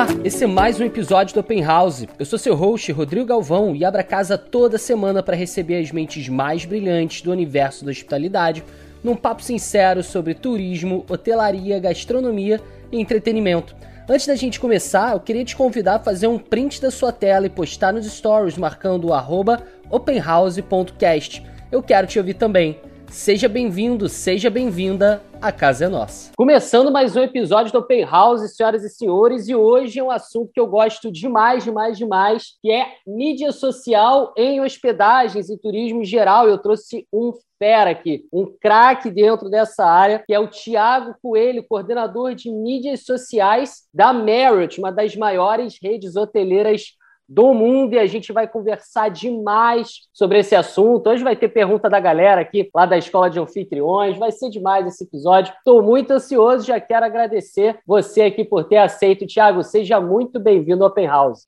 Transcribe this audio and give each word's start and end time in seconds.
Olá, 0.00 0.08
esse 0.24 0.44
é 0.44 0.46
mais 0.46 0.80
um 0.80 0.84
episódio 0.84 1.34
do 1.34 1.40
Open 1.40 1.62
House. 1.62 2.06
Eu 2.18 2.24
sou 2.24 2.38
seu 2.38 2.54
host, 2.54 2.90
Rodrigo 2.90 3.26
Galvão, 3.26 3.76
e 3.76 3.84
abro 3.84 4.00
a 4.00 4.02
casa 4.02 4.38
toda 4.38 4.78
semana 4.78 5.22
para 5.22 5.36
receber 5.36 5.78
as 5.78 5.92
mentes 5.92 6.26
mais 6.26 6.64
brilhantes 6.64 7.20
do 7.20 7.30
universo 7.30 7.84
da 7.84 7.90
hospitalidade 7.90 8.64
num 9.04 9.14
papo 9.14 9.42
sincero 9.42 10.02
sobre 10.02 10.32
turismo, 10.32 11.04
hotelaria, 11.06 11.78
gastronomia 11.78 12.62
e 12.90 12.98
entretenimento. 12.98 13.76
Antes 14.08 14.26
da 14.26 14.34
gente 14.36 14.58
começar, 14.58 15.12
eu 15.12 15.20
queria 15.20 15.44
te 15.44 15.54
convidar 15.54 15.96
a 15.96 16.02
fazer 16.02 16.28
um 16.28 16.38
print 16.38 16.80
da 16.80 16.90
sua 16.90 17.12
tela 17.12 17.44
e 17.44 17.50
postar 17.50 17.92
nos 17.92 18.10
stories 18.10 18.56
marcando 18.56 19.08
o 19.08 19.94
openhouse.cast. 19.94 21.44
Eu 21.70 21.82
quero 21.82 22.06
te 22.06 22.18
ouvir 22.18 22.34
também. 22.34 22.80
Seja 23.10 23.48
bem-vindo, 23.48 24.08
seja 24.08 24.48
bem-vinda, 24.48 25.20
a 25.42 25.50
casa 25.50 25.86
é 25.86 25.88
nossa. 25.88 26.30
Começando 26.36 26.92
mais 26.92 27.16
um 27.16 27.20
episódio 27.20 27.72
do 27.72 27.80
Open 27.80 28.04
House, 28.04 28.54
senhoras 28.54 28.84
e 28.84 28.88
senhores, 28.88 29.48
e 29.48 29.54
hoje 29.54 29.98
é 29.98 30.02
um 30.02 30.12
assunto 30.12 30.52
que 30.54 30.60
eu 30.60 30.66
gosto 30.68 31.10
demais, 31.10 31.64
demais, 31.64 31.98
demais, 31.98 32.56
que 32.62 32.70
é 32.70 32.86
mídia 33.04 33.50
social 33.50 34.32
em 34.36 34.60
hospedagens 34.60 35.50
e 35.50 35.58
turismo 35.58 36.02
em 36.02 36.04
geral. 36.04 36.48
Eu 36.48 36.58
trouxe 36.58 37.04
um 37.12 37.32
fera 37.58 37.90
aqui, 37.90 38.26
um 38.32 38.46
craque 38.60 39.10
dentro 39.10 39.50
dessa 39.50 39.84
área, 39.84 40.22
que 40.24 40.32
é 40.32 40.38
o 40.38 40.46
Tiago 40.46 41.14
Coelho, 41.20 41.66
coordenador 41.68 42.34
de 42.36 42.48
mídias 42.48 43.04
sociais 43.04 43.88
da 43.92 44.12
Marriott, 44.12 44.78
uma 44.78 44.92
das 44.92 45.16
maiores 45.16 45.78
redes 45.82 46.14
hoteleiras 46.14 46.94
do 47.30 47.54
mundo 47.54 47.94
e 47.94 47.98
a 48.00 48.06
gente 48.06 48.32
vai 48.32 48.48
conversar 48.48 49.08
demais 49.08 50.08
sobre 50.12 50.40
esse 50.40 50.56
assunto. 50.56 51.08
Hoje 51.08 51.22
vai 51.22 51.36
ter 51.36 51.48
pergunta 51.48 51.88
da 51.88 52.00
galera 52.00 52.40
aqui 52.40 52.68
lá 52.74 52.84
da 52.84 52.98
Escola 52.98 53.30
de 53.30 53.38
Anfitriões, 53.38 54.18
vai 54.18 54.32
ser 54.32 54.50
demais 54.50 54.84
esse 54.84 55.04
episódio. 55.04 55.54
Estou 55.56 55.80
muito 55.80 56.10
ansioso, 56.10 56.66
já 56.66 56.80
quero 56.80 57.06
agradecer 57.06 57.78
você 57.86 58.22
aqui 58.22 58.44
por 58.44 58.64
ter 58.64 58.78
aceito. 58.78 59.28
Tiago, 59.28 59.62
seja 59.62 60.00
muito 60.00 60.40
bem-vindo 60.40 60.82
ao 60.82 60.90
Open 60.90 61.06
House. 61.06 61.46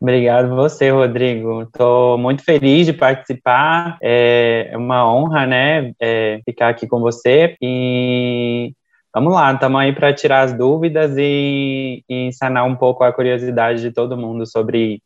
Obrigado 0.00 0.56
você, 0.56 0.88
Rodrigo. 0.88 1.60
Estou 1.62 2.16
muito 2.16 2.42
feliz 2.42 2.86
de 2.86 2.94
participar. 2.94 3.98
É 4.02 4.72
uma 4.76 5.12
honra, 5.12 5.46
né, 5.46 5.92
é, 6.00 6.40
ficar 6.42 6.70
aqui 6.70 6.86
com 6.86 7.00
você 7.00 7.54
e 7.60 8.72
Vamos 9.14 9.32
lá, 9.32 9.52
estamos 9.52 9.80
aí 9.80 9.92
para 9.92 10.12
tirar 10.12 10.42
as 10.42 10.52
dúvidas 10.52 11.16
e, 11.16 12.04
e 12.08 12.30
sanar 12.32 12.64
um 12.66 12.76
pouco 12.76 13.02
a 13.02 13.12
curiosidade 13.12 13.80
de 13.80 13.90
todo 13.90 14.18
mundo 14.18 14.46
sobre 14.46 15.02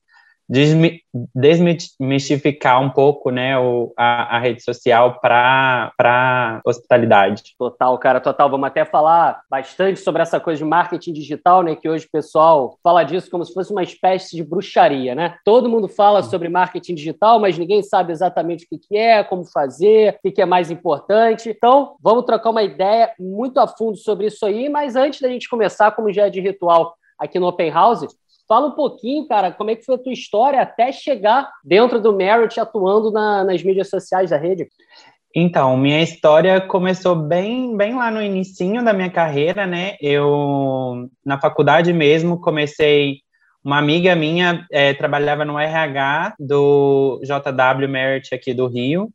desmistificar 1.34 2.82
um 2.82 2.90
pouco 2.90 3.30
né, 3.30 3.58
o, 3.58 3.92
a, 3.96 4.36
a 4.36 4.38
rede 4.38 4.62
social 4.62 5.18
para 5.18 6.60
hospitalidade. 6.66 7.42
Total, 7.58 7.96
cara, 7.98 8.20
total. 8.20 8.50
Vamos 8.50 8.66
até 8.66 8.84
falar 8.84 9.40
bastante 9.48 10.00
sobre 10.00 10.20
essa 10.20 10.38
coisa 10.38 10.58
de 10.58 10.68
marketing 10.68 11.14
digital, 11.14 11.62
né? 11.62 11.74
Que 11.74 11.88
hoje 11.88 12.04
o 12.04 12.10
pessoal 12.10 12.76
fala 12.82 13.02
disso 13.02 13.30
como 13.30 13.44
se 13.44 13.54
fosse 13.54 13.72
uma 13.72 13.82
espécie 13.82 14.36
de 14.36 14.44
bruxaria, 14.44 15.14
né? 15.14 15.36
Todo 15.42 15.70
mundo 15.70 15.88
fala 15.88 16.22
sobre 16.22 16.50
marketing 16.50 16.96
digital, 16.96 17.40
mas 17.40 17.56
ninguém 17.56 17.82
sabe 17.82 18.12
exatamente 18.12 18.66
o 18.66 18.68
que, 18.68 18.76
que 18.76 18.96
é, 18.96 19.24
como 19.24 19.46
fazer, 19.46 20.16
o 20.16 20.22
que, 20.22 20.32
que 20.32 20.42
é 20.42 20.46
mais 20.46 20.70
importante. 20.70 21.48
Então, 21.48 21.96
vamos 22.02 22.26
trocar 22.26 22.50
uma 22.50 22.62
ideia 22.62 23.10
muito 23.18 23.58
a 23.58 23.66
fundo 23.66 23.96
sobre 23.96 24.26
isso 24.26 24.44
aí, 24.44 24.68
mas 24.68 24.96
antes 24.96 25.20
da 25.20 25.28
gente 25.28 25.48
começar, 25.48 25.92
como 25.92 26.12
já 26.12 26.26
é 26.26 26.30
de 26.30 26.40
ritual 26.40 26.94
aqui 27.18 27.38
no 27.38 27.46
Open 27.46 27.70
House, 27.70 28.06
Fala 28.52 28.66
um 28.66 28.72
pouquinho, 28.72 29.26
cara, 29.26 29.50
como 29.50 29.70
é 29.70 29.76
que 29.76 29.82
foi 29.82 29.94
a 29.94 29.98
tua 29.98 30.12
história 30.12 30.60
até 30.60 30.92
chegar 30.92 31.50
dentro 31.64 31.98
do 31.98 32.12
Merit 32.12 32.60
atuando 32.60 33.10
na, 33.10 33.42
nas 33.44 33.62
mídias 33.62 33.88
sociais 33.88 34.28
da 34.28 34.36
rede? 34.36 34.68
Então, 35.34 35.74
minha 35.74 36.02
história 36.02 36.60
começou 36.60 37.16
bem, 37.16 37.74
bem 37.74 37.94
lá 37.94 38.10
no 38.10 38.20
início 38.20 38.84
da 38.84 38.92
minha 38.92 39.08
carreira, 39.08 39.66
né? 39.66 39.96
Eu, 40.02 41.08
na 41.24 41.40
faculdade 41.40 41.94
mesmo, 41.94 42.42
comecei... 42.42 43.20
Uma 43.64 43.78
amiga 43.78 44.14
minha 44.14 44.66
é, 44.70 44.92
trabalhava 44.92 45.46
no 45.46 45.58
RH 45.58 46.34
do 46.38 47.22
JW 47.22 47.88
Merit 47.88 48.34
aqui 48.34 48.52
do 48.52 48.66
Rio, 48.66 49.08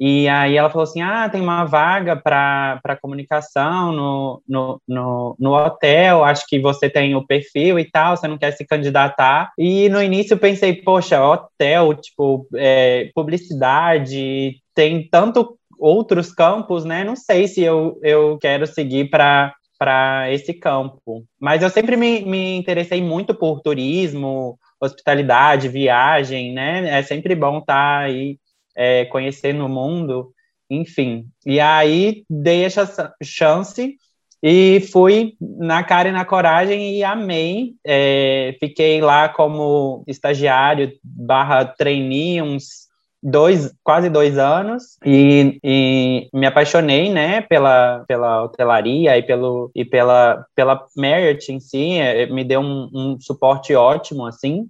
e 0.00 0.26
aí 0.28 0.56
ela 0.56 0.70
falou 0.70 0.84
assim: 0.84 1.02
ah, 1.02 1.28
tem 1.28 1.42
uma 1.42 1.66
vaga 1.66 2.16
para 2.16 2.98
comunicação 3.02 3.92
no, 3.92 4.42
no, 4.48 4.80
no, 4.88 5.36
no, 5.38 5.52
hotel, 5.52 6.24
acho 6.24 6.46
que 6.48 6.58
você 6.58 6.88
tem 6.88 7.14
o 7.14 7.26
perfil 7.26 7.78
e 7.78 7.84
tal, 7.84 8.16
você 8.16 8.26
não 8.26 8.38
quer 8.38 8.52
se 8.52 8.64
candidatar. 8.64 9.52
E 9.58 9.90
no 9.90 10.02
início 10.02 10.32
eu 10.32 10.38
pensei, 10.38 10.72
poxa, 10.72 11.22
hotel, 11.22 11.92
tipo, 11.94 12.46
é, 12.56 13.10
publicidade, 13.14 14.56
tem 14.74 15.06
tanto 15.06 15.58
outros 15.78 16.32
campos, 16.32 16.86
né? 16.86 17.04
Não 17.04 17.14
sei 17.14 17.46
se 17.46 17.60
eu, 17.60 17.98
eu 18.02 18.38
quero 18.40 18.66
seguir 18.66 19.10
para 19.10 19.52
para 19.78 20.30
esse 20.30 20.52
campo. 20.52 21.24
Mas 21.40 21.62
eu 21.62 21.70
sempre 21.70 21.96
me, 21.96 22.20
me 22.26 22.58
interessei 22.58 23.00
muito 23.00 23.34
por 23.34 23.62
turismo, 23.62 24.58
hospitalidade, 24.78 25.68
viagem, 25.68 26.52
né? 26.52 26.98
É 26.98 27.02
sempre 27.02 27.34
bom 27.34 27.58
estar 27.58 27.74
tá 27.74 27.98
aí 28.00 28.36
é, 28.76 29.04
conhecendo 29.06 29.64
o 29.64 29.68
mundo, 29.68 30.32
enfim. 30.68 31.26
E 31.44 31.58
aí 31.60 32.24
dei 32.28 32.64
essa 32.64 33.14
chance 33.22 33.96
e 34.42 34.80
fui 34.92 35.34
na 35.40 35.82
cara 35.82 36.08
e 36.08 36.12
na 36.12 36.24
coragem 36.24 36.96
e 36.96 37.04
amei. 37.04 37.74
É, 37.84 38.56
fiquei 38.58 39.00
lá 39.00 39.28
como 39.28 40.04
estagiário 40.06 40.92
barra 41.02 41.64
trainee 41.64 42.40
uns 42.40 42.88
dois, 43.22 43.72
quase 43.84 44.08
dois 44.08 44.38
anos 44.38 44.96
e, 45.04 45.58
e, 45.62 46.28
me 46.32 46.46
apaixonei, 46.46 47.10
né, 47.10 47.42
pela, 47.42 48.04
pela 48.08 48.44
hotelaria 48.44 49.16
e, 49.18 49.22
pelo, 49.22 49.70
e 49.74 49.84
pela, 49.84 50.46
pela 50.54 50.86
Marriott 50.96 51.52
em 51.52 51.60
si, 51.60 51.98
é, 51.98 52.26
me 52.26 52.44
deu 52.44 52.60
um, 52.60 52.90
um 52.94 53.20
suporte 53.20 53.74
ótimo, 53.74 54.24
assim, 54.24 54.66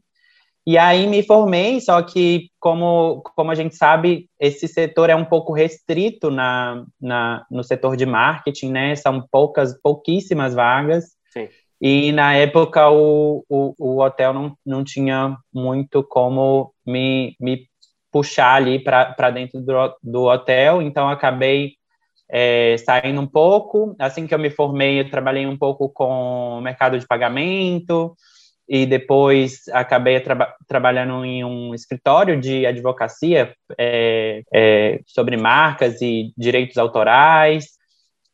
e 0.66 0.76
aí 0.76 1.06
me 1.06 1.22
formei, 1.22 1.80
só 1.80 2.02
que, 2.02 2.50
como, 2.58 3.22
como 3.34 3.50
a 3.50 3.54
gente 3.54 3.74
sabe, 3.74 4.28
esse 4.38 4.68
setor 4.68 5.08
é 5.08 5.16
um 5.16 5.24
pouco 5.24 5.52
restrito 5.52 6.30
na, 6.30 6.84
na, 7.00 7.46
no 7.50 7.64
setor 7.64 7.96
de 7.96 8.04
marketing, 8.04 8.70
né? 8.70 8.94
São 8.94 9.26
poucas, 9.30 9.78
pouquíssimas 9.80 10.54
vagas. 10.54 11.16
Sim. 11.32 11.48
E 11.80 12.12
na 12.12 12.34
época 12.34 12.90
o, 12.90 13.42
o, 13.48 13.74
o, 13.78 14.02
hotel 14.02 14.34
não, 14.34 14.54
não 14.66 14.84
tinha 14.84 15.34
muito 15.52 16.02
como 16.02 16.74
me, 16.86 17.34
me 17.40 17.66
puxar 18.12 18.56
ali 18.56 18.78
para 18.78 19.30
dentro 19.30 19.62
do, 19.62 19.96
do 20.02 20.24
hotel, 20.24 20.82
então 20.82 21.08
acabei 21.08 21.72
é, 22.28 22.76
saindo 22.78 23.22
um 23.22 23.26
pouco. 23.26 23.96
Assim 23.98 24.26
que 24.26 24.34
eu 24.34 24.38
me 24.38 24.50
formei, 24.50 25.00
eu 25.00 25.10
trabalhei 25.10 25.46
um 25.46 25.56
pouco 25.56 25.88
com 25.88 26.60
mercado 26.60 26.98
de 26.98 27.06
pagamento, 27.06 28.14
e 28.72 28.86
depois 28.86 29.66
acabei 29.72 30.20
tra 30.20 30.54
trabalhando 30.68 31.24
em 31.24 31.44
um 31.44 31.74
escritório 31.74 32.40
de 32.40 32.64
advocacia 32.64 33.52
é, 33.76 34.44
é, 34.54 35.00
sobre 35.04 35.36
marcas 35.36 36.00
e 36.00 36.32
direitos 36.38 36.78
autorais. 36.78 37.70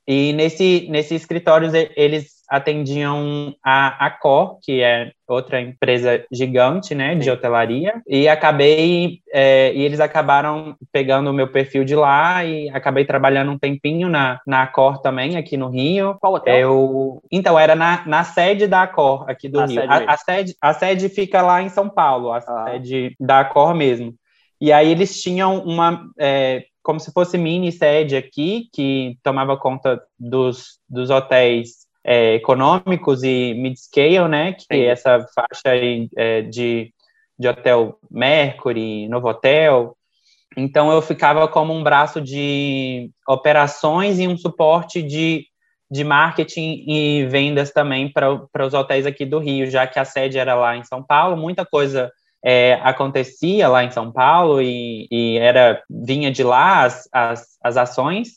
E 0.07 0.35
nesse, 0.35 0.89
nesse 0.91 1.15
escritório 1.15 1.71
eles 1.97 2.36
atendiam 2.49 3.55
a 3.63 4.07
Accor, 4.07 4.59
que 4.63 4.83
é 4.83 5.13
outra 5.29 5.61
empresa 5.61 6.25
gigante, 6.31 6.95
né, 6.95 7.15
de 7.15 7.31
hotelaria, 7.31 8.01
e 8.07 8.29
acabei, 8.29 9.21
é, 9.33 9.73
e 9.75 9.83
eles 9.83 9.99
acabaram 9.99 10.77
pegando 10.93 11.31
o 11.31 11.33
meu 11.33 11.49
perfil 11.49 11.85
de 11.85 11.97
lá 11.97 12.45
e 12.45 12.69
acabei 12.71 13.05
trabalhando 13.05 13.51
um 13.51 13.59
tempinho 13.59 14.09
na, 14.09 14.41
na 14.47 14.63
Accor 14.63 15.01
também, 15.01 15.37
aqui 15.37 15.57
no 15.57 15.69
Rio. 15.69 16.17
Qual 16.21 16.35
hotel? 16.35 16.57
Eu, 16.57 17.23
então, 17.31 17.59
era 17.59 17.75
na, 17.75 18.07
na 18.07 18.23
sede 18.23 18.67
da 18.67 18.83
Accor, 18.83 19.29
aqui 19.29 19.49
do 19.49 19.65
Rio. 19.65 19.83
A, 19.91 20.13
a, 20.13 20.17
sede, 20.17 20.55
a 20.61 20.73
sede 20.73 21.09
fica 21.09 21.43
lá 21.43 21.61
em 21.63 21.69
São 21.69 21.89
Paulo, 21.89 22.31
a 22.31 22.39
ah. 22.39 22.65
sede 22.71 23.17
da 23.19 23.41
Accor 23.41 23.75
mesmo. 23.75 24.15
E 24.61 24.73
aí 24.73 24.91
eles 24.91 25.21
tinham 25.21 25.59
uma, 25.59 26.09
é, 26.19 26.65
como 26.83 27.01
se 27.01 27.13
fosse 27.13 27.37
mini 27.37 27.73
sede 27.73 28.17
aqui, 28.17 28.69
que 28.73 29.19
tomava 29.23 29.57
conta 29.57 30.01
dos, 30.19 30.79
dos 30.89 31.11
hotéis 31.11 31.86
é, 32.07 32.35
econômicos 32.35 33.25
e 33.25 33.53
mid-scale, 33.55 34.29
né? 34.29 34.53
Que 34.53 34.77
Sim. 34.77 34.83
essa 34.85 35.27
faixa 35.35 35.71
aí, 35.71 36.09
é, 36.17 36.43
de, 36.43 36.93
de 37.37 37.49
hotel 37.49 37.99
Mercury, 38.09 39.09
Novotel. 39.09 39.97
Então, 40.57 40.93
eu 40.93 41.03
ficava 41.03 41.49
como 41.49 41.75
um 41.75 41.83
braço 41.83 42.21
de 42.21 43.11
operações 43.29 44.21
e 44.21 44.29
um 44.29 44.39
suporte 44.39 45.03
de, 45.03 45.47
de 45.91 46.05
marketing 46.05 46.85
e 46.87 47.27
vendas 47.27 47.73
também 47.73 48.11
para 48.11 48.65
os 48.65 48.73
hotéis 48.73 49.05
aqui 49.05 49.27
do 49.27 49.41
Rio, 49.41 49.69
já 49.69 49.85
que 49.85 49.99
a 49.99 50.05
sede 50.05 50.39
era 50.39 50.55
lá 50.55 50.77
em 50.77 50.85
São 50.85 51.03
Paulo, 51.03 51.37
muita 51.37 51.67
coisa 51.67 52.11
é, 52.43 52.75
acontecia 52.85 53.67
lá 53.67 53.83
em 53.83 53.91
São 53.91 54.13
Paulo 54.13 54.63
e, 54.63 55.09
e 55.11 55.39
era 55.39 55.83
vinha 55.91 56.31
de 56.31 56.45
lá 56.45 56.85
as, 56.85 57.09
as, 57.13 57.59
as 57.61 57.77
ações. 57.77 58.29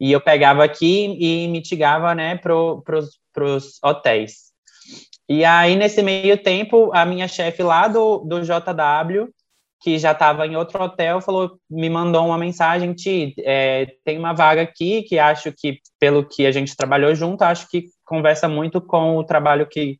E 0.00 0.12
eu 0.12 0.20
pegava 0.20 0.64
aqui 0.64 1.16
e 1.18 1.48
mitigava, 1.48 2.14
né, 2.14 2.36
para 2.36 2.54
os 2.54 3.78
hotéis. 3.82 4.48
E 5.28 5.44
aí, 5.44 5.76
nesse 5.76 6.02
meio 6.02 6.42
tempo, 6.42 6.90
a 6.94 7.04
minha 7.04 7.28
chefe 7.28 7.62
lá 7.62 7.86
do, 7.86 8.18
do 8.18 8.40
JW, 8.40 9.28
que 9.80 9.98
já 9.98 10.12
estava 10.12 10.46
em 10.46 10.56
outro 10.56 10.82
hotel, 10.82 11.20
falou, 11.20 11.58
me 11.70 11.88
mandou 11.88 12.26
uma 12.26 12.38
mensagem, 12.38 12.94
Ti, 12.94 13.34
é, 13.40 13.86
tem 14.04 14.18
uma 14.18 14.32
vaga 14.32 14.62
aqui 14.62 15.02
que 15.02 15.18
acho 15.18 15.52
que, 15.52 15.80
pelo 16.00 16.24
que 16.26 16.46
a 16.46 16.52
gente 16.52 16.76
trabalhou 16.76 17.14
junto, 17.14 17.42
acho 17.42 17.68
que 17.68 17.84
conversa 18.04 18.48
muito 18.48 18.80
com 18.80 19.16
o 19.16 19.24
trabalho 19.24 19.68
que, 19.68 19.98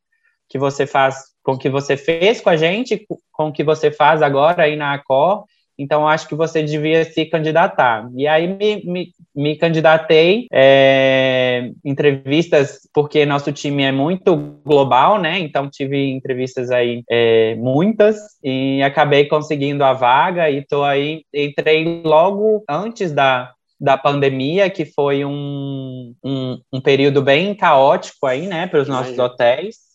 que 0.48 0.58
você 0.58 0.86
faz, 0.86 1.26
com 1.42 1.56
que 1.56 1.68
você 1.68 1.96
fez 1.96 2.40
com 2.40 2.50
a 2.50 2.56
gente, 2.56 3.06
com 3.30 3.48
o 3.48 3.52
que 3.52 3.62
você 3.62 3.90
faz 3.90 4.22
agora 4.22 4.64
aí 4.64 4.74
na 4.74 4.94
Acor, 4.94 5.44
então 5.78 6.08
acho 6.08 6.28
que 6.28 6.34
você 6.34 6.62
devia 6.62 7.04
se 7.04 7.24
candidatar. 7.26 8.10
E 8.16 8.26
aí 8.26 8.48
me, 8.48 8.84
me, 8.84 9.12
me 9.34 9.56
candidatei, 9.56 10.46
é, 10.52 11.70
entrevistas, 11.84 12.80
porque 12.92 13.24
nosso 13.24 13.52
time 13.52 13.84
é 13.84 13.92
muito 13.92 14.36
global, 14.64 15.20
né? 15.20 15.38
Então 15.38 15.70
tive 15.70 16.10
entrevistas 16.10 16.70
aí 16.70 17.02
é, 17.08 17.54
muitas 17.54 18.16
e 18.42 18.82
acabei 18.82 19.26
conseguindo 19.26 19.84
a 19.84 19.92
vaga 19.92 20.50
e 20.50 20.66
tô 20.66 20.82
aí, 20.82 21.22
entrei 21.32 22.02
logo 22.04 22.64
antes 22.68 23.12
da, 23.12 23.52
da 23.80 23.96
pandemia, 23.96 24.68
que 24.68 24.84
foi 24.84 25.24
um, 25.24 26.14
um, 26.24 26.58
um 26.72 26.80
período 26.80 27.22
bem 27.22 27.54
caótico 27.54 28.26
aí, 28.26 28.46
né, 28.46 28.66
para 28.66 28.80
os 28.80 28.88
nossos 28.88 29.18
hotéis. 29.18 29.87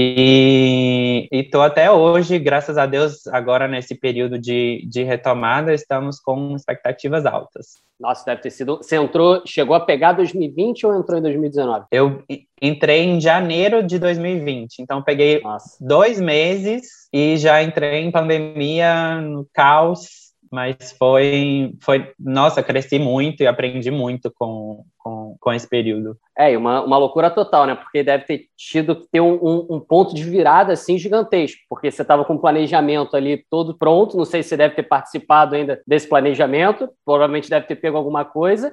E 0.00 1.28
estou 1.32 1.60
até 1.60 1.90
hoje, 1.90 2.38
graças 2.38 2.78
a 2.78 2.86
Deus, 2.86 3.26
agora 3.26 3.66
nesse 3.66 3.96
período 3.96 4.38
de, 4.38 4.86
de 4.88 5.02
retomada, 5.02 5.74
estamos 5.74 6.20
com 6.20 6.54
expectativas 6.54 7.26
altas. 7.26 7.82
Nossa, 7.98 8.24
deve 8.24 8.42
ter 8.42 8.50
sido. 8.50 8.76
Você 8.76 8.94
entrou, 8.94 9.42
chegou 9.44 9.74
a 9.74 9.80
pegar 9.80 10.12
2020 10.12 10.86
ou 10.86 10.96
entrou 10.96 11.18
em 11.18 11.22
2019? 11.22 11.86
Eu 11.90 12.22
entrei 12.62 13.06
em 13.06 13.20
janeiro 13.20 13.82
de 13.82 13.98
2020, 13.98 14.78
então 14.78 15.02
peguei 15.02 15.40
Nossa. 15.40 15.76
dois 15.80 16.20
meses 16.20 17.08
e 17.12 17.36
já 17.36 17.60
entrei 17.60 18.04
em 18.04 18.12
pandemia, 18.12 19.20
no 19.20 19.48
caos, 19.52 20.27
mas 20.50 20.92
foi, 20.98 21.74
foi, 21.80 22.12
nossa, 22.18 22.62
cresci 22.62 22.98
muito 22.98 23.42
e 23.42 23.46
aprendi 23.46 23.90
muito 23.90 24.30
com, 24.30 24.84
com, 24.96 25.36
com 25.40 25.52
esse 25.52 25.68
período. 25.68 26.16
É, 26.36 26.56
uma, 26.56 26.82
uma 26.82 26.98
loucura 26.98 27.30
total, 27.30 27.66
né? 27.66 27.74
Porque 27.74 28.02
deve 28.02 28.24
ter 28.24 28.46
tido 28.56 28.96
que 28.96 29.08
ter 29.10 29.20
um, 29.20 29.66
um, 29.70 29.80
ponto 29.80 30.14
de 30.14 30.24
virada 30.24 30.72
assim 30.72 30.98
gigantesco, 30.98 31.60
porque 31.68 31.90
você 31.90 32.02
estava 32.02 32.24
com 32.24 32.34
o 32.34 32.40
planejamento 32.40 33.16
ali 33.16 33.44
todo 33.50 33.76
pronto, 33.76 34.16
não 34.16 34.24
sei 34.24 34.42
se 34.42 34.50
você 34.50 34.56
deve 34.56 34.74
ter 34.74 34.84
participado 34.84 35.54
ainda 35.54 35.80
desse 35.86 36.08
planejamento, 36.08 36.88
provavelmente 37.04 37.50
deve 37.50 37.66
ter 37.66 37.76
pego 37.76 37.96
alguma 37.96 38.24
coisa, 38.24 38.72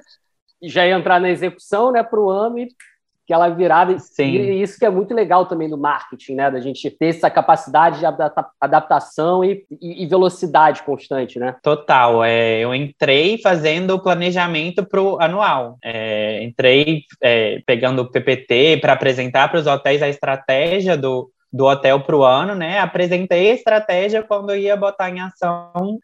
e 0.60 0.68
já 0.68 0.86
ia 0.86 0.96
entrar 0.96 1.20
na 1.20 1.30
execução, 1.30 1.92
né, 1.92 2.02
para 2.02 2.20
o 2.20 2.30
ano 2.30 2.58
e 2.58 2.68
aquela 3.26 3.48
virada. 3.48 3.98
Sim. 3.98 4.30
E 4.30 4.62
isso 4.62 4.78
que 4.78 4.86
é 4.86 4.90
muito 4.90 5.12
legal 5.12 5.46
também 5.46 5.68
do 5.68 5.76
marketing, 5.76 6.36
né? 6.36 6.50
Da 6.50 6.60
gente 6.60 6.88
ter 6.90 7.08
essa 7.08 7.28
capacidade 7.28 7.98
de 7.98 8.06
adaptação 8.60 9.44
e, 9.44 9.66
e, 9.82 10.04
e 10.04 10.06
velocidade 10.06 10.82
constante, 10.84 11.38
né? 11.38 11.56
Total. 11.62 12.24
É, 12.24 12.60
eu 12.60 12.72
entrei 12.72 13.38
fazendo 13.38 13.94
o 13.94 14.02
planejamento 14.02 14.84
para 14.84 15.02
o 15.02 15.20
anual. 15.20 15.76
É, 15.84 16.42
entrei 16.44 17.02
é, 17.20 17.60
pegando 17.66 18.02
o 18.02 18.10
PPT 18.10 18.78
para 18.80 18.92
apresentar 18.92 19.48
para 19.48 19.58
os 19.58 19.66
hotéis 19.66 20.00
a 20.02 20.08
estratégia 20.08 20.96
do, 20.96 21.28
do 21.52 21.64
hotel 21.64 22.00
para 22.00 22.16
o 22.16 22.24
ano, 22.24 22.54
né? 22.54 22.78
Apresentei 22.78 23.50
a 23.50 23.54
estratégia 23.54 24.22
quando 24.22 24.50
eu 24.50 24.56
ia 24.56 24.76
botar 24.76 25.10
em 25.10 25.20
ação, 25.20 25.98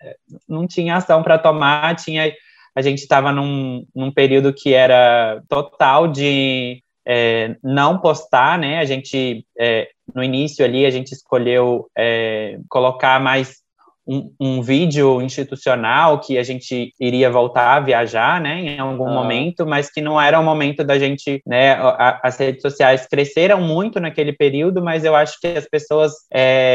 não 0.49 0.67
tinha 0.67 0.97
ação 0.97 1.23
para 1.23 1.39
tomar, 1.39 1.95
tinha 1.95 2.33
a 2.75 2.81
gente 2.81 3.01
estava 3.01 3.31
num, 3.31 3.87
num 3.95 4.11
período 4.11 4.53
que 4.53 4.73
era 4.73 5.43
total 5.47 6.09
de 6.09 6.83
é, 7.07 7.57
não 7.63 7.99
postar, 7.99 8.59
né? 8.59 8.79
A 8.79 8.85
gente, 8.85 9.47
é, 9.59 9.89
no 10.15 10.23
início 10.23 10.65
ali, 10.65 10.87
a 10.87 10.91
gente 10.91 11.13
escolheu 11.13 11.89
é, 11.97 12.59
colocar 12.69 13.21
mais 13.21 13.63
um, 14.07 14.35
um, 14.41 14.63
vídeo 14.63 15.23
institucional 15.23 16.19
que 16.21 16.37
a 16.37 16.43
gente 16.43 16.93
iria 17.01 17.31
voltar 17.31 17.77
a 17.77 17.81
viajar, 17.81 18.41
né, 18.41 18.61
em 18.61 18.79
algum 18.79 19.09
ah. 19.09 19.15
momento, 19.15 19.65
mas 19.65 19.91
que 19.91 20.01
não 20.01 20.21
era 20.21 20.41
o 20.41 20.45
momento 20.45 20.83
da 20.83 20.99
gente, 20.99 21.41
né, 21.47 21.75
a, 21.75 22.21
as 22.23 22.37
redes 22.37 22.63
sociais 22.63 23.07
cresceram 23.07 23.61
muito 23.61 24.01
naquele 24.01 24.33
período, 24.33 24.83
mas 24.83 25.05
eu 25.05 25.15
acho 25.15 25.39
que 25.41 25.47
as 25.47 25.69
pessoas 25.69 26.13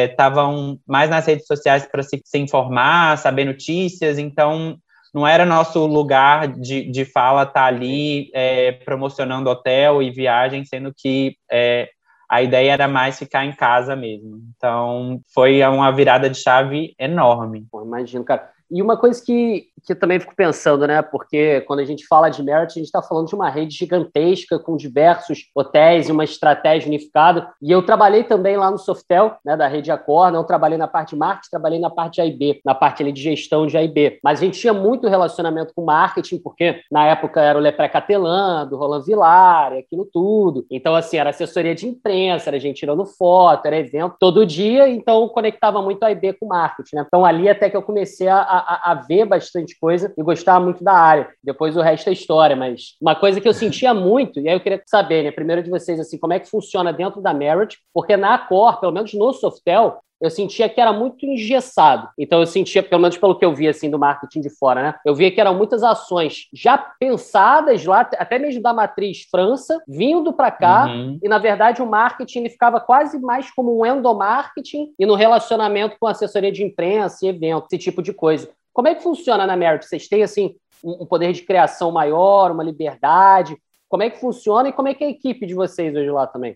estavam 0.10 0.74
é, 0.74 0.78
mais 0.88 1.10
nas 1.10 1.26
redes 1.26 1.46
sociais 1.46 1.86
para 1.92 2.02
se, 2.02 2.22
se 2.24 2.38
informar, 2.38 3.18
saber 3.18 3.44
notícias, 3.44 4.18
então 4.18 4.78
não 5.14 5.28
era 5.28 5.46
nosso 5.46 5.86
lugar 5.86 6.48
de, 6.48 6.90
de 6.92 7.06
fala 7.06 7.44
estar 7.44 7.54
tá 7.54 7.66
ali 7.66 8.30
é, 8.34 8.72
promocionando 8.72 9.50
hotel 9.50 10.02
e 10.02 10.12
viagem, 10.12 10.66
sendo 10.66 10.94
que 10.96 11.36
é, 11.52 11.90
a 12.30 12.42
ideia 12.42 12.74
era 12.74 12.88
mais 12.88 13.18
ficar 13.18 13.46
em 13.46 13.54
casa 13.54 13.96
mesmo. 13.96 14.42
Então, 14.56 15.22
foi 15.34 15.64
uma 15.64 15.92
virada 15.92 16.30
de 16.30 16.38
chave 16.38 16.94
enorme. 17.00 17.66
Pô, 17.72 17.84
imagino, 17.84 18.24
cara. 18.24 18.52
E 18.70 18.82
uma 18.82 18.98
coisa 18.98 19.24
que, 19.24 19.68
que 19.86 19.94
eu 19.94 20.00
também 20.00 20.20
fico 20.20 20.36
pensando, 20.36 20.86
né? 20.86 21.02
Porque 21.02 21.62
quando 21.62 21.80
a 21.80 21.86
gente 21.86 22.06
fala 22.06 22.30
de 22.30 22.44
Merit, 22.44 22.72
a 22.72 22.74
gente 22.74 22.86
está 22.86 23.02
falando 23.02 23.28
de 23.28 23.36
uma 23.36 23.50
rede 23.50 23.76
gigantesca 23.76 24.60
com 24.60 24.76
diversos 24.76 25.50
hotéis 25.56 26.10
e 26.10 26.12
uma 26.12 26.24
estratégia 26.24 26.88
unificada. 26.88 27.50
E 27.62 27.72
eu 27.72 27.82
trabalhei 27.82 28.24
também 28.24 28.58
lá 28.58 28.70
no 28.70 28.78
Softel, 28.78 29.38
né, 29.46 29.56
da 29.56 29.68
rede 29.68 29.92
Accor, 29.92 30.32
não 30.32 30.44
trabalhei 30.44 30.78
na 30.78 30.88
parte 30.88 31.12
de 31.12 31.16
marketing, 31.16 31.50
trabalhei 31.50 31.80
na 31.80 31.90
parte 31.90 32.16
de 32.16 32.22
AIB, 32.22 32.62
na 32.66 32.76
parte 32.76 33.02
ali 33.02 33.12
de 33.12 33.22
gestão 33.22 33.66
de 33.66 33.78
AIB. 33.78 34.20
Mas 34.24 34.40
a 34.40 34.46
gente 34.46 34.60
tinha 34.60 34.74
muito 34.74 35.08
relacionamento 35.08 35.74
com 35.74 35.86
marketing, 35.86 36.40
porque 36.40 36.82
na 36.92 37.06
época 37.06 37.42
era 37.42 37.58
o 37.58 37.62
Lepré 37.62 37.88
Catelan, 37.88 38.68
do 38.68 38.78
Roland 38.78 39.04
Vilar, 39.04 39.74
aquilo 39.74 40.06
tudo. 40.12 40.66
Então, 40.70 40.96
assim, 40.96 41.18
era 41.18 41.30
assessoria 41.30 41.74
de 41.74 41.88
imprensa, 41.88 42.50
era 42.50 42.60
gente 42.60 42.80
tirando 42.80 43.06
foto, 43.06 43.66
era 43.66 43.78
evento 43.78 44.16
todo 44.20 44.46
dia, 44.46 44.88
então 44.90 45.28
conectava 45.30 45.82
muito 45.82 46.04
AIB 46.04 46.34
com 46.34 46.48
marketing, 46.48 46.98
né? 46.98 47.04
Então, 47.08 47.26
ali 47.26 47.48
até 47.50 47.70
que 47.70 47.78
eu 47.78 47.82
comecei 47.82 48.28
a 48.28 48.57
a, 48.60 48.92
a, 48.92 48.94
ver 48.96 49.26
bastante 49.26 49.78
coisa 49.80 50.14
e 50.18 50.24
gostava 50.24 50.64
muito 50.64 50.84
da 50.84 50.94
área. 50.94 51.30
Depois 51.44 51.76
o 51.76 51.82
resto 51.82 52.10
é 52.10 52.14
história, 52.14 52.56
mas 52.56 52.96
uma 53.02 53.16
coisa 53.16 53.40
que 53.40 53.48
eu 53.48 53.54
sentia 53.54 53.94
muito, 53.94 54.40
e 54.40 54.48
aí 54.48 54.56
eu 54.56 54.60
queria 54.60 54.82
saber, 54.86 55.24
né, 55.24 55.32
primeiro 55.32 55.64
de 55.64 55.70
vocês, 55.70 56.00
assim, 56.00 56.18
como 56.18 56.34
é 56.34 56.40
que 56.40 56.50
funciona 56.50 56.94
dentro 56.94 57.22
da 57.22 57.34
Merit, 57.34 57.78
porque 57.94 58.18
na 58.18 58.38
Cor, 58.38 58.80
pelo 58.80 58.92
menos 58.92 59.14
no 59.14 59.34
Softel, 59.34 60.00
eu 60.20 60.30
sentia 60.30 60.68
que 60.68 60.82
era 60.82 60.92
muito 60.92 61.26
engessado. 61.26 62.10
Então 62.18 62.40
eu 62.40 62.46
sentia, 62.46 62.82
pelo 62.82 63.02
menos 63.02 63.18
pelo 63.18 63.38
que 63.38 63.46
eu 63.46 63.54
via 63.54 63.70
assim 63.70 63.90
do 63.90 64.00
marketing 64.00 64.42
de 64.42 64.50
fora, 64.50 64.82
né? 64.82 64.96
Eu 65.06 65.14
via 65.14 65.32
que 65.32 65.40
eram 65.40 65.56
muitas 65.56 65.84
ações 65.84 66.48
já 66.54 66.78
pensadas 66.78 67.86
lá, 67.86 68.02
até 68.18 68.40
mesmo 68.40 68.62
da 68.62 68.74
matriz 68.74 69.28
França, 69.30 69.82
vindo 69.88 70.34
para 70.34 70.52
cá, 70.52 70.88
uhum. 70.88 71.20
e 71.22 71.30
na 71.30 71.38
verdade 71.38 71.82
o 71.82 71.86
marketing 71.86 72.40
ele 72.40 72.50
ficava 72.50 72.80
quase 72.80 73.20
mais 73.20 73.52
como 73.52 73.80
um 73.80 73.86
endomarketing 73.86 74.94
e 74.98 75.06
no 75.06 75.16
relacionamento 75.16 75.98
com 76.00 76.08
assessoria 76.08 76.52
de 76.52 76.64
imprensa 76.64 77.26
e 77.26 77.30
eventos, 77.30 77.68
esse 77.72 77.84
tipo 77.84 78.02
de 78.02 78.14
coisa. 78.14 78.50
Como 78.74 78.88
é 78.88 78.96
que 78.96 79.04
funciona 79.04 79.46
na 79.46 79.56
Merit? 79.56 79.86
Vocês 79.86 80.08
têm 80.08 80.24
assim 80.24 80.56
um 80.84 81.06
poder 81.06 81.34
de 81.34 81.42
criação 81.42 81.92
maior, 81.92 82.52
uma 82.52 82.64
liberdade? 82.64 83.58
Como 83.90 84.04
é 84.04 84.10
que 84.10 84.20
funciona 84.20 84.70
e 84.70 84.74
como 84.74 84.88
é 84.88 84.94
que 84.94 85.04
é 85.04 85.08
a 85.08 85.12
equipe 85.12 85.46
de 85.46 85.54
vocês 85.54 85.96
hoje 85.96 86.10
lá 86.10 86.28
também? 86.28 86.56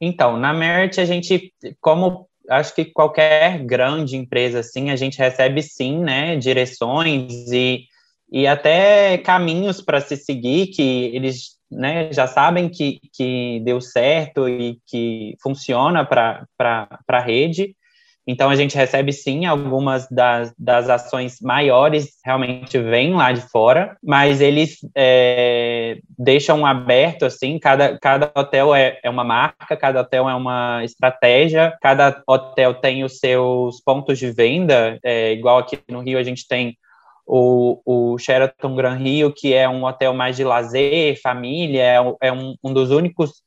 Então, 0.00 0.36
na 0.36 0.52
Merit 0.52 1.00
a 1.00 1.04
gente, 1.04 1.52
como 1.80 2.28
acho 2.48 2.74
que 2.74 2.84
qualquer 2.84 3.58
grande 3.64 4.16
empresa 4.16 4.60
assim, 4.60 4.90
a 4.90 4.96
gente 4.96 5.18
recebe 5.18 5.62
sim, 5.62 5.98
né, 5.98 6.36
direções 6.36 7.50
e, 7.50 7.84
e 8.30 8.46
até 8.46 9.18
caminhos 9.18 9.80
para 9.80 10.00
se 10.00 10.16
seguir 10.16 10.68
que 10.68 11.10
eles 11.14 11.54
né, 11.70 12.12
já 12.12 12.26
sabem 12.26 12.68
que, 12.68 13.00
que 13.12 13.60
deu 13.64 13.80
certo 13.80 14.48
e 14.48 14.78
que 14.86 15.34
funciona 15.42 16.04
para 16.04 16.46
a 17.08 17.20
rede. 17.20 17.74
Então, 18.26 18.48
a 18.48 18.56
gente 18.56 18.76
recebe 18.76 19.12
sim 19.12 19.44
algumas 19.44 20.08
das, 20.08 20.54
das 20.58 20.88
ações 20.88 21.38
maiores, 21.42 22.14
realmente 22.24 22.78
vêm 22.78 23.12
lá 23.12 23.32
de 23.32 23.42
fora, 23.42 23.96
mas 24.02 24.40
eles 24.40 24.78
é, 24.96 25.98
deixam 26.18 26.64
aberto, 26.64 27.26
assim, 27.26 27.58
cada, 27.58 27.98
cada 27.98 28.32
hotel 28.34 28.74
é, 28.74 28.98
é 29.02 29.10
uma 29.10 29.24
marca, 29.24 29.76
cada 29.76 30.00
hotel 30.00 30.28
é 30.28 30.34
uma 30.34 30.82
estratégia, 30.82 31.76
cada 31.82 32.22
hotel 32.26 32.74
tem 32.74 33.04
os 33.04 33.18
seus 33.18 33.80
pontos 33.82 34.18
de 34.18 34.30
venda, 34.30 34.98
é, 35.02 35.32
igual 35.32 35.58
aqui 35.58 35.78
no 35.90 36.00
Rio 36.00 36.18
a 36.18 36.22
gente 36.22 36.48
tem 36.48 36.78
o, 37.26 37.80
o 37.84 38.18
Sheraton 38.18 38.74
Gran 38.74 38.96
Rio, 38.96 39.32
que 39.32 39.52
é 39.52 39.68
um 39.68 39.84
hotel 39.84 40.14
mais 40.14 40.36
de 40.36 40.44
lazer, 40.44 41.20
família, 41.20 41.82
é, 41.82 42.28
é 42.28 42.32
um, 42.32 42.54
um 42.62 42.72
dos 42.72 42.90
únicos 42.90 43.43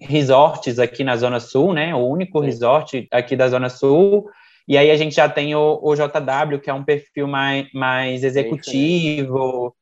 resorts 0.00 0.78
aqui 0.78 1.04
na 1.04 1.16
Zona 1.16 1.40
Sul, 1.40 1.72
né? 1.72 1.94
O 1.94 2.06
único 2.06 2.40
resort 2.40 3.06
aqui 3.10 3.36
da 3.36 3.48
Zona 3.48 3.68
Sul. 3.68 4.26
E 4.66 4.78
aí 4.78 4.90
a 4.90 4.96
gente 4.96 5.14
já 5.14 5.28
tem 5.28 5.54
o, 5.54 5.78
o 5.82 5.94
JW, 5.94 6.60
que 6.60 6.70
é 6.70 6.74
um 6.74 6.84
perfil 6.84 7.26
mais, 7.26 7.66
mais 7.72 8.24
executivo. 8.24 9.74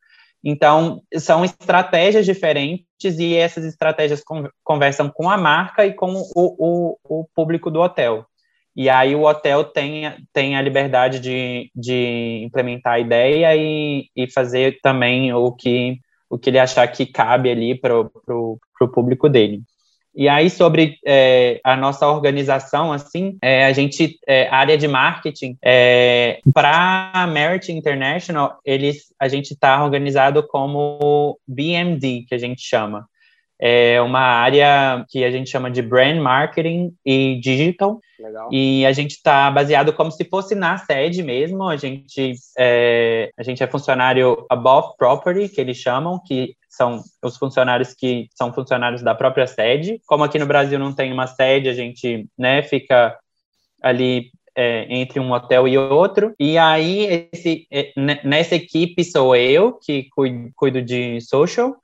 Então, 0.45 1.01
são 1.19 1.45
estratégias 1.45 2.27
diferentes 2.27 3.19
e 3.19 3.37
essas 3.37 3.65
estratégias 3.65 4.23
conversam 4.65 5.09
com 5.09 5.31
a 5.31 5.37
marca 5.37 5.87
e 5.87 5.95
com 5.95 6.13
o, 6.13 6.33
o, 6.35 6.99
o 7.05 7.27
público 7.33 7.71
do 7.71 7.81
hotel. 7.81 8.27
E 8.75 8.89
aí 8.89 9.15
o 9.15 9.23
hotel 9.23 9.65
tem, 9.65 10.05
tem 10.33 10.57
a 10.57 10.63
liberdade 10.63 11.21
de, 11.21 11.71
de 11.75 12.43
implementar 12.45 12.95
a 12.95 12.99
ideia 12.99 13.55
e, 13.55 14.09
e 14.17 14.29
fazer 14.31 14.81
também 14.83 15.33
o 15.33 15.53
que, 15.53 15.99
o 16.29 16.39
que 16.39 16.51
ele 16.51 16.59
achar 16.59 16.89
que 16.89 17.07
cabe 17.07 17.51
ali 17.51 17.79
para 17.79 18.01
o 18.01 18.59
público 18.93 19.29
dele. 19.29 19.63
E 20.15 20.29
aí, 20.29 20.51
sobre 20.51 20.99
é, 21.07 21.61
a 21.65 21.77
nossa 21.77 22.07
organização, 22.07 22.93
assim, 22.93 23.39
é, 23.41 23.65
a 23.65 23.73
gente, 23.73 24.19
é, 24.27 24.47
área 24.49 24.77
de 24.77 24.87
marketing, 24.87 25.57
é, 25.63 26.41
para 26.53 27.27
Merit 27.33 27.73
International, 27.73 28.59
eles, 28.65 29.13
a 29.19 29.27
gente 29.29 29.53
está 29.53 29.83
organizado 29.83 30.47
como 30.47 31.39
BMD, 31.49 32.27
que 32.29 32.35
a 32.35 32.39
gente 32.39 32.61
chama. 32.63 33.09
É 33.65 34.03
uma 34.03 34.19
área 34.19 35.07
que 35.09 35.23
a 35.23 35.31
gente 35.31 35.49
chama 35.49 35.71
de 35.71 35.81
brand 35.81 36.19
marketing 36.21 36.93
e 37.07 37.39
digital. 37.41 38.01
Legal. 38.19 38.49
E 38.51 38.85
a 38.85 38.91
gente 38.91 39.13
está 39.13 39.49
baseado 39.53 39.93
como 39.93 40.11
se 40.11 40.25
fosse 40.25 40.57
na 40.57 40.77
sede 40.79 41.23
mesmo. 41.23 41.69
A 41.69 41.77
gente 41.77 42.35
é, 42.59 43.31
a 43.39 43.43
gente 43.45 43.63
é 43.63 43.67
funcionário 43.69 44.45
above 44.51 44.97
property, 44.99 45.49
que 45.49 45.61
eles 45.61 45.77
chamam, 45.77 46.19
que 46.19 46.57
são 46.69 47.05
os 47.23 47.37
funcionários 47.37 47.95
que 47.95 48.29
são 48.35 48.53
funcionários 48.53 49.01
da 49.01 49.15
própria 49.15 49.47
sede. 49.47 50.03
Como 50.07 50.25
aqui 50.25 50.41
no 50.41 50.47
Brasil 50.47 50.77
não 50.77 50.93
tem 50.93 51.13
uma 51.13 51.29
sede, 51.29 51.69
a 51.69 51.75
gente 51.75 52.27
né, 52.37 52.65
fica 52.65 53.17
ali 53.81 54.33
é, 54.57 54.87
entre 54.93 55.21
um 55.21 55.31
hotel 55.31 55.69
e 55.69 55.79
outro. 55.79 56.35
E 56.37 56.59
aí, 56.59 57.29
esse, 57.33 57.69
é, 57.71 57.93
nessa 58.25 58.57
equipe 58.57 59.05
sou 59.05 59.37
eu, 59.37 59.75
que 59.75 60.09
cuido, 60.11 60.51
cuido 60.57 60.83
de 60.83 61.21
social. 61.21 61.77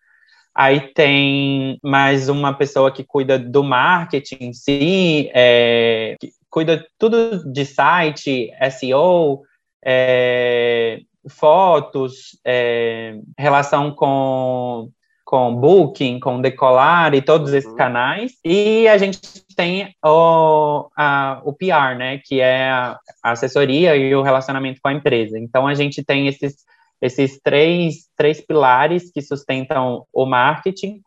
Aí 0.59 0.93
tem 0.93 1.79
mais 1.85 2.29
uma 2.29 2.53
pessoa 2.53 2.91
que 2.91 3.05
cuida 3.05 3.39
do 3.39 3.63
marketing 3.63 4.39
em 4.41 4.53
si, 4.53 5.31
é, 5.33 6.17
cuida 6.51 6.85
tudo 6.99 7.49
de 7.53 7.65
site, 7.65 8.51
SEO, 8.73 9.43
é, 9.85 10.99
fotos, 11.29 12.37
é, 12.45 13.21
relação 13.39 13.93
com 13.93 14.91
com 15.25 15.55
Booking, 15.55 16.19
com 16.19 16.41
Decolar 16.41 17.15
e 17.15 17.21
todos 17.21 17.53
esses 17.53 17.71
uhum. 17.71 17.77
canais. 17.77 18.33
E 18.43 18.89
a 18.89 18.97
gente 18.97 19.21
tem 19.55 19.95
o, 20.03 20.89
a, 20.97 21.41
o 21.45 21.53
PR, 21.53 21.97
né, 21.99 22.19
que 22.25 22.41
é 22.41 22.71
a, 22.71 22.99
a 23.23 23.33
assessoria 23.33 23.95
e 23.95 24.13
o 24.15 24.23
relacionamento 24.23 24.81
com 24.83 24.89
a 24.89 24.93
empresa. 24.95 25.39
Então 25.39 25.67
a 25.69 25.75
gente 25.75 26.03
tem 26.03 26.27
esses, 26.27 26.65
esses 27.01 27.41
três, 27.43 28.09
três 28.17 28.41
pilares 28.41 29.11
que 29.11 29.23
sustentam 29.23 30.05
o 30.13 30.27
marketing. 30.27 31.01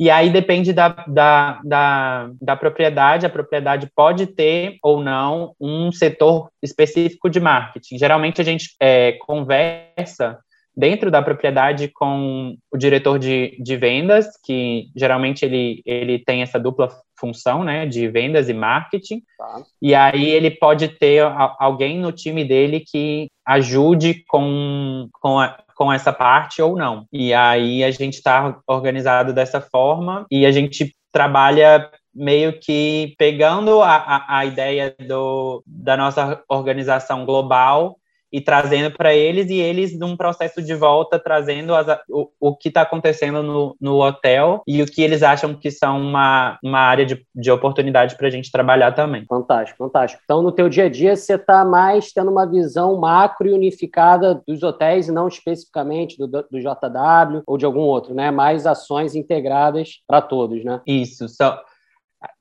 E 0.00 0.10
aí 0.10 0.30
depende 0.30 0.72
da, 0.72 0.90
da, 1.08 1.60
da, 1.64 2.30
da 2.40 2.56
propriedade, 2.56 3.26
a 3.26 3.30
propriedade 3.30 3.90
pode 3.96 4.28
ter 4.28 4.78
ou 4.80 5.02
não 5.02 5.54
um 5.60 5.90
setor 5.90 6.50
específico 6.62 7.28
de 7.28 7.40
marketing. 7.40 7.98
Geralmente 7.98 8.40
a 8.40 8.44
gente 8.44 8.76
é, 8.80 9.12
conversa 9.26 10.38
dentro 10.78 11.10
da 11.10 11.20
propriedade 11.20 11.88
com 11.88 12.56
o 12.72 12.78
diretor 12.78 13.18
de, 13.18 13.58
de 13.60 13.76
vendas, 13.76 14.28
que 14.44 14.92
geralmente 14.94 15.44
ele, 15.44 15.82
ele 15.84 16.20
tem 16.20 16.40
essa 16.40 16.56
dupla 16.56 16.88
função, 17.18 17.64
né, 17.64 17.84
de 17.84 18.06
vendas 18.06 18.48
e 18.48 18.54
marketing. 18.54 19.20
Tá. 19.36 19.62
E 19.82 19.92
aí 19.92 20.28
ele 20.30 20.52
pode 20.52 20.86
ter 20.86 21.24
alguém 21.58 21.98
no 21.98 22.12
time 22.12 22.44
dele 22.44 22.84
que 22.86 23.28
ajude 23.44 24.22
com, 24.28 25.08
com, 25.20 25.40
a, 25.40 25.58
com 25.74 25.92
essa 25.92 26.12
parte 26.12 26.62
ou 26.62 26.76
não. 26.76 27.06
E 27.12 27.34
aí 27.34 27.82
a 27.82 27.90
gente 27.90 28.14
está 28.14 28.60
organizado 28.64 29.32
dessa 29.32 29.60
forma 29.60 30.26
e 30.30 30.46
a 30.46 30.52
gente 30.52 30.94
trabalha 31.10 31.90
meio 32.14 32.52
que 32.52 33.16
pegando 33.18 33.82
a, 33.82 33.96
a, 33.96 34.38
a 34.38 34.44
ideia 34.44 34.94
do, 35.08 35.60
da 35.66 35.96
nossa 35.96 36.40
organização 36.48 37.24
global 37.24 37.96
e 38.32 38.40
trazendo 38.40 38.90
para 38.96 39.14
eles, 39.14 39.48
e 39.50 39.56
eles, 39.56 39.98
num 39.98 40.16
processo 40.16 40.62
de 40.62 40.74
volta, 40.74 41.18
trazendo 41.18 41.74
as, 41.74 41.86
o, 42.08 42.28
o 42.38 42.56
que 42.56 42.68
está 42.68 42.82
acontecendo 42.82 43.42
no, 43.42 43.76
no 43.80 44.02
hotel 44.02 44.62
e 44.66 44.82
o 44.82 44.86
que 44.86 45.02
eles 45.02 45.22
acham 45.22 45.54
que 45.54 45.70
são 45.70 46.00
uma, 46.00 46.58
uma 46.62 46.80
área 46.80 47.06
de, 47.06 47.24
de 47.34 47.50
oportunidade 47.50 48.16
para 48.16 48.28
a 48.28 48.30
gente 48.30 48.50
trabalhar 48.50 48.92
também. 48.92 49.24
Fantástico, 49.26 49.78
fantástico. 49.78 50.22
Então, 50.24 50.42
no 50.42 50.52
teu 50.52 50.68
dia 50.68 50.84
a 50.84 50.88
dia, 50.88 51.16
você 51.16 51.34
está 51.34 51.64
mais 51.64 52.12
tendo 52.12 52.30
uma 52.30 52.46
visão 52.46 52.98
macro 52.98 53.48
e 53.48 53.52
unificada 53.52 54.42
dos 54.46 54.62
hotéis, 54.62 55.08
e 55.08 55.12
não 55.12 55.28
especificamente 55.28 56.18
do, 56.18 56.26
do 56.26 56.60
JW 56.60 57.42
ou 57.46 57.56
de 57.56 57.64
algum 57.64 57.80
outro, 57.80 58.14
né? 58.14 58.30
Mais 58.30 58.66
ações 58.66 59.14
integradas 59.14 60.00
para 60.06 60.20
todos, 60.20 60.64
né? 60.64 60.80
Isso. 60.86 61.28
Só, 61.28 61.62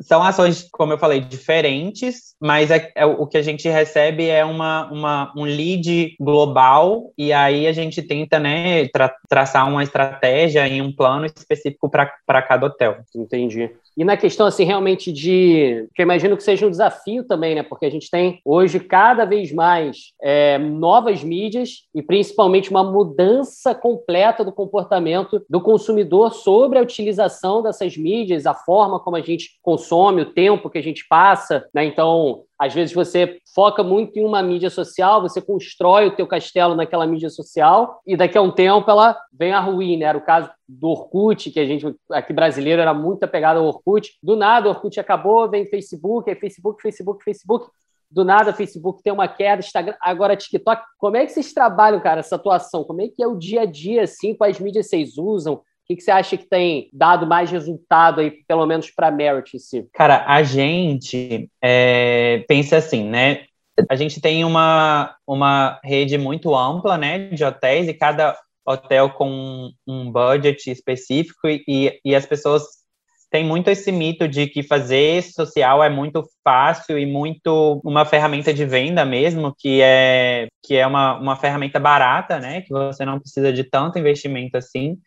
são 0.02 0.24
ações, 0.24 0.68
como 0.72 0.94
eu 0.94 0.98
falei, 0.98 1.20
diferentes, 1.20 2.36
mas 2.40 2.72
é, 2.72 2.92
é, 2.96 3.06
o 3.06 3.28
que 3.28 3.38
a 3.38 3.42
gente 3.42 3.68
recebe 3.70 4.28
é 4.28 4.44
uma, 4.44 4.92
uma, 4.92 5.34
um 5.36 5.44
lead 5.44 6.16
global, 6.20 7.12
e 7.18 7.32
aí 7.32 7.68
a 7.68 7.74
gente 7.74 8.02
tenta 8.02 8.40
né, 8.40 8.88
tra 8.90 9.14
traçar 9.30 9.68
uma 9.68 9.84
estratégia 9.84 10.68
e 10.68 10.82
um 10.82 10.96
plano 10.96 11.26
específico 11.26 11.90
para 11.90 12.42
cada 12.42 12.66
hotel. 12.66 12.98
Entendi. 13.16 13.72
E 13.98 14.06
na 14.06 14.16
questão, 14.16 14.46
assim, 14.46 14.64
realmente 14.64 15.12
de. 15.12 15.88
Que 15.96 16.04
eu 16.04 16.06
imagino 16.06 16.38
que 16.38 16.44
seja 16.44 16.68
um 16.68 16.70
desafio 16.70 17.24
também, 17.24 17.56
né? 17.56 17.64
Porque 17.64 17.88
a 17.88 17.90
gente 17.90 18.12
tem 18.12 18.40
hoje 18.46 18.80
cada 18.80 19.26
vez 19.26 19.52
mais 19.52 20.14
é, 20.22 20.60
novas 20.60 21.24
mídias 21.24 21.88
e 21.96 22.04
principalmente 22.04 22.70
uma 22.70 22.84
mudança 22.84 23.74
completa 23.74 24.46
do 24.46 24.52
comportamento 24.52 25.44
do 25.50 25.60
consumidor 25.60 26.32
sobre 26.32 26.78
a 26.78 26.82
utilização 26.84 27.64
dessas 27.64 27.98
mídias, 27.98 28.46
a 28.46 28.54
forma 28.54 29.00
como 29.00 29.16
a 29.16 29.22
gente 29.22 29.58
consome, 29.64 30.22
o 30.22 30.32
tempo 30.32 30.70
que 30.70 30.78
a 30.78 30.84
gente 30.84 31.08
passa, 31.10 31.68
né? 31.74 31.84
Então, 31.84 32.44
às 32.60 32.74
vezes 32.74 32.94
você 32.94 33.40
foca 33.54 33.84
muito 33.84 34.18
em 34.18 34.26
uma 34.26 34.42
mídia 34.42 34.70
social, 34.70 35.22
você 35.22 35.40
constrói 35.40 36.08
o 36.08 36.16
teu 36.16 36.26
castelo 36.26 36.76
naquela 36.76 37.06
mídia 37.06 37.30
social 37.30 38.02
e 38.06 38.18
daqui 38.18 38.38
a 38.38 38.42
um 38.42 38.52
tempo 38.52 38.90
ela 38.90 39.16
vem 39.32 39.54
a 39.54 39.60
ruir? 39.60 40.02
Era 40.02 40.18
o 40.18 40.22
caso 40.22 40.50
do 40.68 40.88
Orkut, 40.88 41.52
que 41.52 41.60
a 41.60 41.66
gente 41.66 41.96
aqui 42.12 42.34
brasileiro 42.34 42.82
era 42.82 42.94
muito 42.94 43.24
apegado 43.24 43.58
ao 43.58 43.66
Orkut. 43.66 44.18
Do 44.24 44.36
nada 44.36 44.68
o 44.68 44.72
Orkut 44.72 45.00
acabou, 45.00 45.50
vem 45.50 45.68
Facebook, 45.68 46.30
aí 46.30 46.36
Facebook, 46.36 46.82
Facebook, 46.82 47.24
Facebook. 47.24 47.70
Do 48.10 48.24
nada 48.24 48.54
Facebook 48.54 49.04
tem 49.04 49.14
uma 49.14 49.28
queda, 49.28 49.60
Instagram, 49.60 49.96
agora 50.02 50.36
TikTok. 50.36 50.82
Como 50.98 51.18
é 51.18 51.26
que 51.26 51.34
vocês 51.34 51.54
trabalham, 51.54 52.00
cara, 52.00 52.22
essa 52.22 52.38
atuação? 52.38 52.84
Como 52.84 53.02
é 53.02 53.08
que 53.08 53.22
é 53.22 53.28
o 53.28 53.38
dia 53.38 53.62
a 53.62 53.66
dia 53.66 54.04
assim, 54.04 54.34
quais 54.34 54.60
mídias 54.60 54.88
vocês 54.88 55.18
usam? 55.18 55.62
Que, 55.88 55.96
que 55.96 56.02
você 56.02 56.12
acha 56.12 56.38
que 56.38 56.46
tem 56.46 56.90
dado 56.92 57.26
mais 57.26 57.50
resultado 57.50 58.20
aí, 58.20 58.32
pelo 58.48 58.66
menos 58.66 58.92
para 58.92 59.10
Merit 59.10 59.56
em 59.56 59.60
si? 59.60 59.88
Cara, 59.94 60.26
a 60.28 60.44
gente 60.44 61.50
é, 61.62 62.44
pensa 62.48 62.78
assim, 62.78 63.06
né? 63.06 63.46
A 63.90 63.96
gente 63.96 64.20
tem 64.20 64.44
uma, 64.44 65.16
uma 65.26 65.80
rede 65.84 66.18
muito 66.18 66.56
ampla, 66.56 66.98
né, 66.98 67.30
de 67.30 67.44
hotéis 67.44 67.88
e 67.88 67.94
cada 67.94 68.36
hotel 68.66 69.12
com 69.12 69.72
um 69.88 70.12
budget 70.12 70.70
específico 70.70 71.48
e, 71.48 72.00
e 72.04 72.16
as 72.16 72.26
pessoas 72.26 72.64
têm 73.30 73.46
muito 73.46 73.70
esse 73.70 73.92
mito 73.92 74.28
de 74.28 74.48
que 74.48 74.64
fazer 74.64 75.22
social 75.24 75.84
é 75.84 75.90
muito 75.90 76.24
fácil 76.44 76.98
e 76.98 77.06
muito 77.06 77.82
uma 77.84 78.06
ferramenta 78.06 78.54
de 78.54 78.66
venda 78.66 79.06
mesmo, 79.06 79.54
que 79.58 79.82
é 79.82 80.48
que 80.64 80.76
é 80.76 80.86
uma, 80.86 81.18
uma 81.18 81.36
ferramenta 81.36 81.80
barata, 81.80 82.40
né? 82.40 82.62
Que 82.62 82.72
você 82.72 83.06
não 83.06 83.20
precisa 83.20 83.54
de 83.54 83.64
tanto 83.64 84.00
investimento 84.00 84.58
assim. 84.58 84.98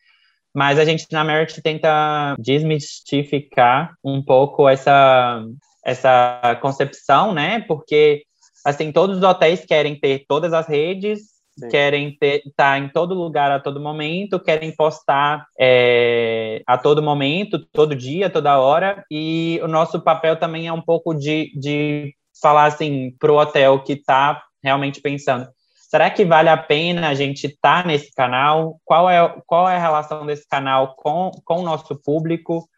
Mas 0.55 0.79
a 0.79 0.85
gente 0.85 1.07
na 1.13 1.25
Merit 1.25 1.61
tenta 1.63 2.35
desmistificar 2.39 3.95
um 4.03 4.23
pouco 4.23 4.69
essa, 4.69 5.45
essa 5.85 6.59
concepção, 6.61 7.33
né? 7.33 7.61
Porque, 7.67 8.23
assim, 8.65 8.91
todos 8.91 9.19
os 9.19 9.23
hotéis 9.23 9.65
querem 9.65 9.99
ter 9.99 10.25
todas 10.27 10.53
as 10.53 10.67
redes, 10.67 11.21
Sim. 11.59 11.69
querem 11.69 12.19
estar 12.21 12.43
tá 12.57 12.79
em 12.79 12.89
todo 12.89 13.15
lugar 13.15 13.53
a 13.53 13.61
todo 13.61 13.81
momento, 13.81 14.41
querem 14.41 14.75
postar 14.75 15.47
é, 15.59 16.63
a 16.67 16.77
todo 16.77 17.03
momento, 17.03 17.65
todo 17.73 17.95
dia, 17.95 18.29
toda 18.29 18.59
hora. 18.59 19.05
E 19.11 19.61
o 19.63 19.69
nosso 19.69 20.01
papel 20.01 20.37
também 20.37 20.67
é 20.67 20.73
um 20.73 20.83
pouco 20.83 21.15
de, 21.15 21.53
de 21.59 22.13
falar, 22.43 22.65
assim, 22.65 23.15
para 23.21 23.33
o 23.33 23.37
hotel 23.37 23.85
que 23.85 23.93
está 23.93 24.43
realmente 24.63 25.01
pensando 25.01 25.47
Será 25.91 26.09
que 26.09 26.25
vale 26.25 26.49
a 26.49 26.57
pena 26.57 27.09
a 27.09 27.15
gente 27.15 27.49
estar 27.49 27.83
tá 27.83 27.89
nesse 27.89 28.15
canal? 28.15 28.81
Qual 28.85 29.11
é, 29.11 29.35
qual 29.45 29.69
é 29.69 29.75
a 29.75 29.81
relação 29.81 30.25
desse 30.25 30.47
canal 30.47 30.95
com, 30.95 31.33
com 31.45 31.57
o 31.57 31.65
nosso 31.65 32.01
público? 32.01 32.69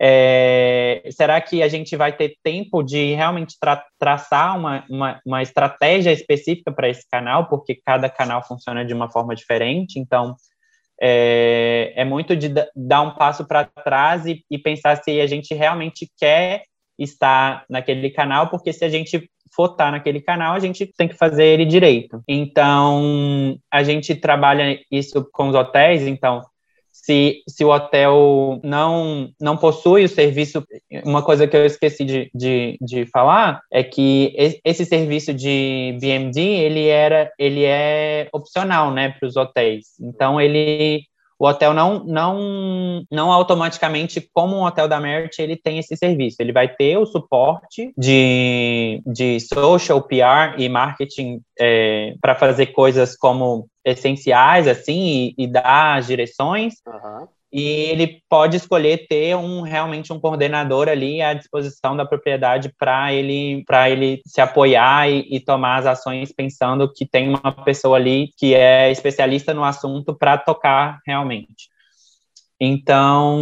É, 0.00 1.02
será 1.10 1.40
que 1.40 1.64
a 1.64 1.68
gente 1.68 1.96
vai 1.96 2.16
ter 2.16 2.36
tempo 2.44 2.80
de 2.84 3.12
realmente 3.14 3.56
tra 3.60 3.84
traçar 3.98 4.56
uma, 4.56 4.84
uma, 4.88 5.20
uma, 5.26 5.42
estratégia 5.42 6.12
específica 6.12 6.70
para 6.70 6.88
esse 6.88 7.04
canal? 7.10 7.48
Porque 7.48 7.74
cada 7.74 8.08
canal 8.08 8.40
funciona 8.46 8.84
de 8.84 8.94
uma 8.94 9.10
forma 9.10 9.34
diferente. 9.34 9.98
Então, 9.98 10.36
é, 11.02 11.92
é 11.96 12.04
muito 12.04 12.36
de 12.36 12.54
dar 12.76 13.02
um 13.02 13.14
passo 13.16 13.44
para 13.44 13.64
trás 13.64 14.26
e, 14.26 14.44
e 14.48 14.56
pensar 14.56 14.94
se 15.02 15.20
a 15.20 15.26
gente 15.26 15.52
realmente 15.54 16.08
quer 16.16 16.62
estar 17.00 17.64
naquele 17.68 18.10
canal, 18.10 18.48
porque 18.48 18.72
se 18.72 18.84
a 18.84 18.88
gente 18.88 19.28
for 19.52 19.72
estar 19.72 19.90
naquele 19.90 20.20
canal, 20.20 20.54
a 20.54 20.60
gente 20.60 20.86
tem 20.86 21.08
que 21.08 21.16
fazer 21.16 21.44
ele 21.44 21.64
direito. 21.64 22.22
Então, 22.28 23.58
a 23.70 23.82
gente 23.82 24.14
trabalha 24.14 24.78
isso 24.90 25.28
com 25.32 25.48
os 25.48 25.54
hotéis, 25.54 26.06
então, 26.06 26.42
se, 26.92 27.42
se 27.48 27.64
o 27.64 27.70
hotel 27.70 28.60
não, 28.62 29.30
não 29.40 29.56
possui 29.56 30.04
o 30.04 30.08
serviço, 30.08 30.64
uma 31.04 31.22
coisa 31.22 31.46
que 31.46 31.56
eu 31.56 31.64
esqueci 31.64 32.04
de, 32.04 32.30
de, 32.34 32.76
de 32.80 33.06
falar 33.06 33.60
é 33.72 33.82
que 33.82 34.34
esse 34.64 34.84
serviço 34.84 35.32
de 35.32 35.96
BMD, 36.00 36.40
ele, 36.40 36.86
era, 36.86 37.32
ele 37.38 37.64
é 37.64 38.28
opcional, 38.32 38.92
né, 38.92 39.14
para 39.18 39.26
os 39.26 39.36
hotéis. 39.36 39.98
Então, 40.00 40.40
ele 40.40 41.04
o 41.40 41.48
hotel 41.48 41.72
não, 41.72 42.04
não, 42.04 43.02
não 43.10 43.32
automaticamente, 43.32 44.28
como 44.34 44.56
um 44.56 44.64
hotel 44.64 44.86
da 44.86 45.00
Merit, 45.00 45.40
ele 45.40 45.56
tem 45.56 45.78
esse 45.78 45.96
serviço. 45.96 46.36
Ele 46.38 46.52
vai 46.52 46.68
ter 46.68 46.98
o 46.98 47.06
suporte 47.06 47.94
de, 47.96 49.02
de 49.06 49.40
social, 49.40 50.02
PR 50.02 50.58
e 50.58 50.68
marketing 50.68 51.40
é, 51.58 52.14
para 52.20 52.34
fazer 52.34 52.66
coisas 52.66 53.16
como 53.16 53.66
essenciais, 53.82 54.68
assim, 54.68 55.32
e, 55.38 55.44
e 55.44 55.46
dar 55.46 55.96
as 55.96 56.08
direções. 56.08 56.74
Uhum. 56.86 57.26
E 57.52 57.62
ele 57.62 58.22
pode 58.28 58.56
escolher 58.56 59.06
ter 59.08 59.34
um 59.36 59.62
realmente 59.62 60.12
um 60.12 60.20
coordenador 60.20 60.88
ali 60.88 61.20
à 61.20 61.34
disposição 61.34 61.96
da 61.96 62.06
propriedade 62.06 62.72
para 62.78 63.12
ele 63.12 63.64
para 63.66 63.90
ele 63.90 64.20
se 64.24 64.40
apoiar 64.40 65.10
e, 65.10 65.26
e, 65.28 65.40
tomar 65.40 65.78
as 65.78 65.86
ações 65.86 66.32
pensando 66.32 66.92
que 66.92 67.04
tem 67.04 67.28
uma 67.28 67.52
pessoa 67.64 67.96
ali 67.96 68.30
que 68.36 68.54
é 68.54 68.90
especialista 68.90 69.52
no 69.52 69.64
assunto 69.64 70.14
para 70.14 70.38
tocar 70.38 71.00
realmente. 71.04 71.68
Então, 72.62 73.40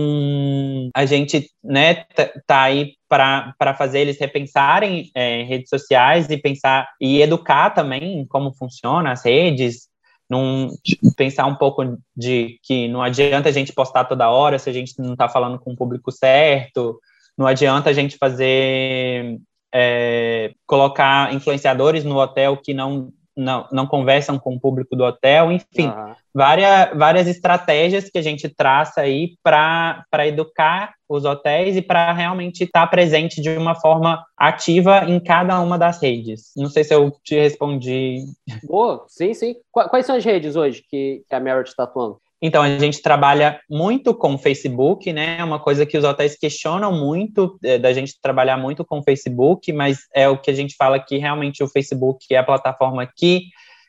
a 0.95 1.05
gente 1.05 1.50
né, 1.62 2.05
tá 2.47 2.62
aí 2.62 2.93
para 3.09 3.75
fazer 3.77 4.00
eles 4.00 4.19
repensarem 4.19 5.11
é, 5.12 5.43
redes 5.43 5.69
sociais 5.69 6.31
e 6.31 6.38
pensar 6.38 6.88
e 7.00 7.21
educar 7.21 7.71
também 7.71 8.25
como 8.29 8.55
funciona 8.55 9.11
as 9.11 9.25
redes, 9.25 9.88
num, 10.28 10.68
pensar 11.16 11.47
um 11.47 11.54
pouco 11.54 11.99
de 12.16 12.58
que 12.62 12.88
não 12.88 13.02
adianta 13.02 13.49
a 13.49 13.52
gente 13.52 13.73
postar 13.73 14.04
toda 14.04 14.30
hora 14.30 14.58
se 14.58 14.68
a 14.68 14.73
gente 14.73 14.94
não 14.99 15.12
está 15.12 15.28
falando 15.28 15.58
com 15.58 15.73
o 15.73 15.76
público 15.76 16.12
certo, 16.12 17.00
não 17.37 17.47
adianta 17.47 17.90
a 17.90 17.92
gente 17.92 18.16
fazer 18.18 19.38
é, 19.73 20.52
colocar 20.66 21.32
influenciadores 21.35 22.04
no 22.04 22.18
hotel 22.18 22.56
que 22.56 22.75
não 22.75 23.12
não, 23.38 23.68
não 23.71 23.87
conversam 23.87 24.38
com 24.38 24.54
o 24.54 24.61
público 24.61 24.97
do 24.97 25.04
hotel, 25.04 25.52
enfim, 25.52 25.87
uhum. 25.87 26.12
várias, 26.35 26.90
várias 26.97 27.28
estratégias 27.28 28.11
que 28.11 28.18
a 28.18 28.23
gente 28.23 28.49
traça 28.49 29.00
aí 29.00 29.37
para 29.42 30.26
educar 30.26 30.95
os 31.09 31.25
hotéis 31.25 31.76
e 31.76 31.80
para 31.80 32.12
realmente 32.12 32.64
estar 32.64 32.83
tá 32.83 32.87
presente 32.87 33.40
de 33.40 33.50
uma 33.57 33.76
forma 33.76 34.25
ativa 34.37 35.04
em 35.04 35.21
cada 35.21 35.61
uma 35.61 35.78
das 35.78 36.02
redes. 36.02 36.50
Não 36.57 36.68
sei 36.68 36.83
se 36.83 36.92
eu 36.92 37.12
te 37.23 37.37
respondi. 37.37 38.25
Boa, 38.64 39.04
sim, 39.09 39.33
sim. 39.33 39.54
Quais 39.71 40.04
são 40.04 40.16
as 40.16 40.25
redes 40.25 40.57
hoje 40.57 40.85
que, 40.90 41.23
a 41.30 41.38
Merit 41.38 41.68
está 41.68 41.85
atuando? 41.85 42.21
Então, 42.40 42.62
a 42.62 42.78
gente 42.78 43.02
trabalha 43.02 43.61
muito 43.68 44.14
com 44.14 44.38
Facebook, 44.38 45.12
né? 45.12 45.38
É 45.38 45.45
uma 45.45 45.59
coisa 45.59 45.85
que 45.85 45.99
os 45.99 46.04
hotéis 46.04 46.37
questionam 46.37 46.92
muito, 46.92 47.59
é, 47.64 47.78
da 47.78 47.92
gente 47.92 48.21
trabalhar 48.21 48.57
muito 48.57 48.85
com 48.85 49.02
Facebook, 49.02 49.73
mas 49.73 49.99
é 50.14 50.28
o 50.28 50.38
que 50.38 50.50
a 50.50 50.54
gente 50.54 50.76
fala 50.76 51.00
que 51.00 51.16
realmente 51.18 51.62
o 51.62 51.68
Facebook 51.68 52.25
é 52.30 52.38
a 52.38 52.45
plataforma 52.45 53.09
que 53.16 53.49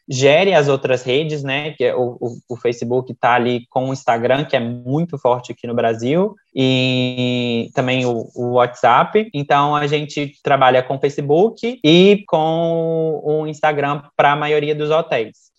gere 0.10 0.56
as 0.56 0.68
outras 0.68 1.04
redes, 1.04 1.44
né? 1.44 1.72
Que 1.74 1.84
é 1.86 1.96
o, 1.96 2.18
o, 2.20 2.38
o 2.50 2.58
Facebook 2.58 3.12
está 3.12 3.36
ali 3.36 3.68
com 3.70 3.90
o 3.90 3.94
Instagram, 3.94 4.44
que 4.44 4.56
é 4.56 4.60
muito 4.60 5.20
forte 5.20 5.52
aqui 5.52 5.68
no 5.68 5.76
Brasil, 5.76 6.36
e 6.56 7.70
também 7.76 8.06
o, 8.08 8.28
o, 8.36 8.54
WhatsApp. 8.54 9.30
Então 9.32 9.76
a 9.76 9.86
gente 9.86 10.34
trabalha 10.44 10.82
com 10.82 10.96
o 10.96 11.00
Facebook 11.00 11.80
e 11.84 12.24
com 12.28 13.22
o 13.24 13.46
Instagram 13.46 14.02
para 14.18 14.32
a 14.32 14.36
maioria 14.36 14.74
dos 14.74 14.90
hotéis. 14.90 15.50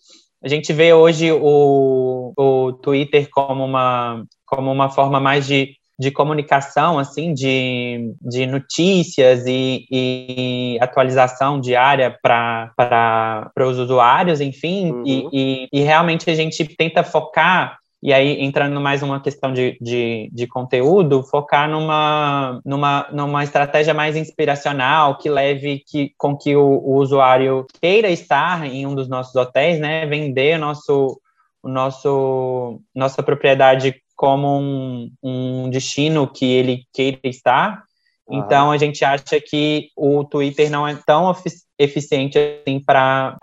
A 0.43 0.47
gente 0.47 0.73
vê 0.73 0.93
hoje 0.93 1.31
o, 1.31 2.33
o 2.35 2.73
Twitter 2.73 3.29
como 3.29 3.63
uma, 3.63 4.23
como 4.45 4.71
uma 4.71 4.89
forma 4.89 5.19
mais 5.19 5.45
de, 5.45 5.75
de 5.99 6.09
comunicação, 6.09 6.97
assim, 6.97 7.31
de, 7.33 8.13
de 8.19 8.47
notícias 8.47 9.45
e, 9.45 9.85
e 9.91 10.77
atualização 10.81 11.61
diária 11.61 12.17
para 12.23 13.51
os 13.59 13.77
usuários, 13.77 14.41
enfim, 14.41 14.91
uhum. 14.91 15.03
e, 15.05 15.27
e, 15.31 15.67
e 15.71 15.81
realmente 15.81 16.27
a 16.29 16.33
gente 16.33 16.65
tenta 16.65 17.03
focar 17.03 17.77
e 18.03 18.11
aí, 18.11 18.41
entrando 18.41 18.81
mais 18.81 19.01
numa 19.01 19.21
questão 19.21 19.53
de, 19.53 19.77
de, 19.79 20.27
de, 20.33 20.47
conteúdo, 20.47 21.21
focar 21.21 21.69
numa, 21.69 22.59
numa, 22.65 23.07
numa 23.11 23.43
estratégia 23.43 23.93
mais 23.93 24.15
inspiracional, 24.15 25.19
que 25.19 25.29
leve 25.29 25.83
que, 25.87 26.11
com 26.17 26.35
que 26.35 26.55
o, 26.55 26.65
o 26.65 26.95
usuário 26.95 27.67
queira 27.79 28.09
estar 28.09 28.65
em 28.65 28.87
um 28.87 28.95
dos 28.95 29.07
nossos 29.07 29.35
hotéis, 29.35 29.79
né? 29.79 30.07
Vender 30.07 30.57
nosso, 30.57 31.21
o 31.61 31.69
nosso, 31.69 32.81
nossa 32.95 33.21
propriedade 33.21 34.01
como 34.15 34.59
um, 34.59 35.11
um 35.21 35.69
destino 35.69 36.27
que 36.27 36.45
ele 36.45 36.85
queira 36.91 37.19
estar. 37.25 37.83
Então, 38.29 38.71
a 38.71 38.77
gente 38.77 39.03
acha 39.03 39.41
que 39.41 39.89
o 39.95 40.23
Twitter 40.23 40.71
não 40.71 40.87
é 40.87 40.97
tão 41.05 41.35
eficiente 41.77 42.37
assim 42.39 42.79
para 42.79 43.37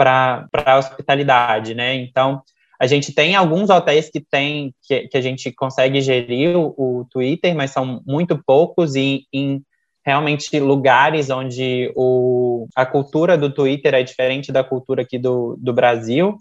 a 0.52 0.78
hospitalidade, 0.78 1.74
né? 1.74 1.94
Então, 1.94 2.42
a 2.80 2.86
gente 2.86 3.12
tem 3.12 3.34
alguns 3.34 3.70
hotéis 3.70 4.08
que 4.08 4.20
tem 4.20 4.72
que, 4.82 5.08
que 5.08 5.16
a 5.16 5.20
gente 5.20 5.50
consegue 5.52 6.00
gerir 6.00 6.56
o, 6.56 6.74
o, 6.76 7.06
Twitter, 7.10 7.54
mas 7.54 7.72
são 7.72 8.00
muito 8.06 8.40
poucos 8.46 8.94
e 8.94 9.24
em 9.32 9.62
realmente 10.06 10.58
lugares 10.60 11.28
onde 11.28 11.92
o, 11.96 12.66
a 12.74 12.86
cultura 12.86 13.36
do 13.36 13.50
Twitter 13.50 13.94
é 13.94 14.02
diferente 14.02 14.52
da 14.52 14.62
cultura 14.62 15.02
aqui 15.02 15.18
do, 15.18 15.56
do 15.60 15.72
Brasil. 15.72 16.38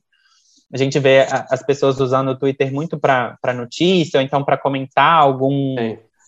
A 0.71 0.77
gente 0.77 0.99
vê 0.99 1.25
as 1.49 1.63
pessoas 1.65 1.99
usando 1.99 2.29
o 2.29 2.37
Twitter 2.37 2.71
muito 2.71 2.99
para 2.99 3.53
notícia, 3.55 4.19
ou 4.19 4.23
então 4.23 4.43
para 4.43 4.57
comentar 4.57 5.13
algum, 5.13 5.75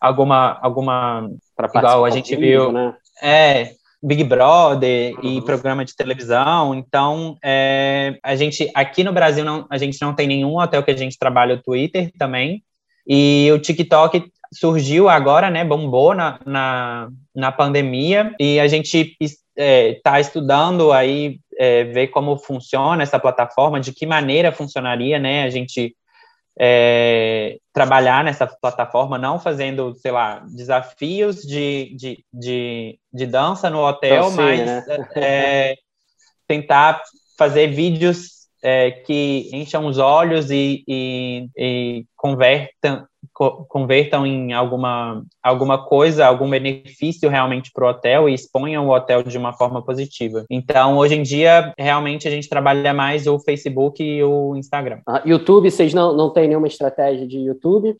alguma, 0.01 0.57
alguma 0.61 1.29
igual 1.75 2.05
a 2.05 2.09
gente 2.09 2.35
viu, 2.35 2.71
né? 2.71 2.95
é, 3.21 3.73
Big 4.01 4.23
Brother 4.23 5.13
e 5.21 5.35
uhum. 5.35 5.41
programa 5.41 5.83
de 5.83 5.95
televisão. 5.95 6.73
Então, 6.73 7.37
é, 7.43 8.17
a 8.23 8.35
gente 8.35 8.69
aqui 8.73 9.03
no 9.03 9.11
Brasil 9.11 9.43
não, 9.43 9.65
a 9.69 9.77
gente 9.77 10.01
não 10.01 10.13
tem 10.13 10.27
nenhum 10.27 10.57
hotel 10.57 10.83
que 10.83 10.91
a 10.91 10.97
gente 10.97 11.17
trabalha 11.17 11.55
o 11.55 11.61
Twitter 11.61 12.11
também. 12.17 12.63
E 13.07 13.49
o 13.51 13.59
TikTok 13.59 14.31
surgiu 14.53 15.09
agora, 15.09 15.49
né? 15.49 15.65
Bombou 15.65 16.15
na, 16.15 16.39
na, 16.45 17.09
na 17.35 17.51
pandemia 17.51 18.33
e 18.39 18.59
a 18.59 18.67
gente 18.67 19.15
está 19.19 19.43
é, 19.57 19.99
tá 20.03 20.19
estudando 20.19 20.91
aí 20.91 21.39
é, 21.57 21.83
ver 21.83 22.07
como 22.07 22.37
funciona 22.37 23.03
essa 23.03 23.19
plataforma, 23.19 23.79
de 23.79 23.91
que 23.91 24.05
maneira 24.05 24.51
funcionaria, 24.51 25.19
né? 25.19 25.43
A 25.43 25.49
gente 25.49 25.95
é, 26.59 27.57
trabalhar 27.71 28.23
nessa 28.23 28.45
plataforma, 28.45 29.17
não 29.17 29.39
fazendo, 29.39 29.95
sei 29.95 30.11
lá, 30.11 30.39
desafios 30.49 31.41
de, 31.41 31.95
de, 31.95 32.25
de, 32.33 32.99
de 33.13 33.25
dança 33.25 33.69
no 33.69 33.79
hotel, 33.79 34.29
então, 34.29 34.31
sim, 34.31 34.35
mas 34.35 34.65
né? 34.65 34.83
é, 35.15 35.75
tentar 36.45 37.01
fazer 37.37 37.67
vídeos 37.67 38.39
é, 38.61 38.91
que 38.91 39.49
encham 39.53 39.85
os 39.85 39.97
olhos 39.97 40.51
e, 40.51 40.83
e, 40.85 41.47
e 41.55 42.05
convertam, 42.17 43.07
co 43.39 43.65
convertam 43.69 44.27
em 44.27 44.51
alguma, 44.51 45.23
alguma 45.41 45.85
coisa, 45.85 46.25
algum 46.25 46.49
benefício 46.49 47.29
realmente 47.29 47.71
para 47.73 47.85
o 47.85 47.89
hotel 47.89 48.27
e 48.27 48.33
exponham 48.33 48.85
o 48.85 48.93
hotel 48.93 49.23
de 49.23 49.37
uma 49.37 49.53
forma 49.53 49.81
positiva. 49.81 50.43
Então, 50.49 50.97
hoje 50.97 51.15
em 51.15 51.23
dia, 51.23 51.73
realmente 51.77 52.27
a 52.27 52.31
gente 52.31 52.49
trabalha 52.49 52.93
mais 52.93 53.27
o 53.27 53.39
Facebook 53.39 54.03
e 54.03 54.21
o 54.21 54.57
Instagram. 54.57 54.99
Ah, 55.07 55.21
YouTube, 55.25 55.71
vocês 55.71 55.93
não, 55.93 56.13
não 56.13 56.29
têm 56.31 56.49
nenhuma 56.49 56.67
estratégia 56.67 57.25
de 57.25 57.37
YouTube? 57.39 57.95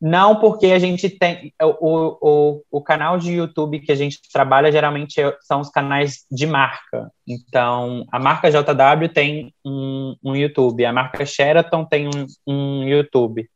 Não, 0.00 0.36
porque 0.36 0.66
a 0.66 0.78
gente 0.78 1.10
tem. 1.10 1.52
O, 1.60 2.16
o, 2.20 2.62
o 2.70 2.80
canal 2.80 3.18
de 3.18 3.32
YouTube 3.32 3.80
que 3.80 3.90
a 3.90 3.96
gente 3.96 4.20
trabalha 4.32 4.70
geralmente 4.70 5.20
é, 5.20 5.36
são 5.40 5.60
os 5.60 5.70
canais 5.70 6.24
de 6.30 6.46
marca. 6.46 7.10
Então, 7.26 8.06
a 8.12 8.20
marca 8.20 8.48
JW 8.48 9.08
tem 9.12 9.52
um, 9.66 10.14
um 10.22 10.36
YouTube, 10.36 10.84
a 10.84 10.92
marca 10.92 11.26
Sheraton 11.26 11.84
tem 11.84 12.06
um, 12.06 12.26
um 12.46 12.84
YouTube. 12.84 13.48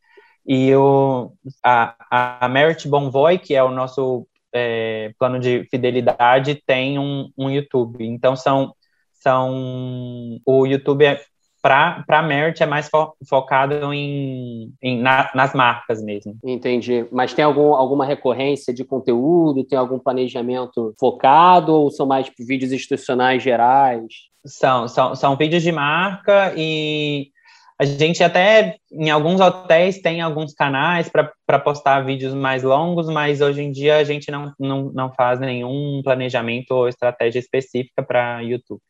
E 0.46 0.74
o, 0.74 1.32
a, 1.64 2.40
a 2.42 2.48
Merit 2.48 2.88
Bonvoy, 2.88 3.38
que 3.38 3.54
é 3.54 3.62
o 3.62 3.70
nosso 3.70 4.26
é, 4.52 5.12
plano 5.18 5.38
de 5.38 5.64
fidelidade, 5.70 6.62
tem 6.66 6.98
um, 6.98 7.30
um 7.36 7.50
YouTube. 7.50 8.04
Então, 8.04 8.34
são. 8.36 8.74
são 9.12 10.40
o 10.44 10.66
YouTube 10.66 11.04
é 11.04 11.20
para 11.62 12.04
a 12.08 12.22
Merit 12.22 12.60
é 12.60 12.66
mais 12.66 12.88
fo 12.88 13.14
focado 13.28 13.94
em, 13.94 14.74
em 14.82 15.00
na, 15.00 15.30
nas 15.32 15.54
marcas 15.54 16.02
mesmo. 16.02 16.36
Entendi. 16.44 17.06
Mas 17.12 17.32
tem 17.32 17.44
algum, 17.44 17.72
alguma 17.74 18.04
recorrência 18.04 18.74
de 18.74 18.84
conteúdo? 18.84 19.62
Tem 19.62 19.78
algum 19.78 19.98
planejamento 19.98 20.92
focado 20.98 21.72
ou 21.72 21.90
são 21.90 22.04
mais 22.04 22.28
vídeos 22.36 22.72
institucionais 22.72 23.44
gerais? 23.44 24.02
São, 24.44 24.88
são, 24.88 25.14
são 25.14 25.36
vídeos 25.36 25.62
de 25.62 25.70
marca 25.70 26.52
e 26.56 27.30
a 27.78 27.84
gente 27.84 28.22
até 28.22 28.76
em 28.90 29.10
alguns 29.10 29.40
hotéis 29.40 30.00
tem 30.00 30.20
alguns 30.20 30.54
canais 30.54 31.08
para 31.08 31.58
postar 31.58 32.04
vídeos 32.04 32.34
mais 32.34 32.62
longos, 32.62 33.08
mas 33.08 33.40
hoje 33.40 33.62
em 33.62 33.70
dia 33.70 33.96
a 33.96 34.04
gente 34.04 34.30
não, 34.30 34.52
não, 34.58 34.84
não 34.92 35.12
faz 35.12 35.40
nenhum 35.40 36.00
planejamento 36.02 36.72
ou 36.72 36.88
estratégia 36.88 37.38
específica 37.38 38.02
para 38.02 38.40
YouTube. 38.40 38.80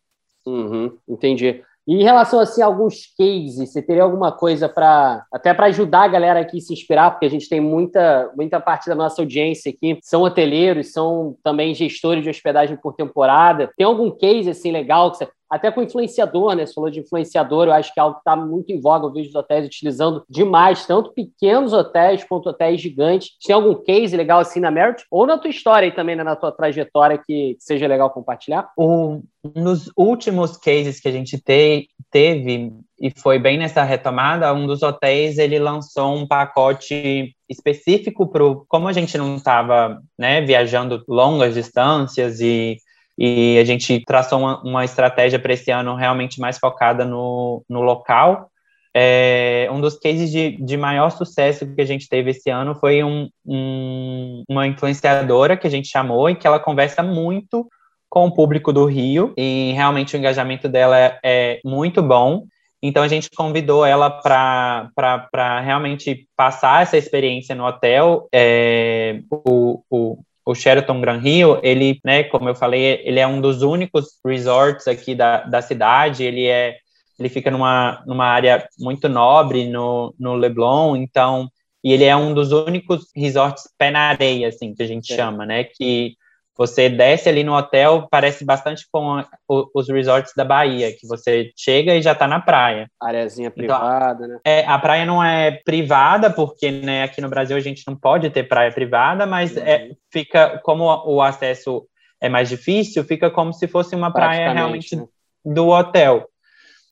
Uhum, 0.46 0.96
entendi. 1.08 1.62
E 1.86 1.96
em 1.96 2.02
relação 2.04 2.38
assim, 2.38 2.62
a 2.62 2.66
alguns 2.66 3.06
cases, 3.18 3.72
você 3.72 3.82
teria 3.82 4.04
alguma 4.04 4.30
coisa 4.30 4.68
para 4.68 5.24
até 5.32 5.52
para 5.52 5.66
ajudar 5.66 6.04
a 6.04 6.08
galera 6.08 6.40
aqui 6.40 6.58
a 6.58 6.60
se 6.60 6.72
inspirar, 6.72 7.10
porque 7.10 7.26
a 7.26 7.30
gente 7.30 7.48
tem 7.48 7.60
muita, 7.60 8.30
muita 8.36 8.60
parte 8.60 8.88
da 8.88 8.94
nossa 8.94 9.20
audiência 9.20 9.70
aqui 9.70 9.98
são 10.00 10.22
hoteleiros, 10.22 10.92
são 10.92 11.36
também 11.42 11.74
gestores 11.74 12.22
de 12.22 12.30
hospedagem 12.30 12.76
por 12.76 12.94
temporada. 12.94 13.68
Tem 13.76 13.84
algum 13.84 14.12
case 14.12 14.48
assim 14.48 14.70
legal 14.70 15.10
que 15.10 15.18
você 15.18 15.28
até 15.52 15.70
com 15.70 15.82
influenciador, 15.82 16.54
né? 16.54 16.64
Você 16.64 16.72
falou 16.72 16.88
de 16.88 17.00
influenciador, 17.00 17.66
eu 17.66 17.74
acho 17.74 17.92
que 17.92 18.00
é 18.00 18.02
algo 18.02 18.14
que 18.14 18.20
está 18.22 18.34
muito 18.34 18.72
em 18.72 18.80
voga, 18.80 19.06
eu 19.06 19.12
vejo 19.12 19.28
os 19.28 19.34
hotéis 19.34 19.66
utilizando 19.66 20.24
demais, 20.26 20.86
tanto 20.86 21.12
pequenos 21.12 21.74
hotéis 21.74 22.24
quanto 22.24 22.48
hotéis 22.48 22.80
gigantes. 22.80 23.32
Tem 23.46 23.54
algum 23.54 23.74
case 23.74 24.16
legal 24.16 24.40
assim 24.40 24.60
na 24.60 24.70
Merit? 24.70 25.04
Ou 25.10 25.26
na 25.26 25.36
tua 25.36 25.50
história 25.50 25.86
e 25.86 25.92
também, 25.92 26.16
né, 26.16 26.24
na 26.24 26.36
tua 26.36 26.50
trajetória 26.50 27.20
que, 27.22 27.54
seja 27.58 27.86
legal 27.86 28.08
compartilhar? 28.08 28.70
O, 28.78 29.20
nos 29.54 29.92
últimos 29.94 30.56
cases 30.56 30.98
que 30.98 31.08
a 31.08 31.12
gente 31.12 31.38
te, 31.38 31.86
teve, 32.10 32.72
e 32.98 33.10
foi 33.10 33.38
bem 33.38 33.58
nessa 33.58 33.82
retomada, 33.82 34.54
um 34.54 34.66
dos 34.66 34.82
hotéis 34.82 35.36
ele 35.36 35.58
lançou 35.58 36.14
um 36.16 36.26
pacote 36.26 37.36
específico 37.46 38.26
para 38.26 38.42
como 38.68 38.88
a 38.88 38.92
gente 38.94 39.18
não 39.18 39.36
estava 39.36 40.00
né, 40.18 40.40
viajando 40.40 41.04
longas 41.06 41.52
distâncias 41.52 42.40
e, 42.40 42.78
e 43.18 43.58
a 43.58 43.64
gente 43.64 44.02
traçou 44.04 44.38
uma, 44.38 44.62
uma 44.62 44.84
estratégia 44.84 45.38
para 45.38 45.52
esse 45.52 45.70
ano 45.70 45.94
realmente 45.94 46.40
mais 46.40 46.58
focada 46.58 47.04
no, 47.04 47.64
no 47.68 47.80
local. 47.80 48.48
É, 48.94 49.68
um 49.72 49.80
dos 49.80 49.98
cases 49.98 50.30
de, 50.30 50.50
de 50.62 50.76
maior 50.76 51.10
sucesso 51.10 51.66
que 51.74 51.80
a 51.80 51.84
gente 51.84 52.08
teve 52.08 52.30
esse 52.30 52.50
ano 52.50 52.74
foi 52.74 53.02
um, 53.02 53.28
um, 53.46 54.42
uma 54.48 54.66
influenciadora 54.66 55.56
que 55.56 55.66
a 55.66 55.70
gente 55.70 55.88
chamou 55.88 56.28
e 56.28 56.34
que 56.34 56.46
ela 56.46 56.60
conversa 56.60 57.02
muito 57.02 57.66
com 58.08 58.26
o 58.26 58.34
público 58.34 58.72
do 58.72 58.84
Rio 58.84 59.32
e 59.38 59.72
realmente 59.72 60.14
o 60.14 60.18
engajamento 60.18 60.68
dela 60.68 60.98
é, 60.98 61.18
é 61.24 61.60
muito 61.64 62.02
bom. 62.02 62.44
Então 62.82 63.02
a 63.02 63.08
gente 63.08 63.30
convidou 63.30 63.86
ela 63.86 64.10
para 64.10 65.60
realmente 65.60 66.28
passar 66.36 66.82
essa 66.82 66.98
experiência 66.98 67.54
no 67.54 67.64
hotel. 67.64 68.28
É, 68.34 69.20
o, 69.30 69.82
o, 69.88 70.18
o 70.44 70.54
Sheraton 70.54 71.00
Gran 71.00 71.18
Rio, 71.18 71.60
ele, 71.62 72.00
né, 72.04 72.24
como 72.24 72.48
eu 72.48 72.54
falei, 72.54 73.00
ele 73.04 73.20
é 73.20 73.26
um 73.26 73.40
dos 73.40 73.62
únicos 73.62 74.18
resorts 74.24 74.88
aqui 74.88 75.14
da, 75.14 75.42
da 75.42 75.62
cidade. 75.62 76.24
Ele 76.24 76.46
é 76.46 76.76
ele 77.18 77.28
fica 77.28 77.50
numa, 77.50 78.02
numa 78.06 78.24
área 78.24 78.66
muito 78.78 79.08
nobre 79.08 79.68
no, 79.68 80.12
no 80.18 80.34
Leblon, 80.34 80.96
então 80.96 81.48
e 81.84 81.92
ele 81.92 82.04
é 82.04 82.16
um 82.16 82.32
dos 82.32 82.52
únicos 82.52 83.06
resorts 83.14 83.64
pé 83.76 83.90
na 83.90 84.08
areia, 84.08 84.48
assim, 84.48 84.74
que 84.74 84.82
a 84.82 84.86
gente 84.86 85.12
chama, 85.12 85.44
né? 85.44 85.64
Que 85.64 86.14
você 86.56 86.88
desce 86.88 87.28
ali 87.28 87.42
no 87.42 87.56
hotel, 87.56 88.06
parece 88.10 88.44
bastante 88.44 88.86
com 88.92 89.14
a, 89.14 89.26
os 89.74 89.88
resorts 89.88 90.32
da 90.36 90.44
Bahia, 90.44 90.92
que 90.92 91.06
você 91.06 91.50
chega 91.56 91.94
e 91.94 92.02
já 92.02 92.12
está 92.12 92.28
na 92.28 92.40
praia. 92.40 92.88
Areazinha 93.00 93.48
então, 93.48 93.56
privada, 93.56 94.24
então, 94.24 94.28
né? 94.28 94.40
É, 94.44 94.66
a 94.66 94.78
praia 94.78 95.06
não 95.06 95.22
é 95.22 95.50
privada, 95.64 96.30
porque 96.30 96.70
né, 96.70 97.04
aqui 97.04 97.20
no 97.20 97.28
Brasil 97.28 97.56
a 97.56 97.60
gente 97.60 97.82
não 97.86 97.96
pode 97.96 98.28
ter 98.30 98.44
praia 98.44 98.70
privada, 98.70 99.26
mas 99.26 99.56
uhum. 99.56 99.62
é, 99.62 99.90
fica, 100.12 100.60
como 100.62 100.84
o 101.06 101.22
acesso 101.22 101.86
é 102.20 102.28
mais 102.28 102.48
difícil, 102.48 103.02
fica 103.04 103.30
como 103.30 103.52
se 103.52 103.66
fosse 103.66 103.96
uma 103.96 104.12
praia 104.12 104.52
realmente 104.52 104.94
né? 104.94 105.04
do 105.44 105.68
hotel. 105.68 106.28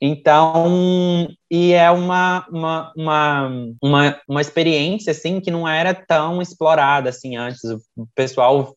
Então, 0.03 1.29
e 1.51 1.75
é 1.75 1.91
uma, 1.91 2.47
uma, 2.51 2.93
uma, 2.97 3.53
uma, 3.83 4.21
uma 4.27 4.41
experiência, 4.41 5.11
assim, 5.11 5.41
que 5.41 5.51
não 5.51 5.69
era 5.69 5.93
tão 5.93 6.41
explorada, 6.41 7.11
assim, 7.11 7.37
antes. 7.37 7.61
O 7.95 8.07
pessoal 8.15 8.75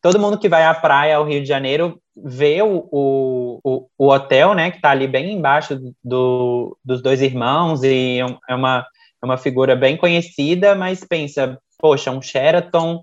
todo 0.00 0.18
mundo 0.18 0.38
que 0.38 0.48
vai 0.48 0.64
à 0.64 0.74
praia 0.74 1.16
ao 1.16 1.24
Rio 1.24 1.40
de 1.40 1.48
Janeiro 1.48 2.00
vê 2.16 2.62
o, 2.62 2.88
o, 2.90 3.88
o 3.96 4.08
hotel, 4.08 4.54
né, 4.54 4.70
que 4.70 4.76
está 4.76 4.90
ali 4.90 5.06
bem 5.06 5.32
embaixo 5.32 5.78
do, 6.02 6.76
dos 6.84 7.02
dois 7.02 7.22
irmãos, 7.22 7.82
e 7.82 8.20
é, 8.20 8.52
é 8.52 8.54
uma, 8.54 8.86
é 9.22 9.26
uma 9.26 9.36
figura 9.36 9.76
bem 9.76 9.96
conhecida, 9.96 10.74
mas 10.74 11.04
pensa, 11.04 11.58
poxa, 11.78 12.10
um 12.10 12.22
Sheraton 12.22 13.02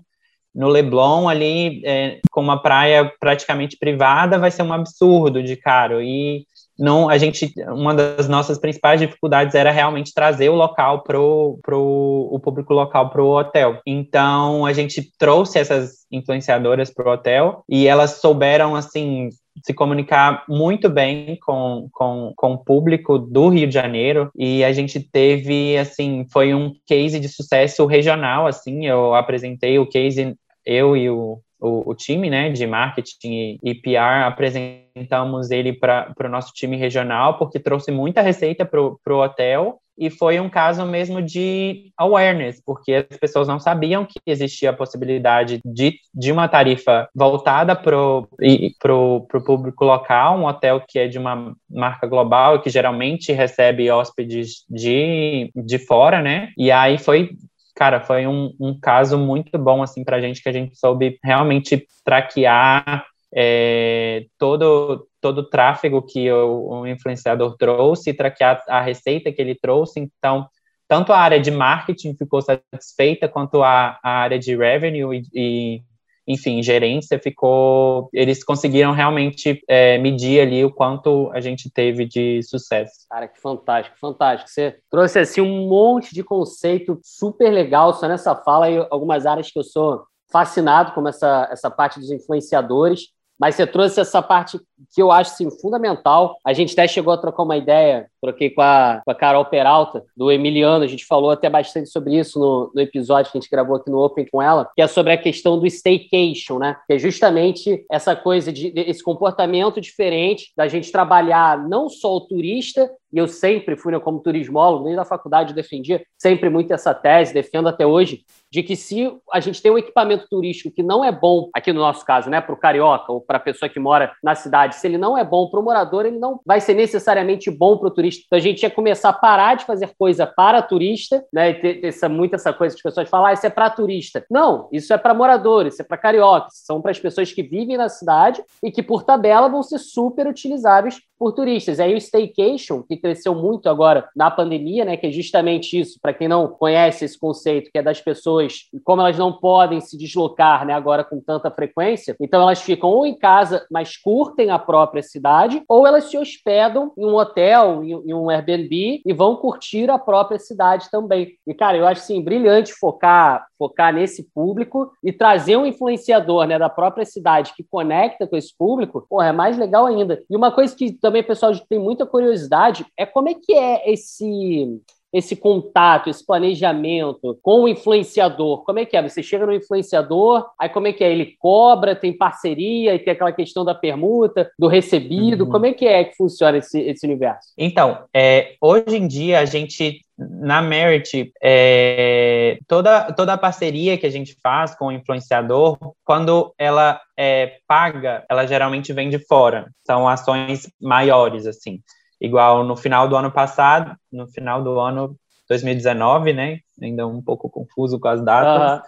no 0.54 0.68
Leblon 0.68 1.28
ali, 1.28 1.82
é, 1.84 2.18
com 2.30 2.40
uma 2.40 2.60
praia 2.60 3.12
praticamente 3.20 3.76
privada, 3.78 4.38
vai 4.38 4.50
ser 4.50 4.62
um 4.62 4.72
absurdo 4.72 5.42
de 5.42 5.56
caro, 5.56 6.00
e 6.00 6.46
não, 6.78 7.08
a 7.08 7.16
gente, 7.16 7.52
uma 7.68 7.94
das 7.94 8.28
nossas 8.28 8.58
principais 8.58 9.00
dificuldades 9.00 9.54
era 9.54 9.70
realmente 9.70 10.12
trazer 10.12 10.50
o 10.50 10.54
local 10.54 11.02
pro, 11.02 11.58
pro 11.62 12.28
o 12.30 12.38
público 12.38 12.74
local 12.74 13.08
para 13.10 13.22
o 13.22 13.36
hotel. 13.36 13.80
Então 13.86 14.66
a 14.66 14.72
gente 14.72 15.10
trouxe 15.18 15.58
essas 15.58 16.06
influenciadoras 16.10 16.92
para 16.92 17.08
o 17.08 17.12
hotel 17.12 17.64
e 17.68 17.86
elas 17.86 18.20
souberam 18.20 18.74
assim 18.74 19.30
se 19.64 19.72
comunicar 19.72 20.44
muito 20.46 20.90
bem 20.90 21.38
com, 21.40 21.88
com, 21.90 22.32
com 22.36 22.52
o 22.52 22.58
público 22.58 23.18
do 23.18 23.48
Rio 23.48 23.66
de 23.66 23.72
Janeiro 23.72 24.30
e 24.36 24.62
a 24.62 24.70
gente 24.70 25.00
teve 25.00 25.78
assim 25.78 26.26
foi 26.30 26.54
um 26.54 26.74
case 26.86 27.18
de 27.18 27.28
sucesso 27.28 27.86
regional 27.86 28.46
assim 28.46 28.86
eu 28.86 29.14
apresentei 29.14 29.78
o 29.78 29.88
case 29.88 30.36
eu 30.64 30.94
e 30.94 31.08
o 31.08 31.40
o, 31.60 31.90
o, 31.90 31.94
time 31.94 32.30
né, 32.30 32.50
de 32.50 32.66
marketing 32.66 33.58
e, 33.62 33.74
PR, 33.74 34.24
apresentamos 34.26 35.50
ele 35.50 35.72
para 35.72 36.14
o 36.24 36.28
nosso 36.28 36.52
time 36.52 36.76
regional, 36.76 37.38
porque 37.38 37.58
trouxe 37.58 37.90
muita 37.90 38.20
receita 38.20 38.64
para 38.64 38.80
o 38.80 39.22
hotel, 39.22 39.80
e 39.98 40.10
foi 40.10 40.38
um 40.38 40.48
caso 40.48 40.84
mesmo 40.84 41.22
de 41.22 41.90
awareness, 41.96 42.62
porque 42.64 43.06
as 43.10 43.16
pessoas 43.16 43.48
não 43.48 43.58
sabiam 43.58 44.04
que 44.04 44.20
existia 44.26 44.70
a 44.70 44.76
possibilidade 44.76 45.60
de, 45.64 45.94
de 46.14 46.30
uma 46.30 46.48
tarifa 46.48 47.08
voltada 47.14 47.74
para 47.74 47.96
o 47.98 49.26
público 49.46 49.84
local, 49.84 50.38
um 50.38 50.44
hotel 50.44 50.82
que 50.86 50.98
é 50.98 51.08
de 51.08 51.18
uma 51.18 51.54
marca 51.70 52.06
global, 52.06 52.60
que 52.60 52.68
geralmente 52.68 53.32
recebe 53.32 53.90
hóspedes 53.90 54.64
de, 54.68 55.50
de 55.54 55.78
fora, 55.78 56.20
né? 56.20 56.50
E 56.58 56.70
aí 56.70 56.98
foi 56.98 57.30
cara, 57.76 58.00
foi 58.00 58.26
um, 58.26 58.54
um 58.58 58.80
caso 58.80 59.18
muito 59.18 59.56
bom, 59.58 59.82
assim, 59.82 60.02
pra 60.02 60.20
gente, 60.20 60.42
que 60.42 60.48
a 60.48 60.52
gente 60.52 60.76
soube 60.76 61.18
realmente 61.22 61.86
traquear 62.02 63.04
é, 63.34 64.24
todo, 64.38 65.06
todo 65.20 65.38
o 65.38 65.48
tráfego 65.48 66.00
que 66.00 66.32
o, 66.32 66.68
o, 66.70 66.86
influenciador 66.86 67.54
trouxe, 67.58 68.14
traquear 68.14 68.62
a 68.66 68.80
receita 68.80 69.30
que 69.30 69.42
ele 69.42 69.54
trouxe, 69.54 70.00
então, 70.00 70.48
tanto 70.88 71.12
a 71.12 71.18
área 71.18 71.38
de 71.38 71.50
marketing 71.50 72.16
ficou 72.16 72.40
satisfeita, 72.40 73.28
quanto 73.28 73.62
a, 73.62 74.00
a 74.02 74.10
área 74.10 74.38
de 74.38 74.56
revenue 74.56 75.22
e, 75.34 75.76
e 75.76 75.82
enfim, 76.26 76.62
gerência 76.62 77.18
ficou. 77.18 78.08
Eles 78.12 78.42
conseguiram 78.42 78.92
realmente 78.92 79.62
é, 79.68 79.96
medir 79.98 80.40
ali 80.40 80.64
o 80.64 80.72
quanto 80.72 81.30
a 81.32 81.40
gente 81.40 81.70
teve 81.70 82.04
de 82.04 82.42
sucesso. 82.42 83.06
Cara, 83.08 83.28
que 83.28 83.40
fantástico, 83.40 83.96
fantástico. 83.98 84.50
Você 84.50 84.78
trouxe 84.90 85.18
assim 85.18 85.40
um 85.40 85.68
monte 85.68 86.14
de 86.14 86.24
conceito 86.24 86.98
super 87.02 87.50
legal 87.50 87.94
só 87.94 88.08
nessa 88.08 88.34
fala 88.34 88.68
e 88.68 88.86
algumas 88.90 89.26
áreas 89.26 89.50
que 89.50 89.58
eu 89.58 89.64
sou 89.64 90.04
fascinado, 90.30 90.92
como 90.92 91.08
essa, 91.08 91.48
essa 91.50 91.70
parte 91.70 92.00
dos 92.00 92.10
influenciadores. 92.10 93.14
Mas 93.38 93.54
você 93.54 93.66
trouxe 93.66 94.00
essa 94.00 94.22
parte 94.22 94.58
que 94.94 95.02
eu 95.02 95.10
acho 95.10 95.32
assim, 95.32 95.50
fundamental. 95.60 96.36
A 96.44 96.52
gente 96.52 96.72
até 96.72 96.86
chegou 96.86 97.12
a 97.12 97.18
trocar 97.18 97.42
uma 97.42 97.56
ideia, 97.56 98.08
troquei 98.20 98.50
com 98.50 98.62
a, 98.62 99.00
com 99.04 99.10
a 99.10 99.14
Carol 99.14 99.44
Peralta, 99.44 100.04
do 100.16 100.30
Emiliano, 100.30 100.84
a 100.84 100.88
gente 100.88 101.04
falou 101.04 101.30
até 101.30 101.48
bastante 101.48 101.88
sobre 101.88 102.16
isso 102.16 102.38
no, 102.38 102.70
no 102.74 102.80
episódio 102.80 103.30
que 103.30 103.38
a 103.38 103.40
gente 103.40 103.50
gravou 103.50 103.76
aqui 103.76 103.90
no 103.90 104.02
Open 104.02 104.26
com 104.30 104.42
ela, 104.42 104.68
que 104.74 104.82
é 104.82 104.86
sobre 104.86 105.12
a 105.12 105.18
questão 105.18 105.58
do 105.58 105.66
staycation, 105.66 106.58
né? 106.58 106.76
Que 106.86 106.94
é 106.94 106.98
justamente 106.98 107.84
essa 107.90 108.14
coisa 108.14 108.52
de 108.52 108.72
esse 108.76 109.02
comportamento 109.02 109.80
diferente 109.80 110.52
da 110.56 110.68
gente 110.68 110.92
trabalhar 110.92 111.66
não 111.68 111.88
só 111.88 112.16
o 112.16 112.20
turista, 112.20 112.90
e 113.12 113.18
eu 113.18 113.26
sempre 113.26 113.76
fui 113.76 113.92
né, 113.92 113.98
como 113.98 114.20
turismólogo, 114.20 114.84
desde 114.84 115.00
a 115.00 115.04
faculdade 115.04 115.54
defendia 115.54 116.04
sempre 116.18 116.50
muito 116.50 116.72
essa 116.72 116.92
tese, 116.92 117.32
defendo 117.32 117.68
até 117.68 117.86
hoje, 117.86 118.24
de 118.50 118.62
que 118.62 118.76
se 118.76 119.10
a 119.32 119.40
gente 119.40 119.62
tem 119.62 119.70
um 119.70 119.78
equipamento 119.78 120.26
turístico 120.28 120.74
que 120.74 120.82
não 120.82 121.04
é 121.04 121.12
bom, 121.12 121.48
aqui 121.54 121.72
no 121.72 121.80
nosso 121.80 122.04
caso, 122.04 122.28
né, 122.28 122.40
para 122.40 122.54
o 122.54 122.58
carioca 122.58 123.12
ou 123.12 123.20
para 123.20 123.38
a 123.38 123.40
pessoa 123.40 123.68
que 123.68 123.78
mora 123.78 124.12
na 124.22 124.34
cidade, 124.34 124.65
se 124.74 124.86
ele 124.86 124.98
não 124.98 125.16
é 125.16 125.24
bom 125.24 125.48
para 125.48 125.60
o 125.60 125.62
morador, 125.62 126.06
ele 126.06 126.18
não 126.18 126.40
vai 126.44 126.60
ser 126.60 126.74
necessariamente 126.74 127.50
bom 127.50 127.78
para 127.78 127.88
o 127.88 127.90
turista. 127.90 128.24
Então 128.26 128.38
a 128.38 128.42
gente 128.42 128.62
ia 128.62 128.70
começar 128.70 129.10
a 129.10 129.12
parar 129.12 129.54
de 129.54 129.64
fazer 129.64 129.90
coisa 129.98 130.26
para 130.26 130.62
turista, 130.62 131.24
né, 131.32 131.50
e 131.50 131.54
ter, 131.54 131.84
essa, 131.84 132.08
muito 132.08 132.34
essa 132.34 132.52
coisa 132.52 132.74
que 132.74 132.80
as 132.80 132.82
pessoas 132.82 133.08
falam, 133.08 133.26
ah, 133.26 133.32
isso 133.32 133.46
é 133.46 133.50
para 133.50 133.70
turista. 133.70 134.24
Não, 134.30 134.68
isso 134.72 134.92
é 134.92 134.98
para 134.98 135.14
moradores, 135.14 135.74
isso 135.74 135.82
é 135.82 135.84
para 135.84 135.96
carioca, 135.96 136.48
são 136.50 136.80
para 136.80 136.90
as 136.90 136.98
pessoas 136.98 137.32
que 137.32 137.42
vivem 137.42 137.76
na 137.76 137.88
cidade 137.88 138.42
e 138.62 138.70
que 138.70 138.82
por 138.82 139.02
tabela 139.02 139.48
vão 139.48 139.62
ser 139.62 139.78
super 139.78 140.26
utilizáveis 140.26 141.00
por 141.18 141.32
turistas. 141.32 141.78
E 141.78 141.82
aí 141.82 141.94
o 141.94 141.96
staycation, 141.96 142.82
que 142.82 142.96
cresceu 142.96 143.34
muito 143.34 143.68
agora 143.68 144.08
na 144.14 144.30
pandemia, 144.30 144.84
né, 144.84 144.96
que 144.96 145.06
é 145.06 145.10
justamente 145.10 145.78
isso, 145.78 145.98
para 146.00 146.12
quem 146.12 146.28
não 146.28 146.48
conhece 146.48 147.04
esse 147.04 147.18
conceito, 147.18 147.70
que 147.70 147.78
é 147.78 147.82
das 147.82 148.00
pessoas, 148.00 148.68
como 148.84 149.00
elas 149.00 149.18
não 149.18 149.32
podem 149.32 149.80
se 149.80 149.96
deslocar, 149.96 150.66
né, 150.66 150.74
agora 150.74 151.02
com 151.02 151.20
tanta 151.20 151.50
frequência, 151.50 152.14
então 152.20 152.42
elas 152.42 152.60
ficam 152.60 152.90
ou 152.90 153.06
em 153.06 153.16
casa, 153.16 153.66
mas 153.70 153.96
curtem 153.96 154.50
a 154.50 154.55
própria 154.58 155.02
cidade, 155.02 155.62
ou 155.68 155.86
elas 155.86 156.04
se 156.04 156.18
hospedam 156.18 156.92
em 156.96 157.04
um 157.04 157.14
hotel, 157.14 157.82
em, 157.84 158.14
um 158.14 158.30
Airbnb 158.30 159.02
e 159.04 159.12
vão 159.12 159.36
curtir 159.36 159.90
a 159.90 159.98
própria 159.98 160.38
cidade 160.38 160.90
também. 160.90 161.36
E 161.46 161.54
cara, 161.54 161.76
eu 161.76 161.86
acho 161.86 162.02
assim 162.02 162.22
brilhante 162.22 162.72
focar 162.72 163.46
focar 163.58 163.92
nesse 163.92 164.22
público 164.34 164.92
e 165.02 165.12
trazer 165.12 165.56
um 165.56 165.66
influenciador, 165.66 166.46
né, 166.46 166.58
da 166.58 166.68
própria 166.68 167.04
cidade 167.04 167.52
que 167.56 167.64
conecta 167.64 168.26
com 168.26 168.36
esse 168.36 168.54
público, 168.56 169.06
porra, 169.08 169.28
é 169.28 169.32
mais 169.32 169.56
legal 169.58 169.86
ainda. 169.86 170.22
E 170.28 170.36
uma 170.36 170.52
coisa 170.52 170.76
que 170.76 170.92
também 170.92 171.22
pessoal 171.22 171.52
tem 171.68 171.78
muita 171.78 172.06
curiosidade 172.06 172.86
é 172.96 173.06
como 173.06 173.28
é 173.28 173.34
que 173.34 173.54
é 173.54 173.90
esse 173.90 174.80
esse 175.16 175.34
contato, 175.34 176.10
esse 176.10 176.24
planejamento 176.24 177.38
com 177.40 177.62
o 177.62 177.68
influenciador? 177.68 178.64
Como 178.64 178.78
é 178.78 178.84
que 178.84 178.96
é? 178.96 179.02
Você 179.02 179.22
chega 179.22 179.46
no 179.46 179.54
influenciador, 179.54 180.46
aí 180.60 180.68
como 180.68 180.88
é 180.88 180.92
que 180.92 181.02
é? 181.02 181.10
Ele 181.10 181.34
cobra, 181.38 181.96
tem 181.96 182.16
parceria 182.16 182.94
e 182.94 182.98
tem 182.98 183.14
aquela 183.14 183.32
questão 183.32 183.64
da 183.64 183.74
permuta, 183.74 184.50
do 184.58 184.68
recebido. 184.68 185.44
Uhum. 185.44 185.50
Como 185.50 185.66
é 185.66 185.72
que 185.72 185.86
é 185.86 186.04
que 186.04 186.16
funciona 186.16 186.58
esse, 186.58 186.78
esse 186.80 187.06
universo? 187.06 187.48
Então, 187.56 188.04
é, 188.14 188.56
hoje 188.60 188.96
em 188.96 189.08
dia 189.08 189.40
a 189.40 189.44
gente 189.46 190.02
na 190.18 190.62
Merit, 190.62 191.30
é, 191.42 192.58
toda, 192.66 193.12
toda 193.12 193.34
a 193.34 193.38
parceria 193.38 193.98
que 193.98 194.06
a 194.06 194.10
gente 194.10 194.34
faz 194.42 194.74
com 194.74 194.86
o 194.86 194.92
influenciador, 194.92 195.76
quando 196.04 196.54
ela 196.56 196.98
é 197.18 197.58
paga, 197.68 198.24
ela 198.30 198.46
geralmente 198.46 198.94
vem 198.94 199.10
de 199.10 199.18
fora. 199.18 199.70
São 199.86 200.08
ações 200.08 200.70
maiores, 200.80 201.46
assim. 201.46 201.80
Igual 202.20 202.64
no 202.64 202.76
final 202.76 203.08
do 203.08 203.16
ano 203.16 203.30
passado, 203.30 203.96
no 204.10 204.26
final 204.26 204.62
do 204.62 204.78
ano 204.80 205.16
2019, 205.48 206.32
né? 206.32 206.60
Ainda 206.80 207.06
um 207.06 207.22
pouco 207.22 207.48
confuso 207.48 207.98
com 207.98 208.08
as 208.08 208.22
datas. 208.22 208.78
Uhum. 208.78 208.84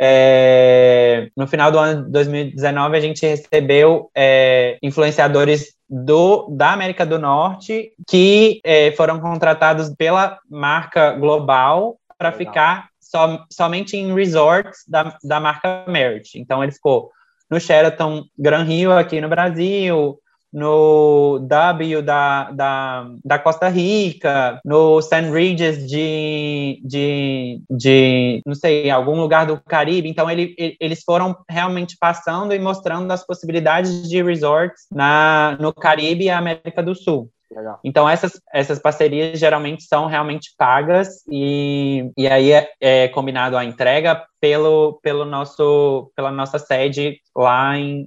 É, 0.00 1.28
no 1.36 1.46
final 1.48 1.72
do 1.72 1.78
ano 1.78 2.04
de 2.04 2.10
2019, 2.10 2.96
a 2.96 3.00
gente 3.00 3.26
recebeu 3.26 4.10
é, 4.14 4.78
influenciadores 4.80 5.74
do, 5.88 6.48
da 6.50 6.72
América 6.72 7.04
do 7.04 7.18
Norte 7.18 7.92
que 8.06 8.60
é, 8.62 8.92
foram 8.92 9.18
contratados 9.18 9.92
pela 9.96 10.38
marca 10.48 11.12
global 11.12 11.98
para 12.16 12.30
ficar 12.30 12.88
so, 13.00 13.18
somente 13.50 13.96
em 13.96 14.14
resorts 14.14 14.84
da, 14.86 15.16
da 15.24 15.40
marca 15.40 15.84
Merit. 15.88 16.38
Então, 16.38 16.62
ele 16.62 16.72
ficou 16.72 17.10
no 17.50 17.58
Sheraton 17.58 18.24
Gran 18.38 18.62
Rio, 18.64 18.92
aqui 18.92 19.20
no 19.20 19.28
Brasil, 19.28 20.18
no 20.52 21.38
W 21.40 22.02
da, 22.02 22.50
da, 22.50 23.10
da 23.24 23.38
Costa 23.38 23.68
Rica, 23.68 24.60
no 24.64 25.00
St. 25.02 25.30
Regis 25.30 25.86
de, 25.88 26.80
de, 26.84 27.62
de, 27.70 28.42
não 28.46 28.54
sei, 28.54 28.90
algum 28.90 29.20
lugar 29.20 29.46
do 29.46 29.60
Caribe. 29.60 30.08
Então, 30.08 30.30
ele, 30.30 30.54
eles 30.80 31.02
foram 31.04 31.36
realmente 31.48 31.96
passando 31.98 32.54
e 32.54 32.58
mostrando 32.58 33.10
as 33.10 33.24
possibilidades 33.24 34.08
de 34.08 34.22
resorts 34.22 34.86
na, 34.90 35.56
no 35.60 35.72
Caribe 35.72 36.24
e 36.24 36.30
América 36.30 36.82
do 36.82 36.94
Sul. 36.94 37.30
Legal. 37.50 37.80
Então, 37.82 38.08
essas, 38.08 38.40
essas 38.52 38.78
parcerias 38.78 39.38
geralmente 39.38 39.82
são 39.84 40.06
realmente 40.06 40.52
pagas 40.56 41.22
e, 41.30 42.10
e 42.16 42.28
aí 42.28 42.52
é, 42.52 42.70
é, 42.80 43.08
combinado 43.08 43.56
a 43.56 43.64
entrega 43.64 44.22
pelo, 44.40 45.00
pelo 45.02 45.24
nosso, 45.24 46.12
pela 46.14 46.30
nossa 46.30 46.58
sede 46.58 47.20
lá 47.34 47.76
em, 47.76 48.06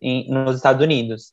em 0.00 0.30
nos 0.30 0.56
Estados 0.56 0.82
Unidos. 0.82 1.32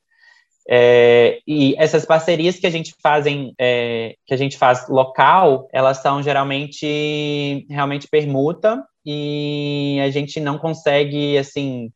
É, 0.67 1.39
e 1.47 1.75
essas 1.77 2.05
parcerias 2.05 2.57
que 2.57 2.65
a 2.65 2.71
gente 2.71 2.95
fazem, 3.01 3.53
é, 3.59 4.15
que 4.25 4.33
a 4.33 4.37
gente 4.37 4.57
faz 4.57 4.87
local, 4.89 5.67
elas 5.71 5.97
são 5.97 6.23
geralmente 6.23 7.65
realmente 7.69 8.07
permuta 8.07 8.83
e 9.05 9.99
a 10.03 10.09
gente 10.09 10.39
não 10.39 10.57
consegue 10.57 11.37
assim 11.37 11.91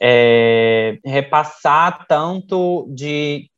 é, 0.00 0.98
repassar 1.04 2.06
tanto 2.08 2.86
de 2.94 3.48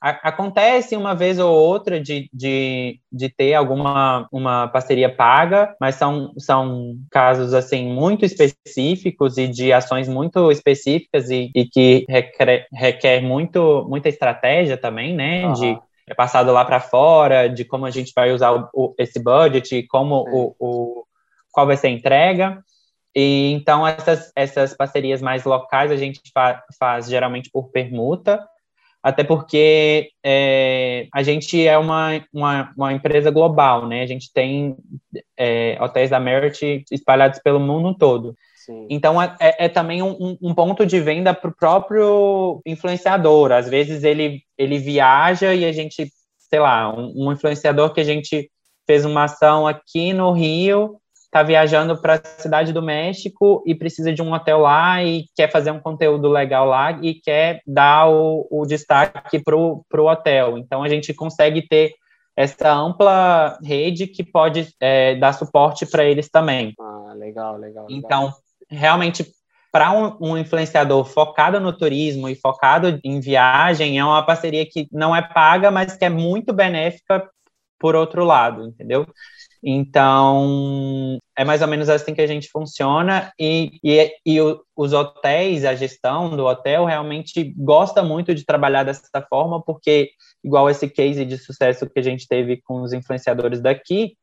acontece 0.00 0.96
uma 0.96 1.14
vez 1.14 1.38
ou 1.38 1.54
outra 1.54 2.00
de, 2.00 2.30
de, 2.32 2.98
de 3.12 3.28
ter 3.28 3.52
alguma 3.52 4.26
uma 4.32 4.66
parceria 4.68 5.14
paga, 5.14 5.76
mas 5.78 5.96
são, 5.96 6.32
são 6.38 6.96
casos 7.10 7.52
assim 7.52 7.92
muito 7.92 8.24
específicos 8.24 9.36
e 9.36 9.46
de 9.46 9.72
ações 9.72 10.08
muito 10.08 10.50
específicas 10.50 11.28
e, 11.28 11.50
e 11.54 11.66
que 11.66 12.06
requer, 12.08 12.66
requer 12.72 13.20
muito, 13.20 13.86
muita 13.88 14.08
estratégia 14.08 14.78
também, 14.78 15.14
né? 15.14 15.46
Uhum. 15.46 15.52
De 15.52 15.78
é 16.08 16.14
passado 16.14 16.50
lá 16.50 16.64
para 16.64 16.80
fora, 16.80 17.46
de 17.46 17.64
como 17.64 17.86
a 17.86 17.90
gente 17.90 18.12
vai 18.16 18.32
usar 18.32 18.50
o, 18.52 18.68
o, 18.74 18.94
esse 18.98 19.22
budget, 19.22 19.86
como 19.86 20.24
o, 20.28 20.56
o, 20.58 21.04
qual 21.52 21.66
vai 21.66 21.76
ser 21.76 21.86
a 21.86 21.90
entrega. 21.90 22.64
E 23.14 23.52
então 23.52 23.86
essas, 23.86 24.32
essas 24.34 24.74
parcerias 24.74 25.20
mais 25.20 25.44
locais 25.44 25.90
a 25.92 25.96
gente 25.96 26.20
fa 26.32 26.64
faz 26.78 27.06
geralmente 27.06 27.50
por 27.52 27.70
permuta 27.70 28.44
até 29.02 29.24
porque 29.24 30.10
é, 30.22 31.06
a 31.12 31.22
gente 31.22 31.66
é 31.66 31.76
uma, 31.78 32.22
uma, 32.32 32.72
uma, 32.76 32.92
empresa 32.92 33.30
global, 33.30 33.86
né? 33.86 34.02
A 34.02 34.06
gente 34.06 34.30
tem 34.32 34.76
é, 35.36 35.78
hotéis 35.80 36.10
da 36.10 36.20
Merit 36.20 36.84
espalhados 36.90 37.38
pelo 37.38 37.58
mundo 37.58 37.96
todo. 37.96 38.36
Sim. 38.66 38.86
Então, 38.90 39.20
é, 39.20 39.34
é, 39.40 39.64
é 39.64 39.68
também 39.68 40.02
um, 40.02 40.36
um, 40.40 40.54
ponto 40.54 40.84
de 40.84 41.00
venda 41.00 41.32
para 41.32 41.48
o 41.48 41.56
próprio 41.56 42.60
influenciador. 42.66 43.52
Às 43.52 43.68
vezes, 43.68 44.04
ele, 44.04 44.42
ele 44.58 44.78
viaja 44.78 45.54
e 45.54 45.64
a 45.64 45.72
gente, 45.72 46.12
sei 46.38 46.60
lá, 46.60 46.94
um, 46.94 47.12
um 47.16 47.32
influenciador 47.32 47.94
que 47.94 48.00
a 48.00 48.04
gente 48.04 48.50
fez 48.86 49.06
uma 49.06 49.24
ação 49.24 49.66
aqui 49.66 50.12
no 50.12 50.32
Rio 50.32 51.00
está 51.30 51.44
viajando 51.44 51.96
para 51.96 52.14
a 52.14 52.40
cidade 52.42 52.72
do 52.72 52.82
México 52.82 53.62
e 53.64 53.72
precisa 53.72 54.12
de 54.12 54.20
um 54.20 54.32
hotel 54.32 54.58
lá 54.58 55.02
e 55.02 55.26
quer 55.36 55.48
fazer 55.48 55.70
um 55.70 55.78
conteúdo 55.78 56.28
legal 56.28 56.66
lá 56.66 56.98
e 57.00 57.14
quer 57.14 57.62
dar 57.64 58.08
o, 58.10 58.48
o 58.50 58.66
destaque 58.66 59.38
para 59.38 59.56
o 59.56 59.84
hotel. 59.92 60.58
Então, 60.58 60.82
a 60.82 60.88
gente 60.88 61.14
consegue 61.14 61.62
ter 61.62 61.94
essa 62.36 62.72
ampla 62.72 63.56
rede 63.62 64.08
que 64.08 64.24
pode 64.24 64.74
é, 64.80 65.14
dar 65.14 65.32
suporte 65.32 65.86
para 65.86 66.04
eles 66.04 66.28
também. 66.28 66.74
Ah, 66.80 67.12
legal, 67.14 67.56
legal. 67.56 67.86
legal. 67.86 67.86
Então, 67.88 68.32
realmente, 68.68 69.24
para 69.70 69.92
um, 69.92 70.16
um, 70.20 70.36
influenciador 70.36 71.04
focado 71.04 71.60
no 71.60 71.72
turismo 71.72 72.28
e 72.28 72.34
focado 72.34 72.98
em 73.04 73.20
viagem, 73.20 74.00
é 74.00 74.04
uma 74.04 74.26
parceria 74.26 74.66
que 74.66 74.88
não 74.90 75.14
é 75.14 75.22
paga, 75.22 75.70
mas 75.70 75.96
que 75.96 76.04
é 76.04 76.10
muito 76.10 76.52
benéfica 76.52 77.28
por 77.78 77.94
outro 77.94 78.24
lado, 78.24 78.66
entendeu? 78.66 79.06
Então, 79.62 81.18
é 81.36 81.44
mais 81.44 81.60
ou 81.60 81.68
menos 81.68 81.88
assim 81.88 82.14
que 82.14 82.20
a 82.20 82.26
gente 82.26 82.48
funciona 82.48 83.30
e, 83.38 83.78
e, 83.84 84.10
e 84.24 84.40
o, 84.40 84.62
os 84.74 84.92
hotéis, 84.92 85.64
a 85.64 85.74
gestão 85.74 86.34
do 86.34 86.46
hotel 86.46 86.86
realmente 86.86 87.54
gosta 87.56 88.02
muito 88.02 88.34
de 88.34 88.44
trabalhar 88.44 88.84
dessa 88.84 89.20
forma, 89.28 89.62
porque, 89.62 90.10
igual 90.42 90.70
esse 90.70 90.88
case 90.88 91.24
de 91.26 91.36
sucesso 91.36 91.88
que 91.88 91.98
a 91.98 92.02
gente 92.02 92.26
teve 92.26 92.60
com 92.62 92.80
os 92.80 92.92
influenciadores 92.94 93.60
daqui, 93.60 94.16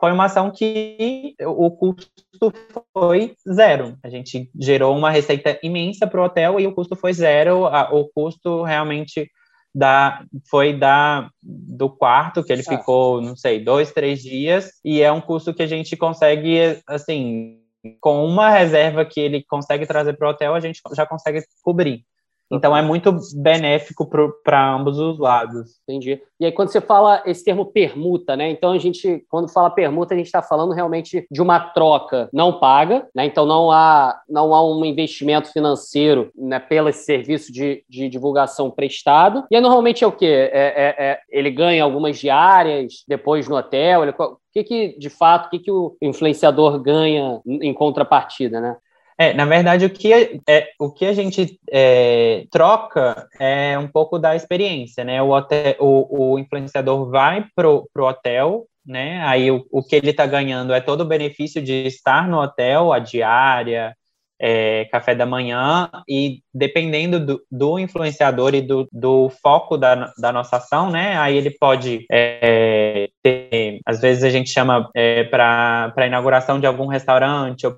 foi 0.00 0.12
uma 0.12 0.26
ação 0.26 0.50
que 0.50 1.34
o 1.40 1.70
custo 1.70 2.52
foi 2.92 3.34
zero. 3.50 3.96
A 4.02 4.08
gente 4.08 4.50
gerou 4.60 4.96
uma 4.96 5.10
receita 5.10 5.58
imensa 5.62 6.06
para 6.06 6.20
o 6.20 6.24
hotel 6.24 6.60
e 6.60 6.66
o 6.66 6.74
custo 6.74 6.94
foi 6.94 7.12
zero. 7.12 7.64
O 7.64 8.08
custo 8.12 8.62
realmente 8.62 9.30
da, 9.74 10.24
foi 10.48 10.72
da, 10.72 11.28
do 11.42 11.90
quarto, 11.90 12.44
que 12.44 12.52
ele 12.52 12.62
ah. 12.66 12.78
ficou, 12.78 13.20
não 13.20 13.36
sei, 13.36 13.62
dois, 13.62 13.92
três 13.92 14.22
dias, 14.22 14.70
e 14.84 15.02
é 15.02 15.10
um 15.10 15.20
custo 15.20 15.52
que 15.52 15.62
a 15.62 15.66
gente 15.66 15.96
consegue, 15.96 16.80
assim, 16.86 17.58
com 18.00 18.24
uma 18.24 18.50
reserva 18.50 19.04
que 19.04 19.20
ele 19.20 19.44
consegue 19.44 19.86
trazer 19.86 20.14
para 20.14 20.28
o 20.28 20.30
hotel, 20.30 20.54
a 20.54 20.60
gente 20.60 20.80
já 20.94 21.04
consegue 21.04 21.42
cobrir. 21.62 22.04
Então 22.50 22.76
é 22.76 22.82
muito 22.82 23.14
benéfico 23.36 24.08
para 24.42 24.74
ambos 24.74 24.98
os 24.98 25.18
lados. 25.18 25.80
Entendi. 25.88 26.20
E 26.38 26.46
aí, 26.46 26.52
quando 26.52 26.68
você 26.68 26.80
fala 26.80 27.22
esse 27.24 27.44
termo 27.44 27.66
permuta, 27.66 28.36
né? 28.36 28.50
Então 28.50 28.72
a 28.72 28.78
gente, 28.78 29.24
quando 29.28 29.48
fala 29.48 29.70
permuta, 29.70 30.14
a 30.14 30.16
gente 30.16 30.26
está 30.26 30.42
falando 30.42 30.72
realmente 30.72 31.26
de 31.30 31.42
uma 31.42 31.58
troca 31.58 32.28
não 32.32 32.58
paga, 32.58 33.06
né? 33.14 33.24
Então 33.24 33.46
não 33.46 33.70
há, 33.70 34.20
não 34.28 34.54
há 34.54 34.64
um 34.64 34.84
investimento 34.84 35.50
financeiro 35.52 36.30
né, 36.36 36.58
pelo 36.58 36.92
serviço 36.92 37.52
de, 37.52 37.84
de 37.88 38.08
divulgação 38.08 38.70
prestado. 38.70 39.44
E 39.50 39.56
aí, 39.56 39.62
normalmente 39.62 40.04
é 40.04 40.06
o 40.06 40.12
quê? 40.12 40.50
É, 40.52 40.66
é, 40.66 40.94
é, 40.98 41.20
ele 41.30 41.50
ganha 41.50 41.82
algumas 41.82 42.18
diárias 42.18 43.04
depois 43.08 43.48
no 43.48 43.56
hotel. 43.56 44.02
Ele, 44.02 44.12
o 44.18 44.36
que, 44.52 44.64
que 44.64 44.98
de 44.98 45.10
fato, 45.10 45.46
o 45.46 45.50
que, 45.50 45.58
que 45.58 45.70
o 45.70 45.96
influenciador 46.00 46.78
ganha 46.80 47.40
em 47.46 47.72
contrapartida, 47.72 48.60
né? 48.60 48.76
É, 49.16 49.32
na 49.32 49.44
verdade, 49.44 49.86
o 49.86 49.90
que, 49.90 50.12
é, 50.48 50.68
o 50.78 50.90
que 50.90 51.06
a 51.06 51.12
gente 51.12 51.58
é, 51.70 52.46
troca 52.50 53.28
é 53.38 53.78
um 53.78 53.86
pouco 53.86 54.18
da 54.18 54.34
experiência, 54.34 55.04
né? 55.04 55.22
O, 55.22 55.30
hotel, 55.30 55.76
o, 55.78 56.32
o 56.32 56.38
influenciador 56.38 57.08
vai 57.10 57.46
pro, 57.54 57.88
pro 57.92 58.06
hotel, 58.06 58.66
né? 58.84 59.22
Aí 59.24 59.50
o, 59.50 59.64
o 59.70 59.82
que 59.82 59.94
ele 59.94 60.10
está 60.10 60.26
ganhando 60.26 60.72
é 60.72 60.80
todo 60.80 61.02
o 61.02 61.06
benefício 61.06 61.62
de 61.62 61.86
estar 61.86 62.28
no 62.28 62.40
hotel, 62.40 62.92
a 62.92 62.98
diária, 62.98 63.96
é, 64.40 64.86
café 64.86 65.14
da 65.14 65.24
manhã, 65.24 65.90
e 66.08 66.40
dependendo 66.52 67.18
do, 67.18 67.42
do 67.50 67.78
influenciador 67.78 68.54
e 68.54 68.60
do, 68.60 68.88
do, 68.92 69.30
foco 69.42 69.76
da, 69.76 70.12
da 70.18 70.32
nossa 70.32 70.56
ação, 70.56 70.90
né, 70.90 71.16
aí 71.16 71.36
ele 71.36 71.50
pode 71.50 72.04
é, 72.10 73.08
ter, 73.22 73.80
às 73.86 74.00
vezes 74.00 74.24
a 74.24 74.30
gente 74.30 74.50
chama 74.50 74.90
é, 74.94 75.24
para 75.24 76.06
inauguração 76.06 76.58
de 76.58 76.66
algum 76.66 76.86
restaurante 76.86 77.66
ou 77.66 77.76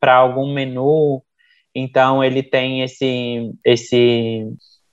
para 0.00 0.14
algum 0.14 0.52
menu, 0.52 1.22
então 1.74 2.24
ele 2.24 2.42
tem 2.42 2.82
esse, 2.82 3.52
esse 3.64 4.46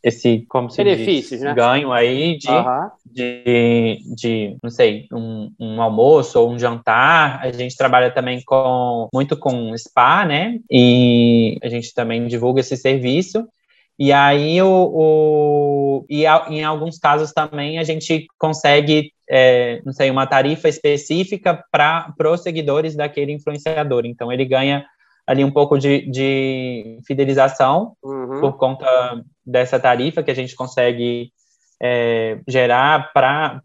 esse 0.03 0.45
como 0.49 0.69
se 0.69 0.83
benefícios, 0.83 1.39
diz, 1.39 1.41
né? 1.41 1.53
ganho 1.53 1.93
aí 1.93 2.37
de, 2.37 2.49
uhum. 2.49 2.89
de, 3.05 3.97
de, 4.15 4.57
não 4.61 4.69
sei, 4.69 5.07
um, 5.13 5.49
um, 5.57 5.81
almoço 5.81 6.37
ou 6.39 6.51
um 6.51 6.59
jantar. 6.59 7.39
A 7.41 7.51
gente 7.53 7.77
trabalha 7.77 8.11
também 8.11 8.41
com 8.45 9.07
muito 9.13 9.37
com 9.37 9.75
spa, 9.77 10.25
né? 10.25 10.59
E 10.69 11.57
a 11.63 11.69
gente 11.69 11.93
também 11.93 12.27
divulga 12.27 12.59
esse 12.59 12.75
serviço. 12.75 13.47
E 13.97 14.11
aí, 14.11 14.61
o, 14.61 14.67
o 14.67 16.05
e 16.09 16.25
a, 16.25 16.47
em 16.49 16.63
alguns 16.63 16.97
casos 16.97 17.31
também 17.31 17.79
a 17.79 17.83
gente 17.83 18.25
consegue, 18.37 19.13
é, 19.29 19.81
não 19.85 19.93
sei, 19.93 20.11
uma 20.11 20.27
tarifa 20.27 20.67
específica 20.67 21.63
para 21.71 22.13
os 22.29 22.41
seguidores 22.41 22.95
daquele 22.95 23.31
influenciador. 23.31 24.05
Então, 24.05 24.31
ele 24.31 24.43
ganha 24.43 24.85
ali 25.25 25.43
um 25.43 25.51
pouco 25.51 25.77
de, 25.77 26.09
de 26.09 26.99
fidelização 27.07 27.93
uhum. 28.03 28.41
por 28.41 28.57
conta 28.57 28.85
dessa 29.45 29.79
tarifa 29.79 30.23
que 30.23 30.31
a 30.31 30.35
gente 30.35 30.55
consegue 30.55 31.31
é, 31.81 32.39
gerar 32.47 33.11
para 33.13 33.59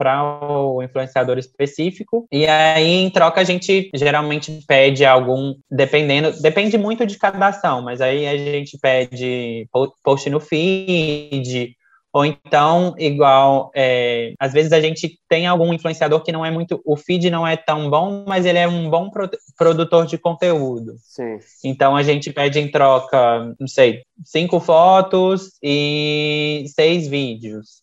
o 0.51 0.83
influenciador 0.83 1.39
específico. 1.39 2.27
E 2.33 2.47
aí, 2.47 3.05
em 3.05 3.11
troca, 3.11 3.41
a 3.41 3.45
gente 3.45 3.91
geralmente 3.95 4.65
pede 4.67 5.05
algum, 5.05 5.55
dependendo, 5.71 6.33
depende 6.41 6.77
muito 6.77 7.07
de 7.07 7.17
cada 7.17 7.47
ação, 7.47 7.81
mas 7.83 8.01
aí 8.01 8.27
a 8.27 8.37
gente 8.37 8.77
pede 8.79 9.69
post 10.03 10.29
no 10.31 10.41
feed, 10.41 11.77
Ou 12.13 12.25
então, 12.25 12.95
igual, 12.99 13.71
é, 13.75 14.33
às 14.41 14.53
vezes 14.53 14.73
a 14.73 14.81
gente 14.81 15.19
tem 15.29 15.47
algum 15.47 15.73
influenciador 15.75 16.23
que 16.23 16.33
não 16.33 16.45
é 16.45 16.51
muito, 16.51 16.81
o 16.85 16.97
feed 16.97 17.29
não 17.29 17.47
é 17.47 17.57
tão 17.57 17.91
bom, 17.91 18.25
mas 18.27 18.47
ele 18.47 18.59
é 18.59 18.67
um 18.67 18.89
bom 18.89 19.11
pro, 19.11 19.29
produtor 19.57 20.07
de 20.07 20.17
conteúdo. 20.17 20.95
Sim. 21.01 21.39
Então 21.65 21.95
a 21.95 22.03
gente 22.03 22.33
pede 22.33 22.59
em 22.59 22.71
troca, 22.71 23.55
não 23.61 23.69
sei, 23.69 24.03
cinco 24.25 24.59
fotos 24.59 25.51
e 25.63 26.65
seis 26.75 27.07
vídeos. 27.07 27.83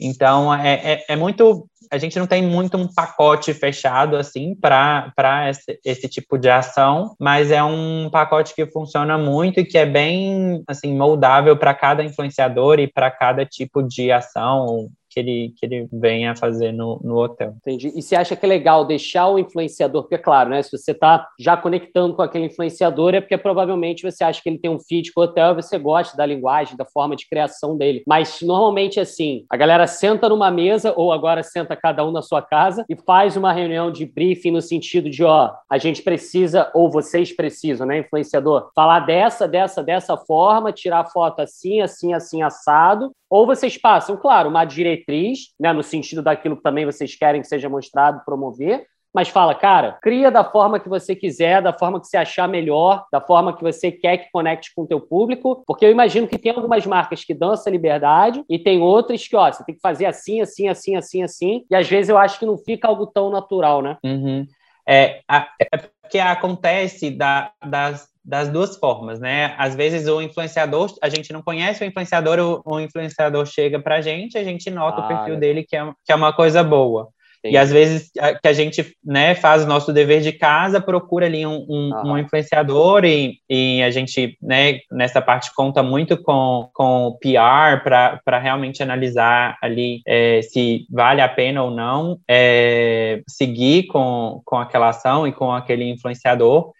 Então, 0.00 0.54
é, 0.54 0.74
é, 0.74 1.04
é, 1.08 1.16
muito. 1.16 1.68
A 1.90 1.98
gente 1.98 2.18
não 2.18 2.26
tem 2.26 2.42
muito 2.42 2.76
um 2.76 2.92
pacote 2.92 3.52
fechado, 3.54 4.16
assim, 4.16 4.54
para 4.54 5.12
esse, 5.48 5.78
esse 5.84 6.08
tipo 6.08 6.38
de 6.38 6.48
ação, 6.48 7.14
mas 7.18 7.50
é 7.50 7.62
um 7.62 8.08
pacote 8.10 8.54
que 8.54 8.66
funciona 8.66 9.16
muito 9.16 9.60
e 9.60 9.64
que 9.64 9.78
é 9.78 9.86
bem, 9.86 10.62
assim, 10.66 10.96
moldável 10.96 11.56
para 11.56 11.74
cada 11.74 12.02
influenciador 12.02 12.78
e 12.78 12.86
para 12.86 13.10
cada 13.10 13.44
tipo 13.44 13.82
de 13.82 14.10
ação 14.10 14.90
que 15.16 15.20
ele, 15.20 15.54
que 15.56 15.64
ele 15.64 15.88
venha 15.90 16.36
fazer 16.36 16.72
no, 16.72 17.00
no 17.02 17.16
hotel. 17.16 17.54
Entendi. 17.56 17.90
E 17.96 18.02
você 18.02 18.14
acha 18.14 18.36
que 18.36 18.44
é 18.44 18.48
legal 18.48 18.84
deixar 18.84 19.28
o 19.28 19.38
influenciador, 19.38 20.02
porque, 20.02 20.16
é 20.16 20.18
claro, 20.18 20.50
né, 20.50 20.62
se 20.62 20.76
você 20.76 20.92
está 20.92 21.26
já 21.40 21.56
conectando 21.56 22.14
com 22.14 22.20
aquele 22.20 22.44
influenciador, 22.44 23.14
é 23.14 23.20
porque 23.22 23.38
provavelmente 23.38 24.02
você 24.02 24.22
acha 24.22 24.42
que 24.42 24.50
ele 24.50 24.58
tem 24.58 24.70
um 24.70 24.78
feed 24.78 25.12
com 25.14 25.22
o 25.22 25.24
hotel 25.24 25.52
e 25.52 25.54
você 25.54 25.78
gosta 25.78 26.14
da 26.18 26.26
linguagem, 26.26 26.76
da 26.76 26.84
forma 26.84 27.16
de 27.16 27.26
criação 27.26 27.78
dele. 27.78 28.02
Mas, 28.06 28.42
normalmente, 28.42 29.00
assim, 29.00 29.46
a 29.48 29.56
galera 29.56 29.86
senta 29.86 30.28
numa 30.28 30.50
mesa, 30.50 30.92
ou 30.94 31.10
agora 31.10 31.42
senta 31.42 31.74
cada 31.74 32.04
um 32.04 32.12
na 32.12 32.20
sua 32.20 32.42
casa, 32.42 32.84
e 32.86 32.94
faz 32.94 33.38
uma 33.38 33.54
reunião 33.54 33.90
de 33.90 34.04
briefing 34.04 34.50
no 34.50 34.60
sentido 34.60 35.08
de, 35.08 35.24
ó, 35.24 35.50
a 35.70 35.78
gente 35.78 36.02
precisa, 36.02 36.70
ou 36.74 36.90
vocês 36.90 37.34
precisam, 37.34 37.86
né, 37.86 38.00
influenciador, 38.00 38.70
falar 38.74 39.00
dessa, 39.00 39.48
dessa, 39.48 39.82
dessa 39.82 40.14
forma, 40.18 40.72
tirar 40.72 41.06
foto 41.06 41.40
assim, 41.40 41.80
assim, 41.80 42.12
assim, 42.12 42.42
assado, 42.42 43.12
ou 43.28 43.46
vocês 43.46 43.76
passam, 43.76 44.16
claro, 44.16 44.48
uma 44.48 44.60
diretriz, 45.06 45.54
né, 45.58 45.72
no 45.72 45.82
sentido 45.82 46.22
daquilo 46.22 46.56
que 46.56 46.62
também 46.62 46.84
vocês 46.84 47.14
querem 47.14 47.40
que 47.40 47.46
seja 47.46 47.68
mostrado, 47.68 48.24
promover, 48.24 48.86
mas 49.14 49.28
fala, 49.30 49.54
cara, 49.54 49.98
cria 50.02 50.30
da 50.30 50.44
forma 50.44 50.78
que 50.78 50.90
você 50.90 51.16
quiser, 51.16 51.62
da 51.62 51.72
forma 51.72 51.98
que 51.98 52.06
você 52.06 52.18
achar 52.18 52.46
melhor, 52.46 53.06
da 53.10 53.18
forma 53.18 53.56
que 53.56 53.62
você 53.62 53.90
quer 53.90 54.18
que 54.18 54.30
conecte 54.30 54.74
com 54.74 54.82
o 54.82 54.86
teu 54.86 55.00
público, 55.00 55.64
porque 55.66 55.86
eu 55.86 55.90
imagino 55.90 56.28
que 56.28 56.36
tem 56.36 56.52
algumas 56.52 56.84
marcas 56.84 57.24
que 57.24 57.32
dão 57.32 57.54
essa 57.54 57.70
liberdade 57.70 58.44
e 58.46 58.58
tem 58.58 58.82
outras 58.82 59.26
que, 59.26 59.34
ó, 59.34 59.50
você 59.50 59.64
tem 59.64 59.74
que 59.74 59.80
fazer 59.80 60.04
assim, 60.04 60.42
assim, 60.42 60.68
assim, 60.68 60.96
assim, 60.96 61.22
assim, 61.22 61.64
e 61.70 61.74
às 61.74 61.88
vezes 61.88 62.10
eu 62.10 62.18
acho 62.18 62.38
que 62.38 62.44
não 62.44 62.58
fica 62.58 62.88
algo 62.88 63.06
tão 63.06 63.30
natural, 63.30 63.80
né? 63.80 63.96
Uhum. 64.04 64.46
É, 64.86 65.20
é 65.28 65.78
porque 66.02 66.18
acontece 66.18 67.10
da, 67.10 67.50
das, 67.64 68.08
das 68.26 68.48
duas 68.48 68.76
formas, 68.76 69.20
né? 69.20 69.54
Às 69.56 69.76
vezes 69.76 70.08
o 70.08 70.20
influenciador, 70.20 70.92
a 71.00 71.08
gente 71.08 71.32
não 71.32 71.40
conhece 71.40 71.84
o 71.84 71.86
influenciador, 71.86 72.38
o, 72.38 72.74
o 72.74 72.80
influenciador 72.80 73.46
chega 73.46 73.78
pra 73.78 74.00
gente, 74.00 74.36
a 74.36 74.42
gente 74.42 74.68
nota 74.70 75.00
ah, 75.00 75.04
o 75.04 75.08
perfil 75.08 75.36
dele, 75.36 75.62
que 75.62 75.76
é, 75.76 75.84
que 76.04 76.12
é 76.12 76.14
uma 76.14 76.32
coisa 76.32 76.62
boa. 76.64 77.08
E 77.44 77.56
às 77.56 77.70
vezes 77.70 78.10
que 78.42 78.48
a 78.48 78.52
gente 78.52 78.96
né, 79.04 79.34
faz 79.34 79.62
o 79.62 79.68
nosso 79.68 79.92
dever 79.92 80.20
de 80.20 80.32
casa, 80.32 80.80
procura 80.80 81.26
ali 81.26 81.46
um, 81.46 81.64
um, 81.68 81.94
ah. 81.94 82.02
um 82.04 82.18
influenciador 82.18 83.04
e, 83.04 83.38
e, 83.48 83.82
a 83.82 83.90
gente, 83.90 84.36
né, 84.42 84.80
nessa 84.90 85.22
parte, 85.22 85.54
conta 85.54 85.82
muito 85.82 86.20
com, 86.20 86.68
com 86.74 87.06
o 87.06 87.18
PR 87.18 87.84
para 87.84 88.38
realmente 88.38 88.82
analisar 88.82 89.56
ali 89.62 90.00
é, 90.06 90.40
se 90.42 90.86
vale 90.90 91.20
a 91.20 91.28
pena 91.28 91.62
ou 91.62 91.70
não 91.70 92.18
é, 92.28 93.22
seguir 93.28 93.86
com, 93.86 94.40
com 94.44 94.56
aquela 94.56 94.88
ação 94.88 95.26
e 95.26 95.32
com 95.32 95.52
aquele 95.52 95.84
influenciador. 95.84 96.72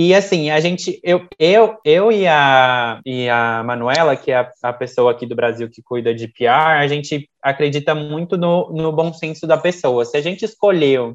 E 0.00 0.14
assim, 0.14 0.48
a 0.48 0.60
gente, 0.60 1.00
eu, 1.02 1.26
eu, 1.40 1.76
eu 1.84 2.12
e, 2.12 2.24
a, 2.24 3.00
e 3.04 3.28
a 3.28 3.64
Manuela, 3.64 4.14
que 4.14 4.30
é 4.30 4.36
a, 4.36 4.48
a 4.62 4.72
pessoa 4.72 5.10
aqui 5.10 5.26
do 5.26 5.34
Brasil 5.34 5.68
que 5.68 5.82
cuida 5.82 6.14
de 6.14 6.28
PR, 6.28 6.78
a 6.78 6.86
gente 6.86 7.28
acredita 7.42 7.96
muito 7.96 8.36
no, 8.36 8.72
no 8.72 8.92
bom 8.92 9.12
senso 9.12 9.44
da 9.44 9.58
pessoa. 9.58 10.04
Se 10.04 10.16
a 10.16 10.20
gente 10.20 10.44
escolheu 10.44 11.14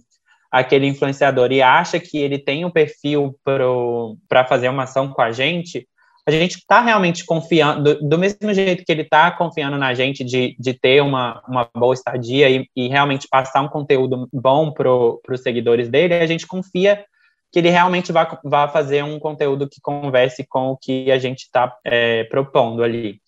aquele 0.52 0.86
influenciador 0.86 1.54
e 1.54 1.62
acha 1.62 1.98
que 1.98 2.18
ele 2.18 2.38
tem 2.38 2.66
um 2.66 2.70
perfil 2.70 3.34
para 3.46 4.44
fazer 4.44 4.68
uma 4.68 4.84
ação 4.84 5.14
com 5.14 5.22
a 5.22 5.32
gente, 5.32 5.88
a 6.28 6.32
gente 6.32 6.56
está 6.58 6.82
realmente 6.82 7.24
confiando, 7.24 7.96
do, 7.96 8.10
do, 8.10 8.20
mesmo 8.20 8.54
jeito 8.54 8.84
que 8.84 8.92
ele 8.92 9.04
está 9.04 9.32
confiando 9.32 9.78
na 9.78 9.94
gente 9.94 10.26
de, 10.26 10.58
de 10.60 10.74
ter 10.74 11.02
uma, 11.02 11.42
uma 11.48 11.70
boa 11.74 11.94
estadia 11.94 12.50
e, 12.50 12.68
e 12.76 12.90
realmente 12.90 13.30
passar 13.32 13.62
um 13.62 13.70
conteúdo 13.70 14.28
bom 14.34 14.74
para 14.74 14.92
os 14.92 15.42
seguidores 15.42 15.88
dele, 15.88 16.16
a 16.16 16.28
gente 16.28 16.46
confia 16.46 17.06
que 17.54 17.60
ele 17.60 17.70
realmente 17.70 18.12
vá, 18.12 18.40
vá 18.44 18.68
fazer 18.68 19.04
um 19.04 19.20
conteúdo 19.20 19.70
que 19.70 19.80
converse 19.80 20.44
com 20.44 20.72
o 20.72 20.78
que 20.78 21.12
a 21.12 21.20
gente 21.20 21.44
está 21.44 21.72
é, 21.86 22.24
propondo 22.24 22.84
ali. 22.84 23.22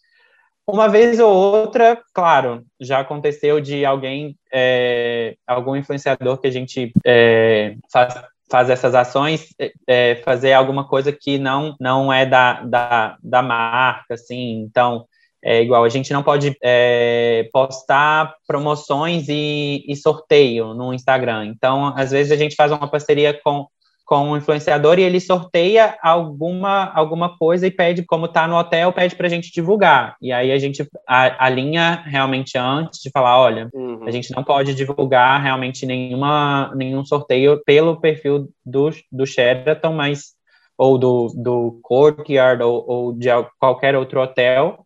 Uma 0.68 0.90
vez 0.90 1.20
ou 1.20 1.32
outra, 1.32 2.02
claro, 2.12 2.66
já 2.82 3.02
aconteceu 3.02 3.62
de 3.62 3.86
alguém, 3.86 4.36
é, 4.52 5.36
algum 5.46 5.76
influenciador 5.76 6.40
que 6.40 6.48
a 6.48 6.52
gente 6.52 6.92
é, 7.06 7.76
faz, 7.94 8.16
faz 8.50 8.72
essas 8.72 8.96
ações, 8.96 9.54
é, 9.60 9.72
é, 9.86 10.16
fazer 10.16 10.54
alguma 10.54 10.88
coisa 10.88 11.12
que 11.12 11.38
não, 11.38 11.76
não 11.80 12.12
é 12.12 12.26
da, 12.26 12.64
da, 12.64 13.18
da 13.22 13.44
marca, 13.44 14.16
assim, 14.16 14.62
então 14.62 15.06
é 15.44 15.62
igual, 15.62 15.84
a 15.84 15.90
gente 15.90 16.12
não 16.12 16.24
pode 16.24 16.58
é, 16.64 17.48
postar 17.54 18.34
promoções 18.48 19.30
e, 19.30 19.86
e, 19.88 19.96
sorteio 19.96 20.74
no 20.74 20.92
Instagram. 20.92 21.46
Então, 21.46 21.94
às 21.96 22.10
vezes 22.10 22.32
a 22.32 22.36
gente 22.36 22.56
faz 22.56 22.72
uma 22.72 22.90
parceria 22.90 23.40
com 23.44 23.68
com 24.06 24.32
o 24.32 24.38
influenciador 24.38 25.00
e 25.00 25.04
ele 25.04 25.20
sorteia 25.20 25.98
alguma, 26.02 26.92
alguma 26.94 27.36
coisa 27.38 27.66
e 27.66 27.72
pede, 27.72 28.04
como 28.04 28.28
tá 28.28 28.48
no 28.48 28.56
hotel, 28.56 28.94
pede 28.94 29.16
para 29.16 29.26
a 29.26 29.30
gente 29.30 29.52
divulgar. 29.52 30.16
E 30.22 30.32
aí 30.32 30.52
a 30.52 30.60
gente 30.60 30.88
alinha 31.08 32.04
realmente 32.06 32.58
antes 32.58 33.02
de 33.02 33.10
falar, 33.10 33.40
olha, 33.40 33.70
uhum. 33.74 34.04
a 34.06 34.12
gente 34.12 34.34
não 34.36 34.44
pode 34.44 34.76
divulgar 34.76 35.42
realmente 35.42 35.86
nenhuma, 35.86 36.72
nenhum 36.76 37.04
sorteio 37.04 37.62
pelo 37.66 38.00
perfil 38.00 38.48
do, 38.64 38.92
do 39.12 39.26
Sheraton, 39.26 39.94
mas 39.94 40.36
ou 40.78 40.98
do, 40.98 41.34
do 41.36 41.80
Courtyard 41.82 42.62
ou, 42.62 42.86
ou 42.88 43.14
de 43.14 43.30
qualquer 43.60 43.96
outro 43.96 44.22
hotel. 44.22 44.86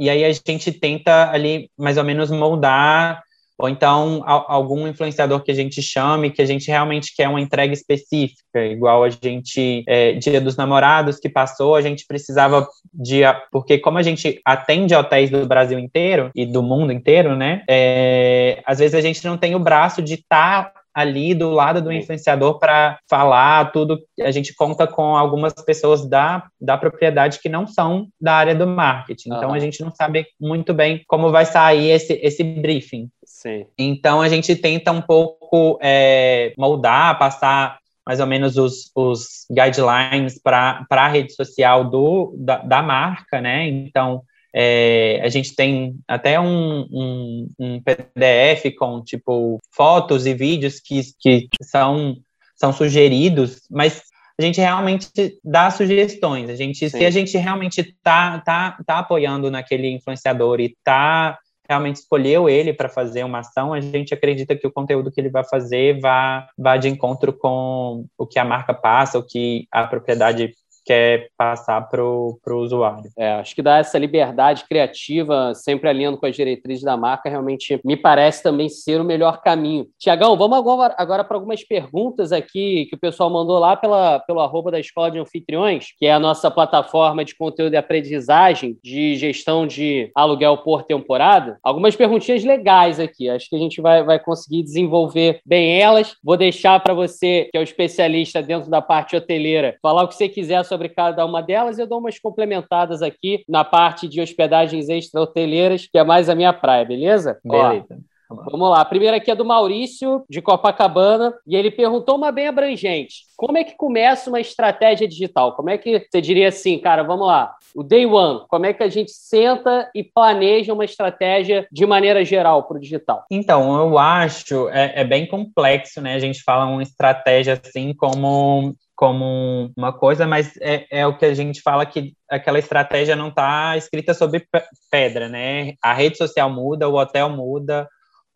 E 0.00 0.08
aí 0.08 0.24
a 0.24 0.32
gente 0.32 0.72
tenta 0.72 1.30
ali 1.30 1.70
mais 1.76 1.98
ou 1.98 2.04
menos 2.04 2.30
moldar 2.30 3.22
ou 3.58 3.68
então 3.68 4.22
algum 4.24 4.86
influenciador 4.86 5.42
que 5.42 5.50
a 5.50 5.54
gente 5.54 5.82
chame, 5.82 6.30
que 6.30 6.40
a 6.40 6.46
gente 6.46 6.68
realmente 6.68 7.14
quer 7.14 7.28
uma 7.28 7.40
entrega 7.40 7.72
específica, 7.72 8.64
igual 8.64 9.02
a 9.02 9.10
gente, 9.10 9.82
é, 9.88 10.12
Dia 10.12 10.40
dos 10.40 10.56
Namorados 10.56 11.18
que 11.18 11.28
passou, 11.28 11.74
a 11.74 11.82
gente 11.82 12.06
precisava 12.06 12.68
de, 12.94 13.22
porque 13.50 13.78
como 13.78 13.98
a 13.98 14.02
gente 14.02 14.40
atende 14.44 14.94
hotéis 14.94 15.28
do 15.28 15.44
Brasil 15.44 15.78
inteiro 15.78 16.30
e 16.34 16.46
do 16.46 16.62
mundo 16.62 16.92
inteiro, 16.92 17.34
né, 17.34 17.64
é, 17.68 18.62
às 18.64 18.78
vezes 18.78 18.94
a 18.94 19.00
gente 19.00 19.24
não 19.24 19.36
tem 19.36 19.56
o 19.56 19.60
braço 19.60 20.00
de 20.00 20.14
estar 20.14 20.72
tá 20.72 20.77
ali 20.98 21.34
do 21.34 21.50
lado 21.50 21.80
do 21.80 21.92
influenciador 21.92 22.58
para 22.58 22.98
falar 23.08 23.70
tudo. 23.70 24.00
A 24.20 24.30
gente 24.30 24.54
conta 24.54 24.86
com 24.86 25.16
algumas 25.16 25.52
pessoas 25.52 26.08
da, 26.08 26.44
da 26.60 26.76
propriedade 26.76 27.38
que 27.40 27.48
não 27.48 27.66
são 27.66 28.08
da 28.20 28.34
área 28.34 28.54
do 28.54 28.66
marketing. 28.66 29.28
Então, 29.28 29.52
a 29.52 29.58
gente 29.58 29.80
não 29.80 29.94
sabe 29.94 30.26
muito 30.40 30.74
bem 30.74 31.02
como 31.06 31.30
vai 31.30 31.44
sair 31.44 31.90
esse, 31.90 32.14
esse 32.14 32.42
briefing. 32.42 33.08
Sim. 33.24 33.66
Então 33.78 34.20
a 34.20 34.28
gente 34.28 34.56
tenta 34.56 34.90
um 34.90 35.00
pouco 35.00 35.78
é, 35.80 36.52
moldar, 36.58 37.16
passar 37.18 37.78
mais 38.04 38.20
ou 38.20 38.26
menos 38.26 38.56
os, 38.56 38.90
os 38.96 39.44
guidelines 39.50 40.40
para 40.42 40.84
a 40.90 41.08
rede 41.08 41.34
social 41.34 41.84
do, 41.84 42.34
da, 42.38 42.56
da, 42.56 42.82
marca, 42.82 43.40
né? 43.40 43.68
Então 43.68 44.22
é, 44.54 45.20
a 45.22 45.28
gente 45.28 45.54
tem 45.54 45.96
até 46.06 46.38
um, 46.40 46.86
um, 46.90 47.48
um, 47.58 47.82
PDF 47.82 48.74
com 48.78 49.02
tipo 49.02 49.58
fotos 49.70 50.26
e 50.26 50.34
vídeos 50.34 50.80
que, 50.80 51.02
que 51.20 51.48
são, 51.62 52.16
são 52.56 52.72
sugeridos, 52.72 53.62
mas 53.70 54.02
a 54.38 54.42
gente 54.42 54.60
realmente 54.60 55.10
dá 55.44 55.70
sugestões. 55.70 56.48
A 56.48 56.54
gente, 56.54 56.88
se 56.88 57.04
a 57.04 57.10
gente 57.10 57.36
realmente 57.36 57.94
tá, 58.02 58.38
tá, 58.40 58.78
tá 58.86 58.98
apoiando 59.00 59.50
naquele 59.50 59.90
influenciador 59.90 60.60
e 60.60 60.76
tá 60.84 61.38
realmente 61.68 61.96
escolheu 61.96 62.48
ele 62.48 62.72
para 62.72 62.88
fazer 62.88 63.24
uma 63.24 63.40
ação, 63.40 63.74
a 63.74 63.80
gente 63.80 64.14
acredita 64.14 64.56
que 64.56 64.66
o 64.66 64.72
conteúdo 64.72 65.10
que 65.10 65.20
ele 65.20 65.28
vai 65.28 65.44
fazer 65.44 66.00
vá, 66.00 66.48
vá 66.56 66.78
de 66.78 66.88
encontro 66.88 67.30
com 67.32 68.06
o 68.16 68.26
que 68.26 68.38
a 68.38 68.44
marca 68.44 68.72
passa, 68.72 69.18
o 69.18 69.22
que 69.22 69.66
a 69.70 69.86
propriedade 69.86 70.54
quer 70.88 71.28
passar 71.36 71.82
para 71.82 72.02
o 72.02 72.38
usuário. 72.46 73.10
É, 73.14 73.32
acho 73.32 73.54
que 73.54 73.60
dar 73.60 73.78
essa 73.78 73.98
liberdade 73.98 74.64
criativa, 74.66 75.52
sempre 75.54 75.86
alinhando 75.86 76.16
com 76.16 76.24
as 76.24 76.34
diretrizes 76.34 76.82
da 76.82 76.96
marca, 76.96 77.28
realmente 77.28 77.78
me 77.84 77.94
parece 77.94 78.42
também 78.42 78.70
ser 78.70 78.98
o 78.98 79.04
melhor 79.04 79.42
caminho. 79.42 79.86
Tiagão, 79.98 80.34
vamos 80.34 80.56
agora, 80.56 80.94
agora 80.96 81.22
para 81.22 81.36
algumas 81.36 81.62
perguntas 81.62 82.32
aqui 82.32 82.86
que 82.86 82.96
o 82.96 82.98
pessoal 82.98 83.28
mandou 83.28 83.58
lá 83.58 83.76
pela, 83.76 84.20
pelo 84.20 84.40
arroba 84.40 84.70
da 84.70 84.80
Escola 84.80 85.10
de 85.10 85.18
Anfitriões, 85.18 85.88
que 85.98 86.06
é 86.06 86.12
a 86.12 86.18
nossa 86.18 86.50
plataforma 86.50 87.22
de 87.22 87.36
conteúdo 87.36 87.74
e 87.74 87.76
aprendizagem 87.76 88.78
de 88.82 89.14
gestão 89.16 89.66
de 89.66 90.10
aluguel 90.14 90.56
por 90.56 90.84
temporada. 90.84 91.58
Algumas 91.62 91.96
perguntinhas 91.96 92.42
legais 92.44 92.98
aqui, 92.98 93.28
acho 93.28 93.50
que 93.50 93.56
a 93.56 93.58
gente 93.58 93.82
vai, 93.82 94.02
vai 94.02 94.18
conseguir 94.18 94.62
desenvolver 94.62 95.40
bem 95.44 95.78
elas. 95.78 96.16
Vou 96.24 96.38
deixar 96.38 96.80
para 96.80 96.94
você, 96.94 97.50
que 97.52 97.58
é 97.58 97.60
o 97.60 97.62
especialista 97.62 98.42
dentro 98.42 98.70
da 98.70 98.80
parte 98.80 99.14
hoteleira, 99.14 99.76
falar 99.82 100.04
o 100.04 100.08
que 100.08 100.14
você 100.14 100.30
quiser 100.30 100.64
sobre 100.64 100.77
sobre 100.78 100.88
cada 100.88 101.26
uma 101.26 101.42
delas. 101.42 101.78
Eu 101.78 101.86
dou 101.86 101.98
umas 101.98 102.18
complementadas 102.20 103.02
aqui 103.02 103.44
na 103.48 103.64
parte 103.64 104.06
de 104.06 104.20
hospedagens 104.20 104.88
extra-hoteleiras, 104.88 105.88
que 105.90 105.98
é 105.98 106.04
mais 106.04 106.28
a 106.28 106.34
minha 106.36 106.52
praia, 106.52 106.84
beleza? 106.84 107.40
Beleza. 107.44 107.86
Ó, 107.90 108.17
Vamos 108.28 108.70
lá. 108.70 108.80
A 108.80 108.84
primeira 108.84 109.16
aqui 109.16 109.30
é 109.30 109.34
do 109.34 109.44
Maurício, 109.44 110.24
de 110.28 110.42
Copacabana, 110.42 111.34
e 111.46 111.56
ele 111.56 111.70
perguntou 111.70 112.16
uma 112.16 112.30
bem 112.30 112.48
abrangente. 112.48 113.22
Como 113.36 113.56
é 113.56 113.64
que 113.64 113.76
começa 113.76 114.28
uma 114.28 114.40
estratégia 114.40 115.08
digital? 115.08 115.54
Como 115.54 115.70
é 115.70 115.78
que 115.78 116.06
você 116.10 116.20
diria 116.20 116.48
assim, 116.48 116.78
cara, 116.78 117.02
vamos 117.02 117.26
lá, 117.26 117.54
o 117.74 117.82
day 117.82 118.04
one, 118.04 118.42
como 118.48 118.66
é 118.66 118.72
que 118.72 118.82
a 118.82 118.88
gente 118.88 119.12
senta 119.12 119.90
e 119.94 120.02
planeja 120.02 120.72
uma 120.72 120.84
estratégia 120.84 121.66
de 121.70 121.86
maneira 121.86 122.24
geral 122.24 122.64
para 122.64 122.76
o 122.76 122.80
digital? 122.80 123.24
Então, 123.30 123.78
eu 123.78 123.98
acho, 123.98 124.68
é, 124.70 125.00
é 125.00 125.04
bem 125.04 125.26
complexo, 125.26 126.00
né? 126.00 126.14
A 126.14 126.18
gente 126.18 126.42
fala 126.42 126.66
uma 126.66 126.82
estratégia 126.82 127.60
assim 127.62 127.94
como 127.94 128.74
como 128.98 129.70
uma 129.76 129.92
coisa, 129.92 130.26
mas 130.26 130.56
é, 130.60 130.84
é, 130.90 131.06
o 131.06 131.16
que 131.16 131.24
a 131.24 131.32
gente 131.32 131.62
fala 131.62 131.86
que 131.86 132.14
aquela 132.28 132.58
estratégia 132.58 133.14
não 133.14 133.28
está 133.28 133.76
escrita 133.76 134.12
sobre 134.12 134.44
pedra, 134.90 135.28
né? 135.28 135.74
A 135.80 135.92
rede 135.92 136.18
social 136.18 136.50
muda, 136.50 136.88
o 136.88 136.96
hotel 136.96 137.30
muda, 137.30 137.88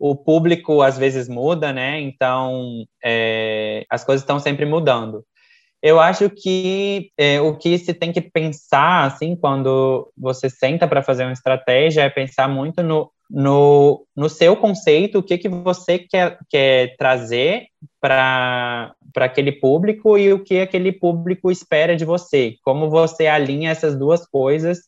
o 0.05 0.17
público 0.17 0.81
às 0.81 0.97
vezes 0.97 1.29
muda, 1.29 1.71
né? 1.71 2.01
Então 2.01 2.83
é, 3.01 3.85
as 3.89 4.03
coisas 4.03 4.21
estão 4.21 4.37
sempre 4.37 4.65
mudando. 4.65 5.23
Eu 5.81 5.97
acho 5.97 6.29
que 6.29 7.09
é, 7.17 7.39
o 7.39 7.57
que 7.57 7.77
se 7.77 7.93
tem 7.93 8.11
que 8.11 8.19
pensar, 8.19 9.05
assim, 9.05 9.33
quando 9.33 10.11
você 10.17 10.49
senta 10.49 10.89
para 10.89 11.01
fazer 11.01 11.23
uma 11.23 11.31
estratégia, 11.31 12.01
é 12.01 12.09
pensar 12.09 12.49
muito 12.49 12.83
no, 12.83 13.09
no, 13.29 14.05
no 14.13 14.27
seu 14.27 14.57
conceito, 14.57 15.19
o 15.19 15.23
que, 15.23 15.37
que 15.37 15.47
você 15.47 15.99
quer, 15.99 16.37
quer 16.49 16.97
trazer 16.97 17.67
para 18.01 18.93
aquele 19.15 19.53
público 19.53 20.17
e 20.17 20.33
o 20.33 20.43
que 20.43 20.59
aquele 20.59 20.91
público 20.91 21.49
espera 21.49 21.95
de 21.95 22.03
você. 22.03 22.55
Como 22.61 22.89
você 22.89 23.27
alinha 23.27 23.71
essas 23.71 23.97
duas 23.97 24.27
coisas 24.27 24.81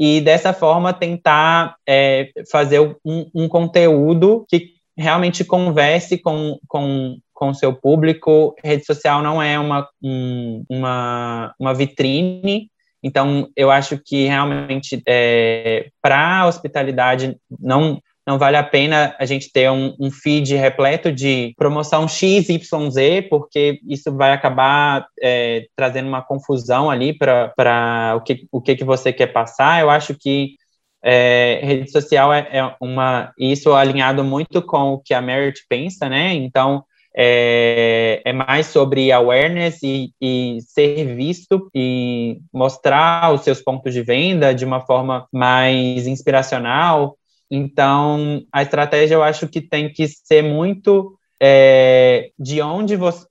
e 0.00 0.18
dessa 0.22 0.54
forma 0.54 0.94
tentar 0.94 1.76
é, 1.86 2.30
fazer 2.50 2.80
um, 3.04 3.30
um, 3.34 3.46
conteúdo 3.46 4.46
que 4.48 4.70
realmente 4.96 5.44
converse 5.44 6.16
com, 6.16 6.58
com, 6.66 7.18
com 7.34 7.50
o 7.50 7.54
seu 7.54 7.74
público. 7.74 8.54
Rede 8.64 8.86
social 8.86 9.22
não 9.22 9.42
é 9.42 9.58
uma, 9.58 9.86
um, 10.02 10.64
uma, 10.70 11.54
uma 11.60 11.74
vitrine, 11.74 12.70
então 13.02 13.46
eu 13.54 13.70
acho 13.70 13.98
que 14.02 14.26
realmente 14.26 15.02
é, 15.06 15.90
para 16.00 16.40
a 16.40 16.46
hospitalidade 16.46 17.36
não 17.58 18.00
não 18.26 18.38
vale 18.38 18.56
a 18.56 18.62
pena 18.62 19.14
a 19.18 19.24
gente 19.24 19.50
ter 19.50 19.70
um, 19.70 19.94
um 19.98 20.10
feed 20.10 20.54
repleto 20.54 21.10
de 21.10 21.52
promoção 21.56 22.06
X, 22.06 22.48
Y, 22.48 22.90
Z, 22.90 23.22
porque 23.30 23.80
isso 23.88 24.14
vai 24.14 24.32
acabar 24.32 25.06
é, 25.20 25.66
trazendo 25.74 26.08
uma 26.08 26.22
confusão 26.22 26.90
ali 26.90 27.16
para 27.16 28.14
o, 28.16 28.20
que, 28.20 28.46
o 28.52 28.60
que, 28.60 28.76
que 28.76 28.84
você 28.84 29.12
quer 29.12 29.28
passar. 29.28 29.80
Eu 29.80 29.90
acho 29.90 30.14
que 30.14 30.56
é, 31.02 31.60
rede 31.62 31.90
social 31.90 32.32
é, 32.32 32.48
é, 32.52 32.76
uma 32.80 33.32
isso 33.38 33.72
alinhado 33.72 34.22
muito 34.22 34.60
com 34.62 34.92
o 34.92 34.98
que 34.98 35.14
a 35.14 35.22
Merit 35.22 35.64
pensa, 35.68 36.08
né? 36.08 36.34
Então 36.34 36.84
é, 37.16 38.22
é 38.24 38.32
mais 38.32 38.66
sobre 38.66 39.10
awareness 39.10 39.82
e, 39.82 40.12
e, 40.20 40.58
ser 40.62 41.16
visto 41.16 41.68
e 41.74 42.40
mostrar 42.52 43.32
os 43.32 43.42
seus 43.42 43.60
pontos 43.60 43.92
de 43.92 44.02
venda 44.02 44.54
de 44.54 44.64
uma 44.64 44.80
forma 44.80 45.26
mais 45.32 46.06
inspiracional. 46.06 47.16
Então, 47.50 48.42
a 48.52 48.62
estratégia 48.62 49.14
eu 49.14 49.22
acho 49.22 49.48
que 49.48 49.60
tem 49.60 49.92
que 49.92 50.06
ser 50.08 50.42
muito 50.42 51.18
é, 51.42 52.30
de 52.38 52.62
onde 52.62 52.96
você, 52.96 53.26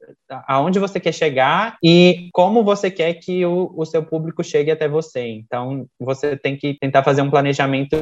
aonde 0.47 0.79
você 0.79 0.99
quer 0.99 1.13
chegar 1.13 1.77
e 1.83 2.29
como 2.33 2.63
você 2.63 2.89
quer 2.91 3.13
que 3.15 3.45
o, 3.45 3.71
o 3.75 3.85
seu 3.85 4.03
público 4.03 4.43
chegue 4.43 4.71
até 4.71 4.87
você. 4.87 5.27
Então, 5.27 5.85
você 5.99 6.35
tem 6.35 6.57
que 6.57 6.75
tentar 6.79 7.03
fazer 7.03 7.21
um 7.21 7.29
planejamento 7.29 7.97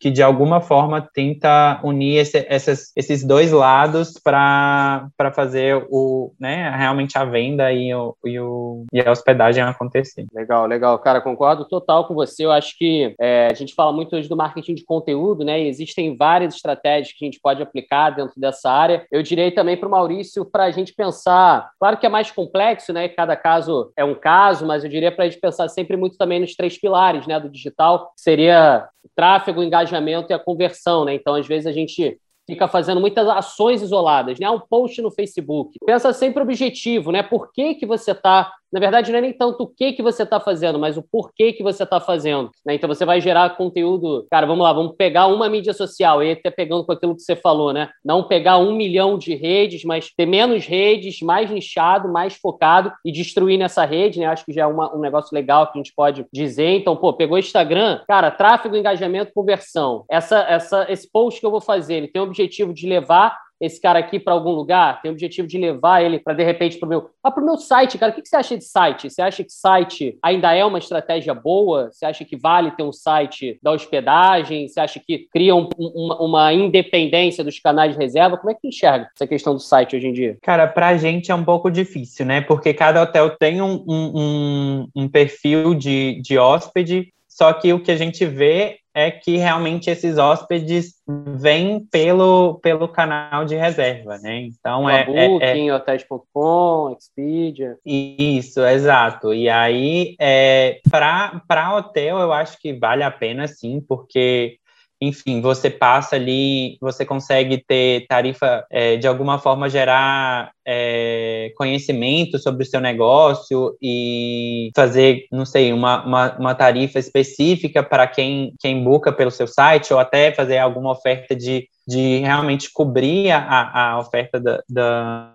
que, 0.00 0.10
de 0.10 0.22
alguma 0.22 0.60
forma, 0.60 1.06
tenta 1.14 1.80
unir 1.82 2.18
esse, 2.18 2.46
essas, 2.48 2.92
esses 2.96 3.24
dois 3.24 3.52
lados 3.52 4.14
para 4.22 5.10
fazer 5.34 5.86
o, 5.90 6.32
né, 6.38 6.70
realmente 6.76 7.16
a 7.16 7.24
venda 7.24 7.72
e, 7.72 7.94
o, 7.94 8.16
e, 8.24 8.38
o, 8.38 8.84
e 8.92 9.00
a 9.00 9.10
hospedagem 9.10 9.62
acontecer. 9.62 10.26
Legal, 10.32 10.66
legal. 10.66 10.98
Cara, 10.98 11.20
concordo 11.20 11.66
total 11.66 12.06
com 12.06 12.14
você. 12.14 12.44
Eu 12.44 12.52
acho 12.52 12.76
que 12.76 13.14
é, 13.20 13.48
a 13.50 13.54
gente 13.54 13.74
fala 13.74 13.92
muito 13.92 14.16
hoje 14.16 14.28
do 14.28 14.36
marketing 14.36 14.74
de 14.74 14.84
conteúdo, 14.84 15.44
né? 15.44 15.60
E 15.60 15.68
existem 15.68 16.16
várias 16.16 16.54
estratégias 16.54 17.14
que 17.16 17.24
a 17.24 17.26
gente 17.26 17.40
pode 17.40 17.62
aplicar 17.62 18.10
dentro 18.10 18.38
dessa 18.38 18.70
área. 18.70 19.06
Eu 19.10 19.22
diria 19.22 19.52
também 19.54 19.76
para 19.76 19.88
o 19.88 19.90
Maurício 19.90 20.44
para 20.44 20.64
a 20.64 20.70
gente 20.70 20.94
pensar. 20.94 21.61
Claro 21.78 21.96
que 21.96 22.06
é 22.06 22.08
mais 22.08 22.30
complexo, 22.30 22.92
né? 22.92 23.08
Cada 23.08 23.36
caso 23.36 23.92
é 23.96 24.04
um 24.04 24.14
caso, 24.14 24.66
mas 24.66 24.84
eu 24.84 24.90
diria 24.90 25.12
para 25.12 25.24
a 25.24 25.28
gente 25.28 25.40
pensar 25.40 25.68
sempre 25.68 25.96
muito 25.96 26.16
também 26.16 26.40
nos 26.40 26.54
três 26.54 26.78
pilares, 26.78 27.26
né, 27.26 27.38
do 27.38 27.48
digital, 27.48 28.12
que 28.14 28.20
seria 28.20 28.88
o 29.04 29.08
tráfego, 29.14 29.60
o 29.60 29.64
engajamento 29.64 30.32
e 30.32 30.34
a 30.34 30.38
conversão, 30.38 31.04
né? 31.04 31.14
Então, 31.14 31.34
às 31.34 31.46
vezes 31.46 31.66
a 31.66 31.72
gente 31.72 32.18
fica 32.48 32.66
fazendo 32.66 33.00
muitas 33.00 33.28
ações 33.28 33.82
isoladas, 33.82 34.38
né? 34.38 34.48
Um 34.50 34.60
post 34.60 35.00
no 35.00 35.10
Facebook. 35.10 35.78
Pensa 35.84 36.12
sempre 36.12 36.42
objetivo, 36.42 37.12
né? 37.12 37.22
Por 37.22 37.52
que, 37.52 37.74
que 37.74 37.86
você 37.86 38.12
está 38.12 38.52
na 38.72 38.80
verdade, 38.80 39.12
não 39.12 39.18
é 39.18 39.22
nem 39.22 39.32
tanto 39.32 39.64
o 39.64 39.66
que, 39.66 39.92
que 39.92 40.02
você 40.02 40.22
está 40.22 40.40
fazendo, 40.40 40.78
mas 40.78 40.96
o 40.96 41.02
porquê 41.02 41.52
que 41.52 41.62
você 41.62 41.82
está 41.82 42.00
fazendo. 42.00 42.50
Né? 42.64 42.74
Então, 42.74 42.88
você 42.88 43.04
vai 43.04 43.20
gerar 43.20 43.56
conteúdo. 43.56 44.26
Cara, 44.30 44.46
vamos 44.46 44.64
lá, 44.64 44.72
vamos 44.72 44.94
pegar 44.96 45.26
uma 45.26 45.48
mídia 45.48 45.74
social, 45.74 46.22
e 46.22 46.32
até 46.32 46.50
pegando 46.50 46.84
com 46.84 46.92
aquilo 46.92 47.14
que 47.14 47.22
você 47.22 47.36
falou, 47.36 47.72
né? 47.72 47.90
Não 48.04 48.22
pegar 48.22 48.58
um 48.58 48.74
milhão 48.74 49.18
de 49.18 49.34
redes, 49.34 49.84
mas 49.84 50.10
ter 50.16 50.26
menos 50.26 50.64
redes, 50.64 51.20
mais 51.20 51.50
nichado, 51.50 52.10
mais 52.10 52.34
focado 52.34 52.90
e 53.04 53.12
destruir 53.12 53.58
nessa 53.58 53.84
rede, 53.84 54.20
né? 54.20 54.26
Acho 54.26 54.44
que 54.44 54.52
já 54.52 54.62
é 54.62 54.66
uma, 54.66 54.94
um 54.96 55.00
negócio 55.00 55.34
legal 55.34 55.66
que 55.66 55.78
a 55.78 55.82
gente 55.82 55.94
pode 55.94 56.24
dizer. 56.32 56.70
Então, 56.76 56.96
pô, 56.96 57.12
pegou 57.12 57.38
Instagram, 57.38 58.00
cara, 58.08 58.30
tráfego, 58.30 58.76
engajamento, 58.76 59.32
conversão. 59.34 60.04
Essa, 60.10 60.40
essa, 60.48 60.86
esse 60.90 61.10
post 61.10 61.40
que 61.40 61.46
eu 61.46 61.50
vou 61.50 61.60
fazer, 61.60 61.94
ele 61.94 62.08
tem 62.08 62.22
o 62.22 62.24
objetivo 62.24 62.72
de 62.72 62.86
levar 62.86 63.36
esse 63.62 63.80
cara 63.80 64.00
aqui 64.00 64.18
para 64.18 64.32
algum 64.32 64.50
lugar, 64.50 65.00
tem 65.00 65.08
o 65.08 65.14
objetivo 65.14 65.46
de 65.46 65.56
levar 65.56 66.02
ele 66.02 66.18
para 66.18 66.34
de 66.34 66.42
repente 66.42 66.78
para 66.78 66.86
o 66.86 66.88
meu, 66.88 67.10
ah, 67.22 67.30
para 67.30 67.40
o 67.40 67.46
meu 67.46 67.56
site, 67.56 67.96
cara. 67.96 68.10
O 68.10 68.14
que, 68.16 68.22
que 68.22 68.28
você 68.28 68.36
acha 68.36 68.58
de 68.58 68.64
site? 68.64 69.08
Você 69.08 69.22
acha 69.22 69.44
que 69.44 69.52
site 69.52 70.18
ainda 70.20 70.52
é 70.52 70.64
uma 70.64 70.80
estratégia 70.80 71.32
boa? 71.32 71.88
Você 71.92 72.04
acha 72.04 72.24
que 72.24 72.36
vale 72.36 72.72
ter 72.72 72.82
um 72.82 72.92
site 72.92 73.60
da 73.62 73.70
hospedagem? 73.70 74.66
Você 74.66 74.80
acha 74.80 74.98
que 74.98 75.28
cria 75.32 75.54
um, 75.54 75.68
uma, 75.78 76.20
uma, 76.20 76.52
independência 76.52 77.44
dos 77.44 77.60
canais 77.60 77.92
de 77.92 77.98
reserva? 77.98 78.36
Como 78.36 78.50
é 78.50 78.54
que 78.54 78.66
enxerga 78.66 79.08
essa 79.14 79.28
questão 79.28 79.54
do 79.54 79.60
site 79.60 79.94
hoje 79.94 80.08
em 80.08 80.12
dia? 80.12 80.36
Cara, 80.42 80.66
para 80.66 80.88
a 80.88 80.96
gente 80.96 81.30
é 81.30 81.34
um 81.34 81.44
pouco 81.44 81.70
difícil, 81.70 82.26
né? 82.26 82.40
Porque 82.40 82.74
cada 82.74 83.00
hotel 83.00 83.30
tem 83.30 83.62
um, 83.62 83.84
um, 83.86 84.88
um 84.96 85.08
perfil 85.08 85.72
de, 85.72 86.20
de 86.20 86.36
hóspede 86.36 87.12
só 87.34 87.52
que 87.52 87.72
o 87.72 87.80
que 87.80 87.90
a 87.90 87.96
gente 87.96 88.26
vê 88.26 88.78
é 88.94 89.10
que 89.10 89.36
realmente 89.36 89.90
esses 89.90 90.18
hóspedes 90.18 90.94
vêm 91.06 91.80
pelo, 91.90 92.58
pelo 92.60 92.88
canal 92.88 93.44
de 93.44 93.56
reserva, 93.56 94.18
né? 94.18 94.40
Então 94.40 94.88
é, 94.88 95.02
é, 95.02 95.28
Booking, 95.28 95.68
é, 95.68 95.74
Hotels.com, 95.74 96.96
Expedia. 96.98 97.76
Isso, 97.84 98.64
exato. 98.64 99.32
E 99.32 99.48
aí, 99.48 100.14
é, 100.20 100.80
para 100.90 101.76
hotel, 101.76 102.18
eu 102.18 102.32
acho 102.32 102.58
que 102.58 102.72
vale 102.74 103.02
a 103.02 103.10
pena 103.10 103.48
sim, 103.48 103.82
porque 103.86 104.58
enfim, 105.02 105.40
você 105.40 105.68
passa 105.68 106.14
ali, 106.14 106.78
você 106.80 107.04
consegue 107.04 107.58
ter 107.58 108.06
tarifa, 108.06 108.64
é, 108.70 108.96
de 108.96 109.08
alguma 109.08 109.36
forma 109.36 109.68
gerar 109.68 110.52
é, 110.64 111.52
conhecimento 111.56 112.38
sobre 112.38 112.62
o 112.62 112.66
seu 112.66 112.80
negócio 112.80 113.76
e 113.82 114.70
fazer, 114.76 115.26
não 115.32 115.44
sei, 115.44 115.72
uma, 115.72 116.04
uma, 116.06 116.38
uma 116.38 116.54
tarifa 116.54 117.00
específica 117.00 117.82
para 117.82 118.06
quem, 118.06 118.54
quem 118.60 118.84
busca 118.84 119.12
pelo 119.12 119.32
seu 119.32 119.48
site, 119.48 119.92
ou 119.92 119.98
até 119.98 120.30
fazer 120.30 120.58
alguma 120.58 120.92
oferta 120.92 121.34
de, 121.34 121.66
de 121.84 122.18
realmente 122.18 122.72
cobrir 122.72 123.32
a, 123.32 123.94
a 123.94 123.98
oferta 123.98 124.38
da, 124.38 124.62
da, 124.70 125.34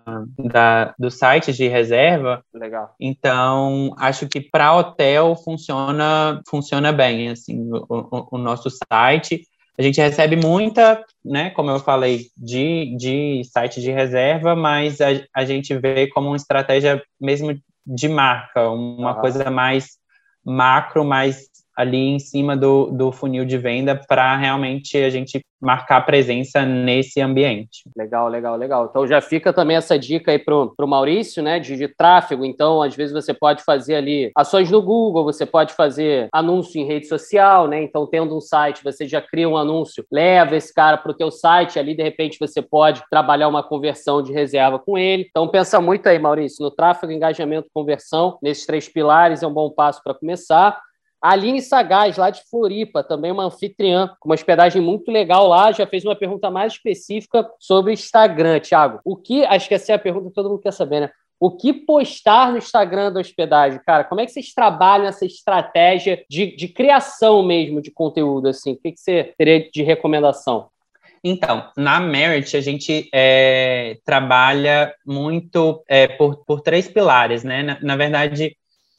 da, 0.50 0.94
do 0.98 1.10
site 1.10 1.52
de 1.52 1.68
reserva. 1.68 2.42
Legal. 2.54 2.94
Então, 2.98 3.94
acho 3.98 4.26
que 4.26 4.40
para 4.40 4.74
hotel 4.74 5.36
funciona, 5.36 6.40
funciona 6.48 6.90
bem, 6.90 7.28
assim, 7.28 7.68
o, 7.70 7.84
o, 7.90 8.28
o 8.32 8.38
nosso 8.38 8.70
site 8.90 9.42
a 9.78 9.82
gente 9.82 10.00
recebe 10.00 10.34
muita, 10.34 11.04
né, 11.24 11.50
como 11.50 11.70
eu 11.70 11.78
falei, 11.78 12.26
de, 12.36 12.96
de 12.96 13.42
site 13.44 13.80
de 13.80 13.92
reserva, 13.92 14.56
mas 14.56 15.00
a, 15.00 15.06
a 15.32 15.44
gente 15.44 15.72
vê 15.78 16.08
como 16.08 16.28
uma 16.28 16.36
estratégia 16.36 17.00
mesmo 17.20 17.56
de 17.86 18.08
marca, 18.08 18.68
uma 18.70 19.14
coisa 19.14 19.50
mais 19.50 19.96
macro, 20.44 21.04
mais 21.04 21.48
ali 21.78 22.08
em 22.08 22.18
cima 22.18 22.56
do, 22.56 22.90
do 22.90 23.12
funil 23.12 23.44
de 23.44 23.56
venda 23.56 23.94
para 23.94 24.36
realmente 24.36 24.96
a 24.96 25.08
gente 25.08 25.40
marcar 25.60 26.00
presença 26.00 26.64
nesse 26.64 27.20
ambiente. 27.20 27.84
Legal, 27.96 28.28
legal, 28.28 28.56
legal. 28.56 28.86
Então 28.90 29.06
já 29.06 29.20
fica 29.20 29.52
também 29.52 29.76
essa 29.76 29.96
dica 29.96 30.32
aí 30.32 30.38
para 30.40 30.54
o 30.54 30.86
Maurício, 30.86 31.40
né, 31.40 31.60
de, 31.60 31.76
de, 31.76 31.86
tráfego. 31.86 32.44
Então, 32.44 32.82
às 32.82 32.96
vezes 32.96 33.12
você 33.12 33.32
pode 33.32 33.62
fazer 33.62 33.94
ali 33.94 34.30
ações 34.36 34.70
no 34.70 34.82
Google, 34.82 35.22
você 35.22 35.46
pode 35.46 35.72
fazer 35.72 36.28
anúncio 36.32 36.80
em 36.80 36.86
rede 36.86 37.06
social, 37.06 37.68
né? 37.68 37.80
Então, 37.80 38.06
tendo 38.06 38.36
um 38.36 38.40
site, 38.40 38.82
você 38.82 39.06
já 39.06 39.20
cria 39.20 39.48
um 39.48 39.56
anúncio, 39.56 40.04
leva 40.10 40.56
esse 40.56 40.74
cara 40.74 40.96
para 40.96 41.12
o 41.12 41.16
teu 41.16 41.30
site, 41.30 41.78
ali 41.78 41.94
de 41.94 42.02
repente 42.02 42.38
você 42.40 42.60
pode 42.60 43.02
trabalhar 43.08 43.48
uma 43.48 43.62
conversão 43.62 44.20
de 44.20 44.32
reserva 44.32 44.78
com 44.78 44.98
ele. 44.98 45.26
Então, 45.28 45.46
pensa 45.46 45.80
muito 45.80 46.08
aí, 46.08 46.18
Maurício, 46.18 46.64
no 46.64 46.70
tráfego, 46.70 47.12
engajamento, 47.12 47.68
conversão, 47.72 48.36
nesses 48.42 48.66
três 48.66 48.88
pilares 48.88 49.42
é 49.42 49.46
um 49.46 49.52
bom 49.52 49.70
passo 49.70 50.02
para 50.02 50.14
começar. 50.14 50.80
Aline 51.20 51.60
Sagaz, 51.60 52.16
lá 52.16 52.30
de 52.30 52.42
Floripa, 52.48 53.02
também 53.02 53.32
uma 53.32 53.44
anfitriã, 53.44 54.08
com 54.20 54.28
uma 54.28 54.34
hospedagem 54.34 54.80
muito 54.80 55.10
legal 55.10 55.48
lá, 55.48 55.72
já 55.72 55.86
fez 55.86 56.04
uma 56.04 56.14
pergunta 56.14 56.50
mais 56.50 56.74
específica 56.74 57.48
sobre 57.58 57.92
Instagram, 57.92 58.60
Thiago. 58.60 59.00
O 59.04 59.16
que, 59.16 59.44
acho 59.44 59.68
que 59.68 59.74
essa 59.74 59.92
é 59.92 59.94
a 59.94 59.98
pergunta 59.98 60.28
que 60.28 60.34
todo 60.34 60.48
mundo 60.48 60.62
quer 60.62 60.72
saber, 60.72 61.00
né? 61.00 61.10
O 61.40 61.52
que 61.52 61.72
postar 61.72 62.50
no 62.50 62.58
Instagram 62.58 63.12
da 63.12 63.20
hospedagem? 63.20 63.80
Cara, 63.86 64.02
como 64.02 64.20
é 64.20 64.26
que 64.26 64.32
vocês 64.32 64.52
trabalham 64.52 65.06
essa 65.06 65.24
estratégia 65.24 66.24
de, 66.28 66.56
de 66.56 66.68
criação 66.68 67.44
mesmo 67.44 67.80
de 67.80 67.92
conteúdo, 67.92 68.48
assim? 68.48 68.72
O 68.72 68.76
que, 68.76 68.92
que 68.92 69.00
você 69.00 69.32
teria 69.38 69.70
de 69.70 69.82
recomendação? 69.82 70.68
Então, 71.22 71.68
na 71.76 72.00
Merit, 72.00 72.56
a 72.56 72.60
gente 72.60 73.08
é, 73.12 73.98
trabalha 74.04 74.94
muito 75.04 75.82
é, 75.88 76.08
por, 76.08 76.44
por 76.44 76.60
três 76.60 76.88
pilares, 76.88 77.44
né? 77.44 77.62
Na, 77.62 77.78
na 77.80 77.96
verdade, 77.96 78.56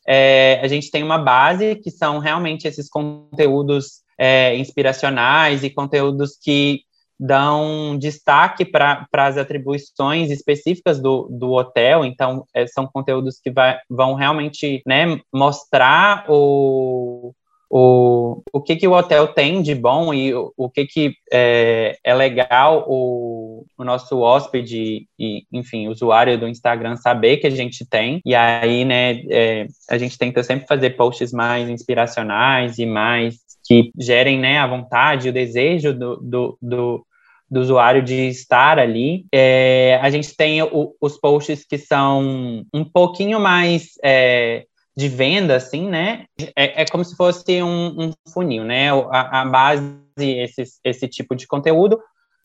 é, 0.07 0.59
a 0.61 0.67
gente 0.67 0.89
tem 0.91 1.03
uma 1.03 1.17
base 1.17 1.75
que 1.75 1.91
são 1.91 2.19
realmente 2.19 2.67
esses 2.67 2.89
conteúdos 2.89 4.01
é, 4.17 4.55
inspiracionais 4.57 5.63
e 5.63 5.69
conteúdos 5.69 6.37
que 6.41 6.81
dão 7.19 7.97
destaque 7.97 8.63
para 8.63 9.05
as 9.13 9.37
atribuições 9.37 10.31
específicas 10.31 11.01
do, 11.01 11.27
do 11.29 11.51
hotel, 11.51 12.05
então 12.05 12.45
é, 12.53 12.65
são 12.65 12.87
conteúdos 12.87 13.39
que 13.43 13.51
vai, 13.51 13.77
vão 13.89 14.13
realmente 14.13 14.81
né, 14.85 15.19
mostrar 15.33 16.25
o, 16.29 17.33
o, 17.69 18.41
o 18.51 18.61
que, 18.61 18.75
que 18.75 18.87
o 18.87 18.93
hotel 18.93 19.27
tem 19.27 19.61
de 19.61 19.75
bom 19.75 20.13
e 20.13 20.33
o, 20.33 20.51
o 20.57 20.69
que, 20.69 20.85
que 20.85 21.13
é, 21.31 21.95
é 22.03 22.13
legal 22.15 22.85
o, 22.87 23.63
o 23.77 23.83
nosso 23.83 24.19
hóspede 24.19 25.07
e, 25.19 25.43
enfim, 25.53 25.87
usuário 25.87 26.37
do 26.39 26.47
Instagram 26.47 26.95
saber 26.95 27.37
que 27.37 27.47
a 27.47 27.51
gente 27.51 27.87
tem. 27.87 28.21
E 28.25 28.33
aí, 28.33 28.83
né, 28.83 29.21
é, 29.29 29.67
a 29.89 29.97
gente 29.97 30.17
tenta 30.17 30.41
sempre 30.41 30.67
fazer 30.67 30.91
posts 30.91 31.31
mais 31.31 31.69
inspiracionais 31.69 32.79
e 32.79 32.85
mais 32.85 33.37
que 33.65 33.91
gerem, 33.99 34.39
né, 34.39 34.57
a 34.57 34.65
vontade, 34.65 35.29
o 35.29 35.33
desejo 35.33 35.93
do, 35.93 36.17
do, 36.17 36.57
do 36.59 37.05
do 37.49 37.59
usuário 37.59 38.03
de 38.03 38.27
estar 38.27 38.77
ali. 38.77 39.25
É, 39.33 39.99
a 40.01 40.09
gente 40.09 40.35
tem 40.35 40.61
o, 40.61 40.93
os 41.01 41.17
posts 41.17 41.65
que 41.65 41.77
são 41.77 42.63
um 42.73 42.85
pouquinho 42.85 43.39
mais 43.39 43.93
é, 44.03 44.65
de 44.99 45.07
venda, 45.07 45.55
assim, 45.55 45.87
né? 45.87 46.25
É, 46.53 46.81
é 46.81 46.85
como 46.85 47.05
se 47.05 47.15
fosse 47.15 47.63
um, 47.63 48.07
um 48.09 48.13
funil, 48.33 48.65
né? 48.65 48.91
A, 48.91 49.41
a, 49.41 49.45
base, 49.45 49.95
esse, 50.17 50.63
esse 50.83 51.07
tipo 51.07 51.37
de 51.37 51.47
conteúdo. 51.47 51.97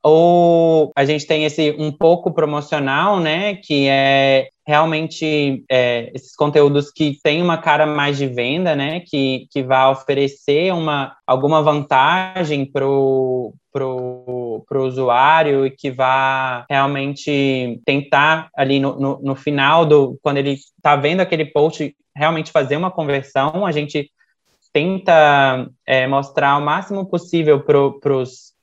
Ou 0.06 0.92
a 0.94 1.04
gente 1.06 1.26
tem 1.26 1.46
esse 1.46 1.74
um 1.78 1.90
pouco 1.90 2.30
promocional, 2.30 3.18
né? 3.18 3.56
Que 3.56 3.88
é 3.88 4.48
realmente 4.66 5.64
é, 5.70 6.10
esses 6.14 6.36
conteúdos 6.36 6.90
que 6.90 7.18
têm 7.22 7.40
uma 7.40 7.56
cara 7.56 7.86
mais 7.86 8.18
de 8.18 8.26
venda, 8.26 8.76
né? 8.76 9.00
Que, 9.00 9.46
que 9.50 9.62
vai 9.62 9.90
oferecer 9.90 10.74
uma, 10.74 11.16
alguma 11.26 11.62
vantagem 11.62 12.66
para 12.66 12.86
o 12.86 13.54
pro, 13.72 14.62
pro 14.68 14.86
usuário 14.86 15.66
e 15.66 15.70
que 15.70 15.90
vá 15.90 16.66
realmente 16.68 17.80
tentar 17.84 18.50
ali 18.54 18.78
no, 18.78 19.00
no, 19.00 19.20
no 19.22 19.34
final 19.34 19.86
do 19.86 20.18
quando 20.22 20.36
ele 20.36 20.52
está 20.52 20.96
vendo 20.96 21.20
aquele 21.20 21.46
post 21.46 21.96
realmente 22.14 22.52
fazer 22.52 22.76
uma 22.76 22.90
conversão, 22.90 23.66
a 23.66 23.72
gente 23.72 24.10
tenta 24.72 25.68
é, 25.86 26.06
mostrar 26.06 26.56
o 26.58 26.64
máximo 26.64 27.06
possível 27.06 27.60
para 27.60 28.16
os 28.16 28.53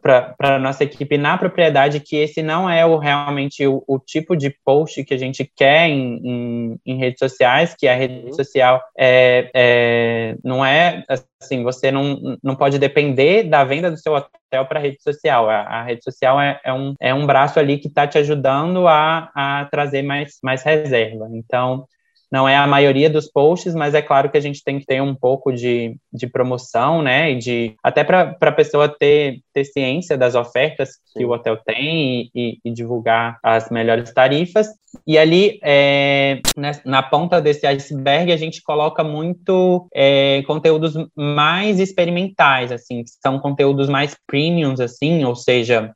para 0.00 0.34
a 0.40 0.58
nossa 0.58 0.84
equipe 0.84 1.16
na 1.16 1.36
propriedade 1.38 2.00
que 2.00 2.16
esse 2.16 2.42
não 2.42 2.68
é 2.68 2.84
o, 2.84 2.98
realmente 2.98 3.66
o, 3.66 3.82
o 3.86 3.98
tipo 3.98 4.36
de 4.36 4.54
post 4.64 5.04
que 5.04 5.14
a 5.14 5.18
gente 5.18 5.50
quer 5.56 5.88
em, 5.88 6.20
em, 6.24 6.80
em 6.86 6.96
redes 6.96 7.18
sociais, 7.18 7.74
que 7.78 7.88
a 7.88 7.94
rede 7.94 8.26
uhum. 8.26 8.32
social 8.32 8.82
é, 8.98 9.50
é, 9.54 10.36
não 10.44 10.64
é 10.64 11.04
assim, 11.40 11.62
você 11.62 11.90
não, 11.90 12.38
não 12.42 12.54
pode 12.54 12.78
depender 12.78 13.44
da 13.44 13.64
venda 13.64 13.90
do 13.90 13.96
seu 13.96 14.14
hotel 14.14 14.66
para 14.66 14.78
a 14.78 14.82
rede 14.82 15.02
social. 15.02 15.48
A, 15.48 15.60
a, 15.62 15.82
rede 15.82 16.02
social 16.04 16.40
é, 16.40 16.60
é, 16.64 16.72
um, 16.72 16.94
é 17.00 17.14
um 17.14 17.26
braço 17.26 17.58
ali 17.58 17.78
que 17.78 17.88
está 17.88 18.06
te 18.06 18.18
ajudando 18.18 18.86
a, 18.86 19.30
a 19.34 19.68
trazer 19.70 20.02
mais, 20.02 20.38
mais 20.42 20.62
reserva. 20.62 21.28
Então, 21.32 21.86
não 22.30 22.48
é 22.48 22.56
a 22.56 22.66
maioria 22.66 23.10
dos 23.10 23.26
posts, 23.30 23.74
mas 23.74 23.94
é 23.94 24.00
claro 24.00 24.30
que 24.30 24.38
a 24.38 24.40
gente 24.40 24.62
tem 24.62 24.78
que 24.78 24.86
ter 24.86 25.02
um 25.02 25.14
pouco 25.14 25.52
de, 25.52 25.96
de 26.12 26.26
promoção, 26.28 27.02
né? 27.02 27.32
E 27.32 27.38
de, 27.38 27.74
até 27.82 28.04
para 28.04 28.36
a 28.40 28.52
pessoa 28.52 28.88
ter, 28.88 29.40
ter 29.52 29.64
ciência 29.64 30.16
das 30.16 30.34
ofertas 30.34 30.90
que 31.12 31.24
o 31.24 31.30
hotel 31.30 31.56
tem 31.56 32.22
e, 32.22 32.30
e, 32.34 32.58
e, 32.64 32.70
divulgar 32.72 33.38
as 33.42 33.68
melhores 33.70 34.12
tarifas. 34.12 34.68
E 35.06 35.18
ali, 35.18 35.58
é, 35.62 36.40
né, 36.56 36.72
na 36.84 37.02
ponta 37.02 37.40
desse 37.40 37.66
iceberg, 37.66 38.32
a 38.32 38.36
gente 38.36 38.62
coloca 38.62 39.02
muito 39.02 39.86
é, 39.94 40.42
conteúdos 40.46 40.94
mais 41.16 41.80
experimentais, 41.80 42.70
assim, 42.72 43.02
que 43.02 43.10
são 43.22 43.38
conteúdos 43.38 43.88
mais 43.88 44.16
premiums, 44.26 44.80
assim, 44.80 45.24
ou 45.24 45.34
seja, 45.34 45.92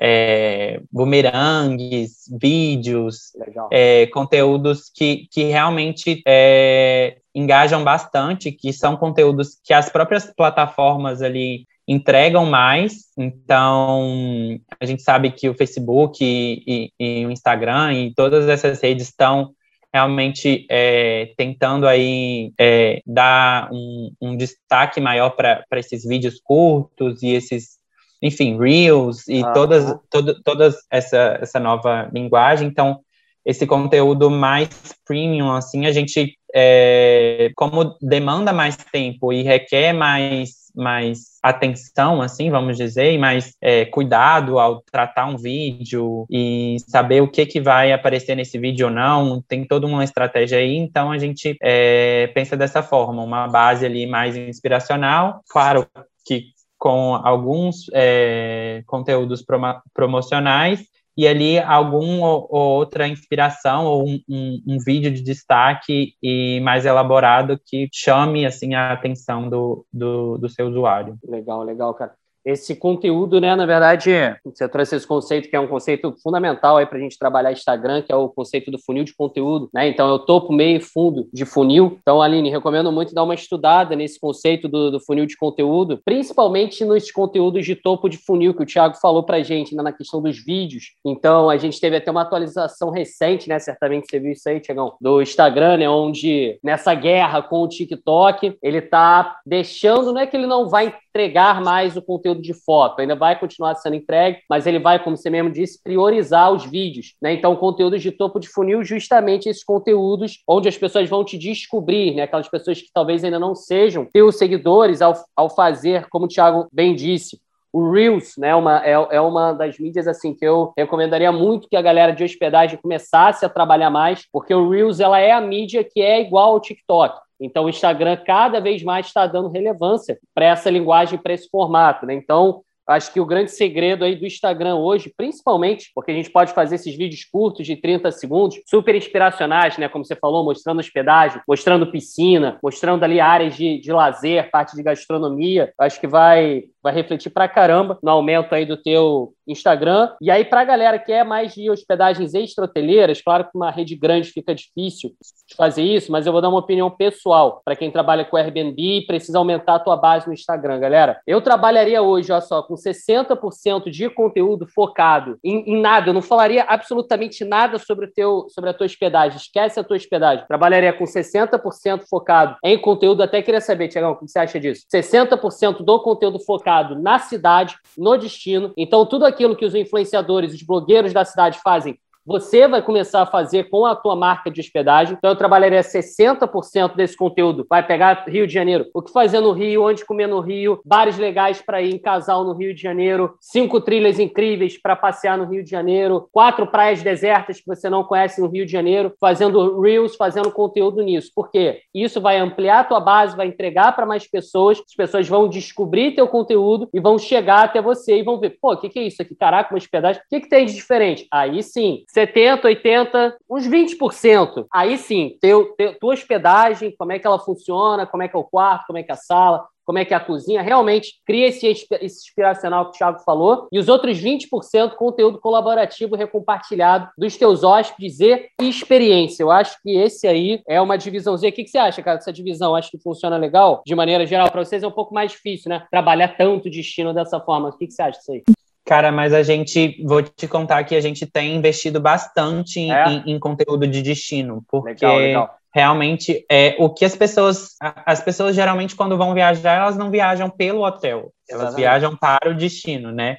é, 0.00 0.80
bumerangues, 0.92 2.24
vídeos, 2.40 3.32
é, 3.72 4.06
conteúdos 4.08 4.90
que, 4.94 5.26
que 5.30 5.44
realmente 5.44 6.22
é, 6.26 7.18
engajam 7.34 7.82
bastante, 7.82 8.52
que 8.52 8.72
são 8.72 8.96
conteúdos 8.96 9.58
que 9.64 9.72
as 9.72 9.88
próprias 9.90 10.32
plataformas 10.34 11.20
ali 11.20 11.66
entregam 11.86 12.46
mais. 12.46 13.06
Então, 13.16 14.60
a 14.78 14.84
gente 14.84 15.02
sabe 15.02 15.30
que 15.30 15.48
o 15.48 15.54
Facebook 15.54 16.22
e, 16.22 16.62
e, 16.66 17.22
e 17.22 17.26
o 17.26 17.30
Instagram 17.30 17.94
e 17.94 18.14
todas 18.14 18.48
essas 18.48 18.80
redes 18.80 19.08
estão 19.08 19.52
realmente 19.92 20.66
é, 20.70 21.32
tentando 21.36 21.88
aí 21.88 22.52
é, 22.60 23.00
dar 23.06 23.70
um, 23.72 24.12
um, 24.20 24.36
destaque 24.36 25.00
maior 25.00 25.30
para 25.30 25.64
esses 25.76 26.04
vídeos 26.04 26.38
curtos 26.42 27.22
e 27.22 27.30
esses 27.30 27.77
enfim, 28.20 28.58
Reels 28.58 29.26
e 29.28 29.42
ah, 29.42 29.52
todas, 29.52 29.96
todo, 30.10 30.42
todas 30.42 30.76
essa, 30.90 31.38
essa 31.40 31.60
nova 31.60 32.10
linguagem. 32.12 32.68
Então, 32.68 33.00
esse 33.48 33.66
conteúdo 33.66 34.30
mais 34.30 34.68
premium, 35.06 35.50
assim, 35.52 35.86
a 35.86 35.92
gente, 35.92 36.36
é, 36.54 37.50
como 37.56 37.96
demanda 38.02 38.52
mais 38.52 38.76
tempo 38.76 39.32
e 39.32 39.42
requer 39.42 39.94
mais, 39.94 40.50
mais 40.76 41.38
atenção, 41.42 42.20
assim, 42.20 42.50
vamos 42.50 42.76
dizer, 42.76 43.12
e 43.12 43.18
mais 43.18 43.54
é, 43.62 43.86
cuidado 43.86 44.58
ao 44.58 44.82
tratar 44.82 45.26
um 45.26 45.38
vídeo 45.38 46.26
e 46.30 46.76
saber 46.88 47.22
o 47.22 47.28
que, 47.30 47.46
que 47.46 47.58
vai 47.58 47.90
aparecer 47.90 48.34
nesse 48.34 48.58
vídeo 48.58 48.88
ou 48.88 48.92
não, 48.92 49.42
tem 49.48 49.64
toda 49.64 49.86
uma 49.86 50.04
estratégia 50.04 50.58
aí, 50.58 50.76
então 50.76 51.10
a 51.10 51.16
gente 51.16 51.56
é, 51.62 52.26
pensa 52.34 52.54
dessa 52.54 52.82
forma, 52.82 53.22
uma 53.22 53.48
base 53.48 53.86
ali 53.86 54.06
mais 54.06 54.36
inspiracional, 54.36 55.40
claro 55.48 55.86
que 56.26 56.57
com 56.78 57.14
alguns 57.14 57.86
é, 57.92 58.82
conteúdos 58.86 59.44
promocionais 59.92 60.86
e 61.16 61.26
ali 61.26 61.58
algum 61.58 62.22
ou, 62.22 62.46
outra 62.48 63.08
inspiração 63.08 63.84
ou 63.86 64.08
um, 64.08 64.20
um, 64.28 64.62
um, 64.68 64.78
vídeo 64.78 65.10
de 65.10 65.20
destaque 65.20 66.12
e 66.22 66.60
mais 66.60 66.86
elaborado 66.86 67.60
que 67.66 67.88
chame 67.92 68.46
assim 68.46 68.74
a 68.74 68.92
atenção 68.92 69.48
do, 69.48 69.84
do, 69.92 70.38
do 70.38 70.48
seu 70.48 70.68
usuário. 70.68 71.18
Legal, 71.24 71.62
legal, 71.64 71.92
cara 71.94 72.14
esse 72.44 72.74
conteúdo, 72.74 73.40
né? 73.40 73.54
Na 73.54 73.66
verdade, 73.66 74.10
você 74.44 74.68
trouxe 74.68 74.96
esse 74.96 75.06
conceito 75.06 75.48
que 75.48 75.56
é 75.56 75.60
um 75.60 75.68
conceito 75.68 76.14
fundamental 76.22 76.76
aí 76.76 76.86
para 76.86 76.98
a 76.98 77.00
gente 77.00 77.18
trabalhar 77.18 77.52
Instagram, 77.52 78.02
que 78.02 78.12
é 78.12 78.16
o 78.16 78.28
conceito 78.28 78.70
do 78.70 78.78
funil 78.78 79.04
de 79.04 79.14
conteúdo, 79.14 79.68
né? 79.72 79.88
Então, 79.88 80.08
eu 80.08 80.18
topo, 80.18 80.52
meio 80.52 80.78
e 80.78 80.80
fundo 80.80 81.28
de 81.32 81.44
funil. 81.44 81.98
Então, 82.00 82.22
Aline, 82.22 82.50
recomendo 82.50 82.90
muito 82.90 83.14
dar 83.14 83.22
uma 83.22 83.34
estudada 83.34 83.94
nesse 83.94 84.18
conceito 84.18 84.68
do, 84.68 84.90
do 84.90 85.00
funil 85.00 85.26
de 85.26 85.36
conteúdo, 85.36 86.00
principalmente 86.04 86.84
nos 86.84 87.10
conteúdos 87.10 87.64
de 87.64 87.74
topo 87.74 88.08
de 88.08 88.16
funil 88.18 88.54
que 88.54 88.62
o 88.62 88.66
Thiago 88.66 88.96
falou 88.96 89.22
para 89.22 89.38
a 89.38 89.42
gente 89.42 89.74
né, 89.74 89.82
na 89.82 89.92
questão 89.92 90.22
dos 90.22 90.42
vídeos. 90.42 90.92
Então, 91.04 91.50
a 91.50 91.56
gente 91.56 91.80
teve 91.80 91.96
até 91.96 92.10
uma 92.10 92.22
atualização 92.22 92.90
recente, 92.90 93.48
né? 93.48 93.58
Certamente 93.58 94.06
você 94.08 94.18
viu 94.18 94.32
isso 94.32 94.48
aí, 94.48 94.60
Tiagão, 94.60 94.94
do 95.00 95.20
Instagram, 95.20 95.78
né? 95.78 95.88
Onde 95.88 96.58
nessa 96.62 96.94
guerra 96.94 97.42
com 97.42 97.62
o 97.62 97.68
TikTok, 97.68 98.56
ele 98.62 98.80
tá 98.80 99.38
deixando, 99.44 100.12
não 100.12 100.20
é 100.20 100.26
que 100.26 100.36
ele 100.36 100.46
não 100.46 100.68
vai 100.68 100.94
entregar 101.18 101.60
mais 101.60 101.96
o 101.96 102.02
conteúdo 102.02 102.40
de 102.40 102.54
foto. 102.54 103.00
Ainda 103.00 103.16
vai 103.16 103.38
continuar 103.38 103.74
sendo 103.74 103.96
entregue, 103.96 104.38
mas 104.48 104.66
ele 104.66 104.78
vai, 104.78 105.02
como 105.02 105.16
você 105.16 105.28
mesmo 105.28 105.50
disse, 105.50 105.82
priorizar 105.82 106.52
os 106.52 106.64
vídeos. 106.64 107.14
Né? 107.20 107.32
Então, 107.32 107.56
conteúdos 107.56 108.00
de 108.00 108.12
topo 108.12 108.38
de 108.38 108.48
funil, 108.48 108.84
justamente 108.84 109.48
esses 109.48 109.64
conteúdos 109.64 110.42
onde 110.46 110.68
as 110.68 110.78
pessoas 110.78 111.08
vão 111.08 111.24
te 111.24 111.36
descobrir, 111.36 112.14
né? 112.14 112.22
aquelas 112.22 112.48
pessoas 112.48 112.80
que 112.80 112.88
talvez 112.94 113.24
ainda 113.24 113.38
não 113.38 113.54
sejam 113.54 114.04
teus 114.04 114.38
seguidores 114.38 115.02
ao, 115.02 115.14
ao 115.34 115.50
fazer, 115.50 116.06
como 116.08 116.26
o 116.26 116.28
Thiago 116.28 116.68
bem 116.72 116.94
disse, 116.94 117.40
o 117.72 117.90
Reels, 117.90 118.34
né, 118.38 118.54
uma, 118.54 118.82
é, 118.82 118.92
é 118.92 119.20
uma 119.20 119.52
das 119.52 119.78
mídias 119.78 120.08
assim 120.08 120.34
que 120.34 120.44
eu 120.44 120.72
recomendaria 120.76 121.30
muito 121.30 121.68
que 121.68 121.76
a 121.76 121.82
galera 121.82 122.12
de 122.12 122.24
hospedagem 122.24 122.78
começasse 122.80 123.44
a 123.44 123.48
trabalhar 123.48 123.90
mais, 123.90 124.26
porque 124.32 124.54
o 124.54 124.70
Reels 124.70 125.00
ela 125.00 125.18
é 125.18 125.32
a 125.32 125.40
mídia 125.40 125.84
que 125.84 126.00
é 126.00 126.18
igual 126.20 126.52
ao 126.52 126.60
TikTok. 126.60 127.20
Então, 127.40 127.64
o 127.64 127.68
Instagram 127.68 128.16
cada 128.24 128.60
vez 128.60 128.82
mais 128.82 129.06
está 129.06 129.26
dando 129.26 129.48
relevância 129.48 130.18
para 130.34 130.46
essa 130.46 130.70
linguagem, 130.70 131.18
para 131.18 131.32
esse 131.32 131.48
formato. 131.48 132.06
Né? 132.06 132.14
Então, 132.14 132.62
Acho 132.88 133.12
que 133.12 133.20
o 133.20 133.26
grande 133.26 133.50
segredo 133.50 134.02
aí 134.02 134.16
do 134.16 134.24
Instagram 134.24 134.76
hoje, 134.76 135.12
principalmente, 135.14 135.90
porque 135.94 136.10
a 136.10 136.14
gente 136.14 136.30
pode 136.30 136.54
fazer 136.54 136.76
esses 136.76 136.96
vídeos 136.96 137.22
curtos 137.22 137.66
de 137.66 137.76
30 137.76 138.10
segundos, 138.12 138.58
super 138.64 138.94
inspiracionais, 138.94 139.76
né? 139.76 139.90
Como 139.90 140.06
você 140.06 140.16
falou, 140.16 140.42
mostrando 140.42 140.78
hospedagem, 140.78 141.42
mostrando 141.46 141.92
piscina, 141.92 142.58
mostrando 142.62 143.04
ali 143.04 143.20
áreas 143.20 143.54
de, 143.54 143.78
de 143.78 143.92
lazer, 143.92 144.50
parte 144.50 144.74
de 144.74 144.82
gastronomia. 144.82 145.70
Acho 145.78 146.00
que 146.00 146.06
vai, 146.06 146.64
vai 146.88 146.94
refletir 146.94 147.30
pra 147.30 147.46
caramba 147.46 147.98
no 148.02 148.10
aumento 148.10 148.54
aí 148.54 148.64
do 148.64 148.76
teu 148.76 149.34
Instagram. 149.46 150.10
E 150.20 150.30
aí, 150.30 150.44
pra 150.44 150.64
galera 150.64 150.98
que 150.98 151.12
é 151.12 151.22
mais 151.22 151.54
de 151.54 151.70
hospedagens 151.70 152.34
extra-hoteleiras, 152.34 153.20
claro 153.20 153.44
que 153.44 153.50
uma 153.54 153.70
rede 153.70 153.94
grande 153.94 154.30
fica 154.30 154.54
difícil 154.54 155.10
de 155.46 155.54
fazer 155.54 155.82
isso, 155.82 156.12
mas 156.12 156.26
eu 156.26 156.32
vou 156.32 156.42
dar 156.42 156.48
uma 156.48 156.58
opinião 156.58 156.90
pessoal 156.90 157.62
para 157.64 157.76
quem 157.76 157.90
trabalha 157.90 158.24
com 158.24 158.36
Airbnb 158.36 158.98
e 158.98 159.06
precisa 159.06 159.38
aumentar 159.38 159.76
a 159.76 159.78
tua 159.78 159.96
base 159.96 160.26
no 160.26 160.32
Instagram, 160.32 160.78
galera. 160.78 161.20
Eu 161.26 161.40
trabalharia 161.40 162.02
hoje, 162.02 162.30
olha 162.30 162.40
só, 162.40 162.62
com 162.62 162.74
60% 162.74 163.90
de 163.90 164.10
conteúdo 164.10 164.66
focado 164.66 165.38
em, 165.42 165.72
em, 165.72 165.80
nada. 165.80 166.10
Eu 166.10 166.14
não 166.14 166.22
falaria 166.22 166.64
absolutamente 166.64 167.44
nada 167.44 167.78
sobre, 167.78 168.06
o 168.06 168.12
teu, 168.12 168.46
sobre 168.50 168.70
a 168.70 168.74
tua 168.74 168.86
hospedagem. 168.86 169.38
Esquece 169.38 169.80
a 169.80 169.84
tua 169.84 169.96
hospedagem. 169.96 170.46
Trabalharia 170.46 170.92
com 170.92 171.04
60% 171.04 172.04
focado 172.08 172.56
em 172.62 172.78
conteúdo. 172.78 173.22
Até 173.22 173.40
queria 173.40 173.60
saber, 173.60 173.88
Tiagão, 173.88 174.12
o 174.12 174.16
que 174.16 174.28
você 174.28 174.38
acha 174.38 174.60
disso? 174.60 174.84
60% 174.92 175.82
do 175.82 176.00
conteúdo 176.00 176.38
focado 176.40 176.77
na 176.82 177.18
cidade, 177.18 177.76
no 177.96 178.16
destino. 178.16 178.72
Então, 178.76 179.06
tudo 179.06 179.24
aquilo 179.24 179.56
que 179.56 179.64
os 179.64 179.74
influenciadores, 179.74 180.54
os 180.54 180.62
blogueiros 180.62 181.12
da 181.12 181.24
cidade 181.24 181.60
fazem 181.62 181.98
você 182.28 182.68
vai 182.68 182.82
começar 182.82 183.22
a 183.22 183.26
fazer 183.26 183.70
com 183.70 183.86
a 183.86 183.96
tua 183.96 184.14
marca 184.14 184.50
de 184.50 184.60
hospedagem. 184.60 185.16
Então, 185.16 185.30
eu 185.30 185.36
trabalharia 185.36 185.80
60% 185.80 186.94
desse 186.94 187.16
conteúdo. 187.16 187.66
Vai 187.70 187.82
pegar 187.86 188.26
Rio 188.28 188.46
de 188.46 188.52
Janeiro. 188.52 188.84
O 188.92 189.00
que 189.00 189.10
fazer 189.10 189.40
no 189.40 189.52
Rio, 189.52 189.82
onde 189.82 190.04
comer 190.04 190.26
no 190.26 190.40
Rio, 190.40 190.78
bares 190.84 191.16
legais 191.16 191.62
para 191.62 191.80
ir 191.80 191.94
em 191.94 191.98
casal 191.98 192.44
no 192.44 192.52
Rio 192.52 192.74
de 192.74 192.82
Janeiro, 192.82 193.34
cinco 193.40 193.80
trilhas 193.80 194.18
incríveis 194.18 194.76
para 194.76 194.94
passear 194.94 195.38
no 195.38 195.46
Rio 195.46 195.64
de 195.64 195.70
Janeiro, 195.70 196.28
quatro 196.30 196.66
praias 196.66 197.02
desertas 197.02 197.60
que 197.60 197.66
você 197.66 197.88
não 197.88 198.04
conhece 198.04 198.42
no 198.42 198.48
Rio 198.48 198.66
de 198.66 198.72
Janeiro, 198.72 199.14
fazendo 199.18 199.80
reels, 199.80 200.14
fazendo 200.14 200.52
conteúdo 200.52 201.02
nisso. 201.02 201.32
Por 201.34 201.50
quê? 201.50 201.80
Isso 201.94 202.20
vai 202.20 202.36
ampliar 202.36 202.80
a 202.80 202.84
tua 202.84 203.00
base, 203.00 203.34
vai 203.34 203.46
entregar 203.46 203.96
para 203.96 204.04
mais 204.04 204.26
pessoas, 204.26 204.78
as 204.86 204.94
pessoas 204.94 205.26
vão 205.26 205.48
descobrir 205.48 206.14
teu 206.14 206.28
conteúdo 206.28 206.90
e 206.92 207.00
vão 207.00 207.18
chegar 207.18 207.64
até 207.64 207.80
você 207.80 208.18
e 208.18 208.22
vão 208.22 208.38
ver, 208.38 208.58
pô, 208.60 208.74
o 208.74 208.76
que, 208.76 208.90
que 208.90 208.98
é 208.98 209.04
isso 209.04 209.22
aqui? 209.22 209.34
Caraca, 209.34 209.72
uma 209.72 209.78
hospedagem, 209.78 210.20
o 210.20 210.24
que, 210.28 210.40
que 210.40 210.48
tem 210.50 210.66
de 210.66 210.74
diferente? 210.74 211.26
Aí 211.32 211.62
sim, 211.62 212.04
70, 212.18 212.66
80, 212.66 213.36
uns 213.48 213.68
20%. 213.68 214.66
Aí 214.72 214.98
sim, 214.98 215.36
teu, 215.40 215.66
teu, 215.76 215.96
tua 216.00 216.14
hospedagem, 216.14 216.92
como 216.98 217.12
é 217.12 217.18
que 217.18 217.26
ela 217.26 217.38
funciona, 217.38 218.06
como 218.06 218.24
é 218.24 218.28
que 218.28 218.34
é 218.34 218.38
o 218.38 218.42
quarto, 218.42 218.86
como 218.88 218.98
é 218.98 219.04
que 219.04 219.12
é 219.12 219.14
a 219.14 219.16
sala, 219.16 219.64
como 219.86 219.98
é 219.98 220.04
que 220.04 220.12
é 220.12 220.16
a 220.16 220.20
cozinha, 220.20 220.60
realmente 220.60 221.14
cria 221.24 221.46
esse, 221.46 221.64
esse 221.66 221.88
inspiracional 222.02 222.86
que 222.86 222.96
o 222.96 222.98
Thiago 222.98 223.20
falou, 223.20 223.68
e 223.70 223.78
os 223.78 223.88
outros 223.88 224.18
20% 224.18 224.96
conteúdo 224.96 225.38
colaborativo 225.38 226.16
recompartilhado 226.16 227.08
dos 227.16 227.36
teus 227.36 227.62
hóspedes 227.62 228.18
e 228.18 228.50
experiência. 228.60 229.44
Eu 229.44 229.50
acho 229.52 229.80
que 229.80 229.96
esse 229.96 230.26
aí 230.26 230.60
é 230.68 230.80
uma 230.80 230.98
divisãozinha. 230.98 231.50
O 231.50 231.54
que, 231.54 231.62
que 231.62 231.70
você 231.70 231.78
acha, 231.78 232.02
cara, 232.02 232.18
dessa 232.18 232.32
divisão? 232.32 232.74
Acho 232.74 232.90
que 232.90 232.98
funciona 232.98 233.36
legal? 233.36 233.80
De 233.86 233.94
maneira 233.94 234.26
geral, 234.26 234.50
para 234.50 234.64
vocês 234.64 234.82
é 234.82 234.86
um 234.86 234.90
pouco 234.92 235.14
mais 235.14 235.30
difícil, 235.30 235.70
né? 235.70 235.86
Trabalhar 235.88 236.36
tanto 236.36 236.68
destino 236.68 237.14
dessa 237.14 237.38
forma. 237.40 237.68
O 237.68 237.72
que, 237.78 237.86
que 237.86 237.92
você 237.92 238.02
acha 238.02 238.18
disso 238.18 238.32
aí? 238.32 238.42
Cara, 238.88 239.12
mas 239.12 239.34
a 239.34 239.42
gente, 239.42 240.02
vou 240.02 240.22
te 240.22 240.48
contar 240.48 240.82
que 240.82 240.96
a 240.96 241.00
gente 241.02 241.26
tem 241.26 241.54
investido 241.54 242.00
bastante 242.00 242.80
em, 242.80 242.90
é? 242.90 243.06
em, 243.06 243.34
em 243.34 243.38
conteúdo 243.38 243.86
de 243.86 244.00
destino, 244.00 244.64
porque 244.66 245.04
legal, 245.04 245.18
legal. 245.18 245.50
realmente 245.74 246.42
é 246.50 246.74
o 246.78 246.88
que 246.88 247.04
as 247.04 247.14
pessoas, 247.14 247.76
as 247.82 248.22
pessoas 248.22 248.56
geralmente 248.56 248.96
quando 248.96 249.18
vão 249.18 249.34
viajar, 249.34 249.74
elas 249.74 249.94
não 249.98 250.10
viajam 250.10 250.48
pelo 250.48 250.86
hotel, 250.86 251.34
elas 251.46 251.64
Exatamente. 251.64 251.76
viajam 251.76 252.16
para 252.16 252.48
o 252.48 252.54
destino, 252.54 253.12
né? 253.12 253.36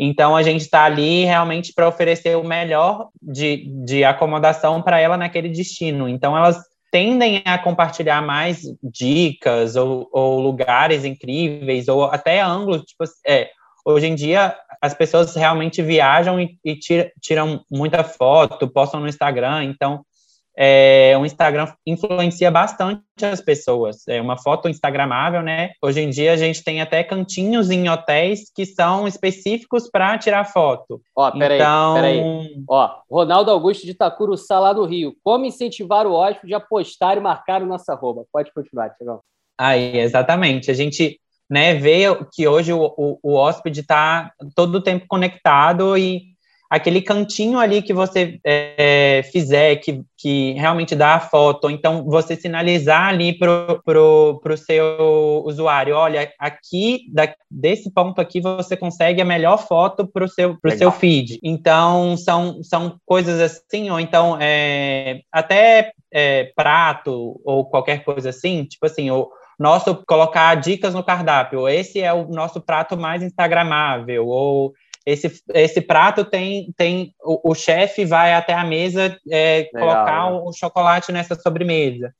Então 0.00 0.34
a 0.34 0.42
gente 0.42 0.62
está 0.62 0.84
ali 0.84 1.26
realmente 1.26 1.74
para 1.74 1.86
oferecer 1.86 2.34
o 2.34 2.42
melhor 2.42 3.10
de, 3.20 3.66
de 3.84 4.02
acomodação 4.02 4.80
para 4.80 4.98
ela 4.98 5.18
naquele 5.18 5.50
destino. 5.50 6.08
Então 6.08 6.34
elas 6.34 6.58
tendem 6.90 7.42
a 7.44 7.58
compartilhar 7.58 8.22
mais 8.22 8.62
dicas 8.82 9.76
ou, 9.76 10.08
ou 10.10 10.40
lugares 10.40 11.04
incríveis 11.04 11.86
ou 11.86 12.04
até 12.04 12.40
ângulos, 12.40 12.80
tipo, 12.80 13.04
é, 13.26 13.50
hoje 13.86 14.06
em 14.06 14.14
dia 14.14 14.56
as 14.80 14.94
pessoas 14.94 15.34
realmente 15.34 15.82
viajam 15.82 16.40
e, 16.40 16.58
e 16.64 16.78
tiram 17.20 17.64
muita 17.70 18.04
foto, 18.04 18.68
postam 18.68 19.00
no 19.00 19.08
Instagram, 19.08 19.64
então 19.64 20.04
é, 20.58 21.14
o 21.20 21.26
Instagram 21.26 21.70
influencia 21.86 22.50
bastante 22.50 23.02
as 23.22 23.42
pessoas. 23.42 24.08
É 24.08 24.20
uma 24.22 24.38
foto 24.38 24.70
instagramável, 24.70 25.42
né? 25.42 25.72
Hoje 25.82 26.00
em 26.00 26.08
dia 26.08 26.32
a 26.32 26.36
gente 26.36 26.64
tem 26.64 26.80
até 26.80 27.04
cantinhos 27.04 27.70
em 27.70 27.88
hotéis 27.90 28.50
que 28.54 28.64
são 28.64 29.06
específicos 29.06 29.90
para 29.90 30.16
tirar 30.16 30.44
foto. 30.44 31.02
Ó, 31.14 31.30
peraí, 31.30 31.58
então... 31.58 31.94
peraí. 31.94 32.64
Ó, 32.68 32.90
Ronaldo 33.10 33.50
Augusto 33.50 33.84
de 33.84 33.90
Itacuruçá, 33.90 34.58
lá 34.58 34.72
no 34.72 34.86
Rio. 34.86 35.14
Como 35.22 35.44
incentivar 35.44 36.06
o 36.06 36.14
hóspede 36.14 36.54
a 36.54 36.60
postar 36.60 37.18
e 37.18 37.20
marcar 37.20 37.62
o 37.62 37.66
nosso 37.66 37.92
arroba? 37.92 38.24
Pode 38.32 38.50
continuar, 38.54 38.88
Tiagão. 38.90 39.20
Aí, 39.58 39.98
exatamente. 39.98 40.70
A 40.70 40.74
gente 40.74 41.20
né, 41.48 41.74
ver 41.74 42.18
que 42.32 42.46
hoje 42.46 42.72
o, 42.72 42.82
o, 42.96 43.18
o 43.22 43.34
hóspede 43.34 43.80
está 43.80 44.32
todo 44.54 44.76
o 44.76 44.82
tempo 44.82 45.06
conectado 45.08 45.96
e 45.96 46.36
aquele 46.68 47.00
cantinho 47.00 47.58
ali 47.58 47.80
que 47.80 47.92
você 47.92 48.38
é, 48.44 49.22
fizer, 49.32 49.76
que, 49.76 50.02
que 50.16 50.52
realmente 50.54 50.94
dá 50.94 51.14
a 51.14 51.20
foto, 51.20 51.70
então 51.70 52.04
você 52.04 52.36
sinalizar 52.36 53.08
ali 53.08 53.36
para 53.38 53.78
pro, 53.84 54.40
pro 54.42 54.56
seu 54.56 55.42
usuário, 55.44 55.94
olha, 55.94 56.30
aqui, 56.38 57.02
da, 57.12 57.32
desse 57.50 57.92
ponto 57.92 58.20
aqui, 58.20 58.40
você 58.40 58.76
consegue 58.76 59.20
a 59.20 59.24
melhor 59.24 59.58
foto 59.58 60.06
para 60.06 60.24
o 60.24 60.28
seu, 60.28 60.58
pro 60.60 60.76
seu 60.76 60.90
feed. 60.90 61.38
Então, 61.42 62.16
são, 62.16 62.62
são 62.62 62.98
coisas 63.06 63.40
assim, 63.40 63.88
ou 63.90 64.00
então 64.00 64.36
é, 64.40 65.20
até 65.30 65.92
é, 66.12 66.50
prato 66.56 67.40
ou 67.44 67.64
qualquer 67.64 68.04
coisa 68.04 68.30
assim, 68.30 68.64
tipo 68.64 68.86
assim, 68.86 69.10
o 69.10 69.28
nosso 69.58 70.04
colocar 70.06 70.54
dicas 70.56 70.94
no 70.94 71.04
cardápio. 71.04 71.68
Esse 71.68 72.00
é 72.00 72.12
o 72.12 72.28
nosso 72.28 72.60
prato 72.60 72.96
mais 72.96 73.22
instagramável, 73.22 74.26
ou 74.26 74.74
esse, 75.06 75.40
esse 75.54 75.80
prato 75.80 76.24
tem, 76.24 76.72
tem 76.76 77.14
o, 77.22 77.52
o 77.52 77.54
chefe 77.54 78.04
vai 78.04 78.34
até 78.34 78.52
a 78.52 78.64
mesa 78.64 79.16
é, 79.30 79.64
colocar 79.72 80.32
o, 80.32 80.48
o 80.48 80.52
chocolate 80.52 81.12
nessa 81.12 81.34
sobremesa. 81.36 82.12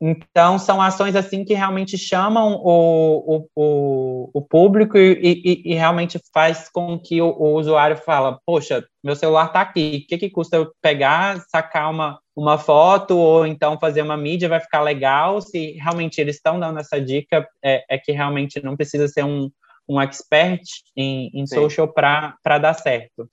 Então, 0.00 0.58
são 0.58 0.82
ações 0.82 1.14
assim 1.14 1.44
que 1.44 1.54
realmente 1.54 1.96
chamam 1.96 2.60
o, 2.62 3.48
o, 3.54 4.30
o, 4.34 4.42
público 4.42 4.98
e, 4.98 5.42
e, 5.44 5.72
e, 5.72 5.74
realmente 5.74 6.20
faz 6.32 6.68
com 6.68 6.98
que 6.98 7.22
o, 7.22 7.28
o 7.28 7.54
usuário 7.54 7.96
fala, 7.96 8.38
poxa, 8.44 8.84
meu 9.02 9.14
celular 9.14 9.46
está 9.46 9.60
aqui, 9.60 10.02
o 10.04 10.08
que, 10.08 10.18
que 10.18 10.30
custa 10.30 10.56
eu 10.56 10.72
pegar, 10.82 11.40
sacar 11.48 11.90
uma, 11.90 12.18
uma 12.34 12.58
foto 12.58 13.16
ou 13.16 13.46
então 13.46 13.78
fazer 13.78 14.02
uma 14.02 14.16
mídia, 14.16 14.48
vai 14.48 14.60
ficar 14.60 14.82
legal, 14.82 15.40
se 15.40 15.72
realmente 15.72 16.20
eles 16.20 16.36
estão 16.36 16.58
dando 16.58 16.80
essa 16.80 17.00
dica, 17.00 17.46
é, 17.64 17.84
é 17.88 17.98
que 17.98 18.12
realmente 18.12 18.62
não 18.62 18.76
precisa 18.76 19.06
ser 19.06 19.24
um, 19.24 19.48
um 19.88 20.00
expert 20.00 20.62
em, 20.96 21.30
em 21.32 21.46
social 21.46 21.92
para 21.92 22.58
dar 22.58 22.74
certo. 22.74 23.28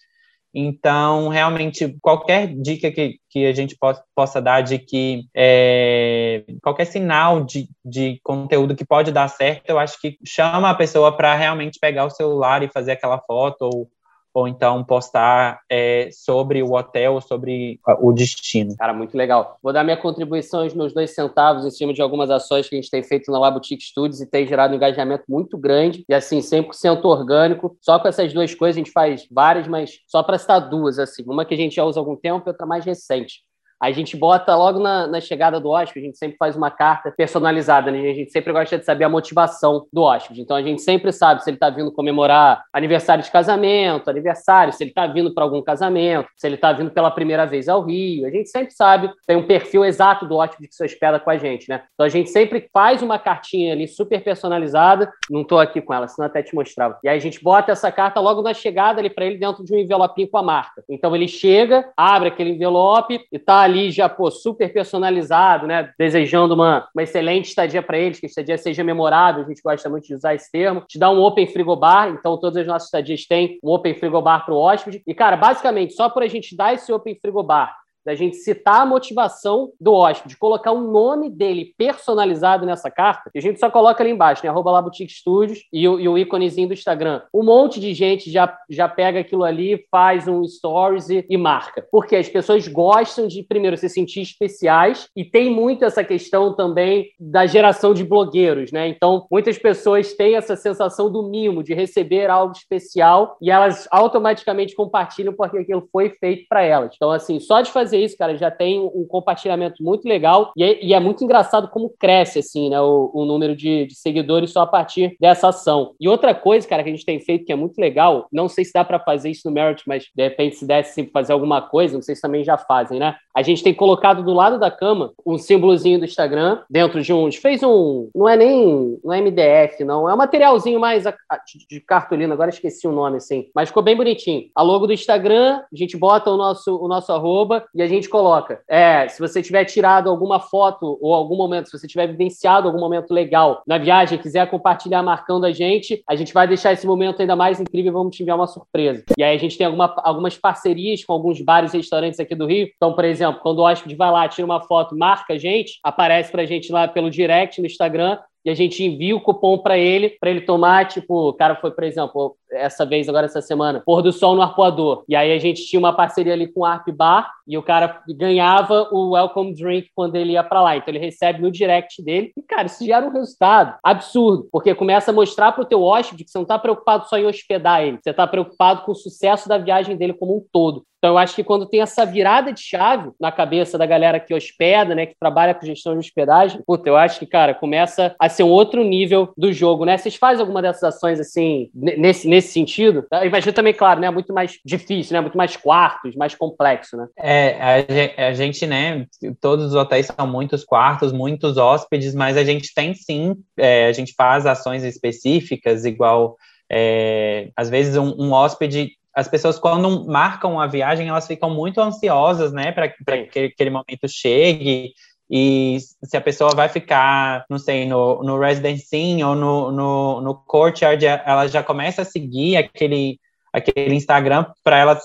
Então, 0.54 1.30
realmente, 1.30 1.98
qualquer 2.02 2.48
dica 2.48 2.92
que, 2.92 3.18
que 3.30 3.46
a 3.46 3.54
gente 3.54 3.76
possa, 3.78 4.04
possa 4.14 4.42
dar 4.42 4.62
de 4.62 4.78
que 4.80 5.24
é, 5.34 6.44
qualquer 6.62 6.86
sinal 6.86 7.44
de, 7.44 7.70
de 7.86 8.20
conteúdo 8.22 8.76
que 8.76 8.86
pode 8.86 9.12
dar 9.12 9.30
certo, 9.30 9.70
eu 9.70 9.80
acho 9.80 10.00
que 10.02 10.18
chama 10.26 10.70
a 10.70 10.76
pessoa 10.76 11.16
para 11.16 11.34
realmente 11.36 11.80
pegar 11.80 12.06
o 12.06 12.10
celular 12.10 12.64
e 12.64 12.72
fazer 12.72 12.92
aquela 12.92 13.18
foto 13.20 13.62
ou 13.62 13.90
ou 14.34 14.48
então 14.48 14.84
postar 14.84 15.60
é, 15.70 16.10
sobre 16.12 16.64
o 16.64 16.74
hotel, 16.74 17.20
sobre 17.22 17.80
o 18.00 18.12
destino. 18.14 18.76
Cara, 18.78 18.94
muito 18.94 19.16
legal. 19.16 19.58
Vou 19.62 19.74
dar 19.74 19.84
minha 19.84 19.98
contribuição, 19.98 20.66
os 20.66 20.74
meus 20.74 20.94
dois 20.94 21.14
centavos, 21.14 21.66
em 21.66 21.72
cima 21.72 21.94
de 21.94 22.02
algumas 22.02 22.30
ações 22.30 22.68
que 22.68 22.76
a 22.76 22.80
gente 22.82 22.90
tem 22.90 23.04
feito 23.04 23.32
na 23.32 23.40
Labutique 23.40 23.84
Studios 23.84 24.22
e 24.22 24.26
tem 24.26 24.48
gerado 24.48 24.74
um 24.74 24.78
engajamento 24.78 25.24
muito 25.28 25.58
grande 25.58 26.06
e, 26.08 26.14
assim, 26.14 26.40
100% 26.40 27.04
orgânico. 27.06 27.78
Só 27.82 28.00
com 28.00 28.08
essas 28.08 28.34
duas 28.34 28.54
coisas, 28.56 28.78
a 28.78 28.80
gente 28.80 28.92
faz 28.92 29.28
várias, 29.30 29.68
mas 29.68 30.00
só 30.08 30.24
para 30.24 30.38
citar 30.38 30.70
duas, 30.70 31.00
assim. 31.00 31.24
Uma 31.28 31.46
que 31.46 31.54
a 31.54 31.58
gente 31.58 31.76
já 31.76 31.84
usa 31.84 32.00
há 32.00 32.02
algum 32.02 32.16
tempo 32.16 32.48
e 32.48 32.50
outra 32.50 32.66
mais 32.66 32.86
recente. 32.86 33.44
A 33.82 33.92
gente 33.92 34.16
bota 34.16 34.56
logo 34.56 34.80
na, 34.80 35.08
na 35.08 35.20
chegada 35.20 35.60
do 35.60 35.70
hóspede, 35.70 36.06
a 36.06 36.08
gente 36.08 36.18
sempre 36.18 36.38
faz 36.38 36.56
uma 36.56 36.70
carta 36.70 37.12
personalizada, 37.12 37.90
né? 37.90 38.00
A 38.12 38.14
gente 38.14 38.32
sempre 38.32 38.54
gosta 38.54 38.78
de 38.78 38.86
saber 38.86 39.06
a 39.06 39.10
motivação 39.10 39.88
do 39.92 40.04
hóspede. 40.04 40.40
Então 40.42 40.56
a 40.56 40.62
gente 40.62 40.84
sempre 40.84 41.12
sabe 41.12 41.44
se 41.44 41.50
ele 41.50 41.58
está 41.58 41.68
vindo 41.72 41.92
comemorar 41.92 42.64
aniversário 42.72 43.24
de 43.24 43.32
casamento, 43.32 44.08
aniversário, 44.08 44.72
se 44.72 44.84
ele 44.84 44.92
está 44.92 45.08
vindo 45.08 45.34
para 45.34 45.44
algum 45.44 45.64
casamento, 45.64 46.30
se 46.38 46.46
ele 46.46 46.56
está 46.56 46.72
vindo 46.72 46.92
pela 46.92 47.10
primeira 47.10 47.48
vez 47.48 47.68
ao 47.68 47.84
Rio. 47.84 48.28
A 48.28 48.30
gente 48.30 48.50
sempre 48.50 48.72
sabe, 48.72 49.10
tem 49.26 49.36
um 49.36 49.48
perfil 49.48 49.84
exato 49.84 50.28
do 50.28 50.36
hóspede 50.36 50.68
que 50.68 50.76
se 50.76 50.86
hospeda 50.86 51.20
com 51.20 51.32
a 51.32 51.38
gente, 51.38 51.68
né? 51.68 51.82
Então 51.96 52.06
a 52.06 52.10
gente 52.10 52.30
sempre 52.30 52.70
faz 52.72 53.02
uma 53.02 53.18
cartinha 53.18 53.74
ali 53.74 53.88
super 53.88 54.24
personalizada. 54.24 55.12
Não 55.28 55.42
estou 55.42 55.60
aqui 55.60 55.82
com 55.82 55.92
ela, 55.92 56.08
senão 56.08 56.28
até 56.28 56.44
te 56.44 56.54
mostrava. 56.54 57.00
E 57.04 57.10
aí 57.10 57.18
a 57.18 57.22
gente 57.22 57.44
bota 57.44 57.72
essa 57.72 57.92
carta 57.92 58.20
logo 58.20 58.44
na 58.44 58.54
chegada 58.54 59.00
ali 59.00 59.10
para 59.10 59.26
ele 59.26 59.38
dentro 59.38 59.64
de 59.64 59.74
um 59.74 59.78
envelopinho 59.80 60.30
com 60.30 60.38
a 60.38 60.44
marca. 60.44 60.84
Então 60.88 61.16
ele 61.16 61.28
chega, 61.28 61.90
abre 61.98 62.28
aquele 62.28 62.52
envelope 62.52 63.20
e 63.32 63.40
tá 63.40 63.62
ali 63.62 63.71
já, 63.92 64.10
pô, 64.10 64.30
super 64.32 64.72
personalizado, 64.72 65.68
né? 65.68 65.92
Desejando 65.98 66.54
uma, 66.54 66.88
uma 66.94 67.04
excelente 67.04 67.46
estadia 67.46 67.82
para 67.82 67.98
eles, 67.98 68.20
que 68.20 68.26
a 68.26 68.30
estadia 68.30 68.58
seja 68.58 68.84
memorável, 68.84 69.44
a 69.44 69.48
gente 69.48 69.62
gosta 69.62 69.90
muito 69.90 70.08
de 70.08 70.16
usar 70.16 70.36
esse 70.36 70.52
termo. 70.52 70.82
Te 70.88 70.98
dá 71.00 71.10
um 71.10 71.22
open 71.22 71.48
frigobar, 71.48 72.10
então 72.10 72.38
todas 72.38 72.58
as 72.58 72.68
nossas 72.68 72.88
estadias 72.88 73.26
têm 73.26 73.60
um 73.64 73.70
open 73.70 73.96
frigobar 73.96 74.46
para 74.46 74.54
o 74.54 74.58
hóspede. 74.58 75.02
E, 75.06 75.14
cara, 75.14 75.38
basicamente, 75.38 75.94
só 75.94 76.10
por 76.10 76.24
a 76.24 76.28
gente 76.28 76.56
dar 76.56 76.74
esse 76.74 76.92
open 76.92 77.18
frigobar 77.22 77.82
da 78.06 78.16
gente 78.16 78.38
citar 78.38 78.82
a 78.82 78.86
motivação 78.86 79.72
do 79.80 79.94
hóspede, 79.94 80.38
colocar 80.38 80.72
o 80.72 80.92
nome 80.92 81.30
dele 81.30 81.74
personalizado 81.78 82.66
nessa 82.66 82.90
carta, 82.90 83.32
a 83.36 83.40
gente 83.40 83.60
só 83.60 83.70
coloca 83.70 84.04
ali 84.04 84.12
embaixo, 84.12 84.44
né? 84.44 84.50
Arroba 84.50 84.72
lá 84.72 84.82
Boutique 84.82 85.14
Studios 85.14 85.60
e 85.72 85.88
o, 85.88 86.00
e 86.00 86.08
o 86.08 86.18
íconezinho 86.18 86.68
do 86.68 86.74
Instagram. 86.74 87.22
Um 87.34 87.44
monte 87.44 87.80
de 87.80 87.94
gente 87.94 88.30
já, 88.32 88.56
já 88.70 88.88
pega 88.88 89.20
aquilo 89.20 89.44
ali, 89.44 89.86
faz 89.90 90.28
um 90.28 90.44
stories 90.48 91.10
e, 91.10 91.26
e 91.30 91.38
marca. 91.38 91.86
Porque 91.92 92.16
as 92.16 92.28
pessoas 92.28 92.68
gostam 92.68 93.28
de, 93.28 93.44
primeiro, 93.44 93.78
se 93.78 93.90
sentir 93.90 94.22
especiais 94.22 95.08
e 95.16 95.24
tem 95.24 95.50
muito 95.50 95.86
essa 95.86 96.04
questão 96.04 96.56
também 96.56 97.12
da 97.20 97.46
geração 97.46 97.94
de 97.94 98.04
blogueiros, 98.04 98.72
né? 98.72 98.88
Então, 98.88 99.26
muitas 99.32 99.58
pessoas 99.58 100.14
têm 100.14 100.36
essa 100.36 100.56
sensação 100.56 101.12
do 101.12 101.24
mimo, 101.24 101.64
de 101.64 101.74
receber 101.74 102.30
algo 102.30 102.54
especial 102.54 103.38
e 103.42 103.50
elas 103.50 103.88
automaticamente 103.92 104.76
compartilham 104.76 105.34
porque 105.34 105.60
aquilo 105.60 105.88
foi 105.92 106.10
feito 106.10 106.46
para 106.50 106.64
elas. 106.64 106.94
Então, 106.96 107.12
assim, 107.12 107.40
só 107.40 107.62
de 107.62 107.72
fazer 107.72 107.91
fazer 107.92 108.00
isso, 108.00 108.18
cara. 108.18 108.38
Já 108.38 108.50
tem 108.50 108.80
um 108.80 109.06
compartilhamento 109.06 109.84
muito 109.84 110.08
legal 110.08 110.52
e 110.56 110.64
é, 110.64 110.84
e 110.84 110.94
é 110.94 111.00
muito 111.00 111.24
engraçado 111.24 111.68
como 111.68 111.94
cresce, 112.00 112.40
assim, 112.40 112.70
né, 112.70 112.80
o, 112.80 113.12
o 113.14 113.26
número 113.26 113.56
de, 113.56 113.86
de, 113.86 113.96
seguidores 113.96 114.52
só 114.52 114.62
a 114.62 114.68
partir 114.68 115.16
dessa 115.20 115.50
ação. 115.50 115.94
E 116.00 116.08
outra 116.08 116.34
coisa, 116.34 116.68
cara, 116.68 116.84
que 116.84 116.90
a 116.90 116.92
gente 116.92 117.06
tem 117.06 117.20
feito 117.20 117.46
que 117.46 117.52
é 117.52 117.56
muito 117.56 117.78
legal, 117.78 118.28
não 118.32 118.48
sei 118.48 118.64
se 118.64 118.74
dá 118.74 118.84
para 118.84 119.00
fazer 119.00 119.30
isso 119.30 119.42
no 119.46 119.54
Merit, 119.54 119.84
mas 119.86 120.06
de 120.16 120.24
repente 120.24 120.56
se 120.56 120.66
desse 120.66 121.06
fazer 121.08 121.34
alguma 121.34 121.62
coisa, 121.62 121.94
não 121.94 122.02
sei 122.02 122.16
se 122.16 122.22
também 122.22 122.44
já 122.44 122.58
fazem, 122.58 123.00
né? 123.00 123.16
A 123.36 123.42
gente 123.42 123.64
tem 123.64 123.74
colocado 123.74 124.24
do 124.24 124.34
lado 124.34 124.60
da 124.60 124.70
cama 124.70 125.14
um 125.26 125.38
símbolozinho 125.38 126.00
do 126.00 126.06
Instagram 126.06 126.60
dentro 126.70 127.02
de 127.02 127.14
uns. 127.14 127.36
Fez 127.36 127.64
um. 127.64 128.10
Não 128.14 128.28
é 128.28 128.36
nem. 128.36 129.00
Não 129.04 129.14
é 129.14 129.22
MDF, 129.22 129.84
não. 129.84 130.10
É 130.10 130.14
um 130.14 130.18
materialzinho 130.18 130.80
mais 130.80 131.08
a, 131.08 131.16
a, 131.30 131.40
de 131.70 131.80
cartolina, 131.80 132.34
agora 132.34 132.50
esqueci 132.50 132.88
o 132.88 132.92
nome, 132.92 133.18
assim. 133.18 133.48
Mas 133.56 133.70
ficou 133.70 133.82
bem 133.82 133.96
bonitinho. 133.96 134.50
A 134.54 134.62
logo 134.62 134.86
do 134.86 134.94
Instagram, 134.94 135.62
a 135.72 135.76
gente 135.76 135.96
bota 135.96 136.30
o 136.30 136.38
nosso, 136.38 136.76
o 136.76 136.88
nosso 136.88 137.12
arroba 137.12 137.66
e 137.74 137.81
a 137.82 137.88
gente 137.88 138.10
coloca. 138.10 138.62
É, 138.68 139.08
se 139.08 139.20
você 139.20 139.42
tiver 139.42 139.66
tirado 139.66 140.10
alguma 140.10 140.40
foto 140.40 140.98
ou 141.02 141.14
algum 141.14 141.38
momento, 141.38 141.70
se 141.70 141.78
você 141.78 141.88
tiver 141.88 142.08
vivenciado 142.08 142.68
algum 142.68 142.80
momento 142.80 143.14
legal 143.14 143.64
na 143.66 143.78
viagem, 143.78 144.18
quiser 144.18 144.50
compartilhar 144.50 145.02
marcando 145.02 145.46
a 145.46 145.52
gente, 145.52 146.04
a 146.08 146.16
gente 146.16 146.34
vai 146.34 146.48
deixar 146.48 146.74
esse 146.74 146.86
momento 146.86 147.22
ainda 147.22 147.36
mais 147.36 147.60
incrível 147.60 147.92
e 147.92 147.94
vamos 147.94 148.16
te 148.16 148.24
enviar 148.24 148.38
uma 148.38 148.48
surpresa. 148.48 149.04
E 149.18 149.24
aí 149.24 149.36
a 149.36 149.40
gente 149.40 149.58
tem 149.58 149.66
alguma, 149.66 149.94
algumas 150.04 150.38
parcerias 150.38 151.04
com 151.04 151.14
alguns 151.14 151.42
bares 151.42 151.74
e 151.74 151.78
restaurantes 151.78 152.20
aqui 152.20 152.36
do 152.36 152.46
Rio. 152.46 152.70
Então, 152.76 152.94
por 152.94 153.06
exemplo, 153.06 153.22
exemplo, 153.22 153.42
quando 153.42 153.60
o 153.60 153.64
hóspede 153.64 153.96
vai 153.96 154.12
lá, 154.12 154.28
tira 154.28 154.46
uma 154.46 154.62
foto, 154.62 154.98
marca 154.98 155.34
a 155.34 155.38
gente, 155.38 155.80
aparece 155.84 156.32
pra 156.32 156.46
gente 156.46 156.72
lá 156.72 156.88
pelo 156.88 157.10
direct 157.10 157.60
no 157.62 157.68
Instagram 157.68 158.18
e 158.44 158.50
a 158.50 158.56
gente 158.56 158.84
envia 158.84 159.16
o 159.16 159.22
cupom 159.22 159.60
para 159.60 159.78
ele, 159.78 160.18
para 160.20 160.32
ele 160.32 160.42
tomar, 160.42 160.88
tipo, 160.88 161.30
o 161.30 161.34
cara 161.34 161.56
foi, 161.56 161.72
por 161.72 161.84
exemplo, 161.84 162.36
essa 162.52 162.86
vez, 162.86 163.08
agora 163.08 163.26
essa 163.26 163.42
semana, 163.42 163.82
pôr 163.86 164.02
do 164.02 164.12
sol 164.12 164.36
no 164.36 164.42
arpoador. 164.42 165.04
E 165.08 165.16
aí 165.16 165.32
a 165.32 165.40
gente 165.40 165.66
tinha 165.66 165.80
uma 165.80 165.94
parceria 165.94 166.34
ali 166.34 166.48
com 166.48 166.62
o 166.62 166.66
Arp 166.66 166.88
Bar 166.90 167.32
e 167.48 167.58
o 167.58 167.64
cara 167.64 168.02
ganhava 168.08 168.90
o 168.92 169.12
welcome 169.12 169.54
drink 169.54 169.90
quando 169.96 170.16
ele 170.16 170.34
ia 170.34 170.44
para 170.44 170.62
lá. 170.62 170.78
Então 170.78 170.94
ele 170.94 171.00
recebe 171.00 171.42
no 171.42 171.52
direct 171.52 172.02
dele. 172.04 172.32
E, 172.38 172.42
cara, 172.42 172.66
isso 172.66 172.86
gera 172.86 173.06
um 173.06 173.12
resultado 173.12 173.76
absurdo, 173.84 174.48
porque 174.52 174.76
começa 174.76 175.12
a 175.12 175.14
mostrar 175.14 175.52
para 175.52 175.64
o 175.64 175.66
teu 175.66 175.82
hóspede 175.82 176.24
que 176.24 176.32
você 176.32 176.38
não 176.38 176.44
está 176.44 176.60
preocupado 176.60 177.08
só 177.08 177.18
em 177.18 177.26
hospedar 177.26 177.82
ele, 177.82 178.00
você 178.02 178.12
está 178.12 178.28
preocupado 178.28 178.84
com 178.84 178.92
o 178.92 178.96
sucesso 178.96 179.48
da 179.48 179.58
viagem 179.58 179.96
dele 179.96 180.14
como 180.14 180.38
um 180.38 180.46
todo. 180.52 180.84
Então, 181.02 181.16
eu 181.16 181.18
acho 181.18 181.36
que 181.36 181.44
quando 181.44 181.66
tem 181.66 181.82
essa 181.82 182.06
virada 182.06 182.54
de 182.54 182.62
chave 182.62 183.10
na 183.20 183.32
cabeça 183.32 183.76
da 183.76 183.88
galera 183.88 184.20
que 184.20 184.36
hospeda, 184.36 184.94
né, 184.94 185.08
que 185.08 185.16
trabalha 185.20 185.56
com 185.56 185.66
gestão 185.66 185.94
de 185.94 186.00
hospedagem, 186.00 186.62
puta, 186.64 186.88
eu 186.88 186.96
acho 186.96 187.18
que, 187.18 187.26
cara, 187.26 187.56
começa 187.56 188.16
a 188.20 188.30
ser 188.30 188.44
um 188.44 188.50
outro 188.50 188.84
nível 188.84 189.34
do 189.36 189.52
jogo, 189.52 189.84
né? 189.84 189.98
Vocês 189.98 190.16
fazem 190.16 190.42
alguma 190.42 190.62
dessas 190.62 190.84
ações, 190.84 191.20
assim, 191.20 191.72
nesse, 191.74 192.28
nesse 192.28 192.41
sentido? 192.50 193.06
Eu 193.12 193.26
imagino 193.26 193.54
também, 193.54 193.74
claro, 193.74 194.00
né, 194.00 194.10
muito 194.10 194.34
mais 194.34 194.60
difícil, 194.66 195.14
né, 195.14 195.22
muito 195.22 195.38
mais 195.38 195.56
quartos, 195.56 196.16
mais 196.16 196.36
complexo, 196.36 196.98
né? 196.98 197.08
É, 197.18 198.26
a 198.28 198.34
gente, 198.34 198.66
né, 198.66 199.06
todos 199.40 199.68
os 199.68 199.76
hotéis 199.76 200.08
são 200.08 200.28
muitos 200.28 200.64
quartos, 200.64 201.12
muitos 201.12 201.58
hóspedes, 201.58 202.16
mas 202.16 202.38
a 202.38 202.44
gente 202.44 202.74
tem 202.74 202.94
sim, 202.94 203.36
é, 203.58 203.88
a 203.88 203.92
gente 203.94 204.14
faz 204.16 204.46
ações 204.46 204.84
específicas, 204.84 205.86
igual, 205.86 206.36
é, 206.72 207.50
às 207.56 207.70
vezes 207.70 207.98
um, 207.98 208.16
um 208.18 208.32
hóspede 208.32 208.92
as 209.14 209.28
pessoas, 209.28 209.60
quando 209.60 210.06
marcam 210.08 210.58
a 210.58 210.68
viagem, 210.68 211.10
elas 211.10 211.28
ficam 211.28 211.50
muito 211.50 211.82
ansiosas, 211.82 212.54
né, 212.54 212.72
para 212.72 212.88
que 212.88 213.40
aquele 213.40 213.70
momento 213.70 214.08
chegue. 214.08 214.94
E 215.34 215.78
se 216.04 216.18
a 216.18 216.22
pessoa 216.22 216.54
vai 216.54 216.68
ficar, 216.68 217.46
não 217.50 217.58
sei, 217.58 217.86
no, 217.86 218.22
no 218.22 218.38
Residence 218.38 218.94
Inn 218.94 219.24
ou 219.24 219.34
no, 219.34 219.72
no, 219.72 220.22
no 220.22 220.36
Courtyard, 220.36 221.06
ela 221.06 221.48
já 221.48 221.64
começa 221.64 222.02
a 222.02 222.06
seguir 222.06 222.58
aquele, 222.58 223.18
aquele 223.54 223.96
Instagram 223.96 224.46
para 224.62 224.78
ela 224.78 225.00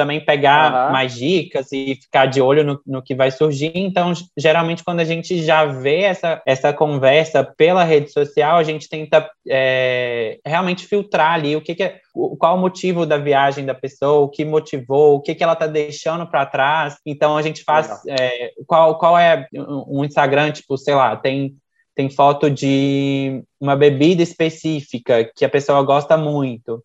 também 0.00 0.24
pegar 0.24 0.86
uhum. 0.86 0.92
mais 0.92 1.14
dicas 1.14 1.70
e 1.72 1.94
ficar 1.94 2.24
de 2.24 2.40
olho 2.40 2.64
no, 2.64 2.80
no, 2.86 3.02
que 3.02 3.14
vai 3.14 3.30
surgir. 3.30 3.70
Então, 3.74 4.14
geralmente, 4.34 4.82
quando 4.82 5.00
a 5.00 5.04
gente 5.04 5.42
já 5.42 5.66
vê 5.66 6.00
essa, 6.00 6.40
essa 6.46 6.72
conversa 6.72 7.44
pela 7.44 7.84
rede 7.84 8.10
social, 8.10 8.56
a 8.56 8.62
gente 8.62 8.88
tenta 8.88 9.30
é, 9.46 10.38
realmente 10.42 10.86
filtrar 10.86 11.34
ali 11.34 11.54
o 11.54 11.60
que, 11.60 11.74
que 11.74 11.82
é, 11.82 12.00
qual 12.38 12.56
o 12.56 12.60
motivo 12.60 13.04
da 13.04 13.18
viagem 13.18 13.66
da 13.66 13.74
pessoa, 13.74 14.22
o 14.22 14.30
que 14.30 14.42
motivou, 14.42 15.16
o 15.16 15.20
que, 15.20 15.34
que 15.34 15.44
ela 15.44 15.52
está 15.52 15.66
deixando 15.66 16.26
para 16.26 16.46
trás. 16.46 16.96
Então, 17.04 17.36
a 17.36 17.42
gente 17.42 17.62
faz 17.62 18.00
é, 18.08 18.52
qual, 18.66 18.98
qual 18.98 19.18
é 19.18 19.46
um 19.54 20.02
Instagram, 20.02 20.50
tipo, 20.52 20.78
sei 20.78 20.94
lá, 20.94 21.14
tem 21.14 21.54
tem 21.94 22.08
foto 22.08 22.48
de 22.48 23.42
uma 23.60 23.76
bebida 23.76 24.22
específica 24.22 25.30
que 25.36 25.44
a 25.44 25.50
pessoa 25.50 25.82
gosta 25.82 26.16
muito. 26.16 26.82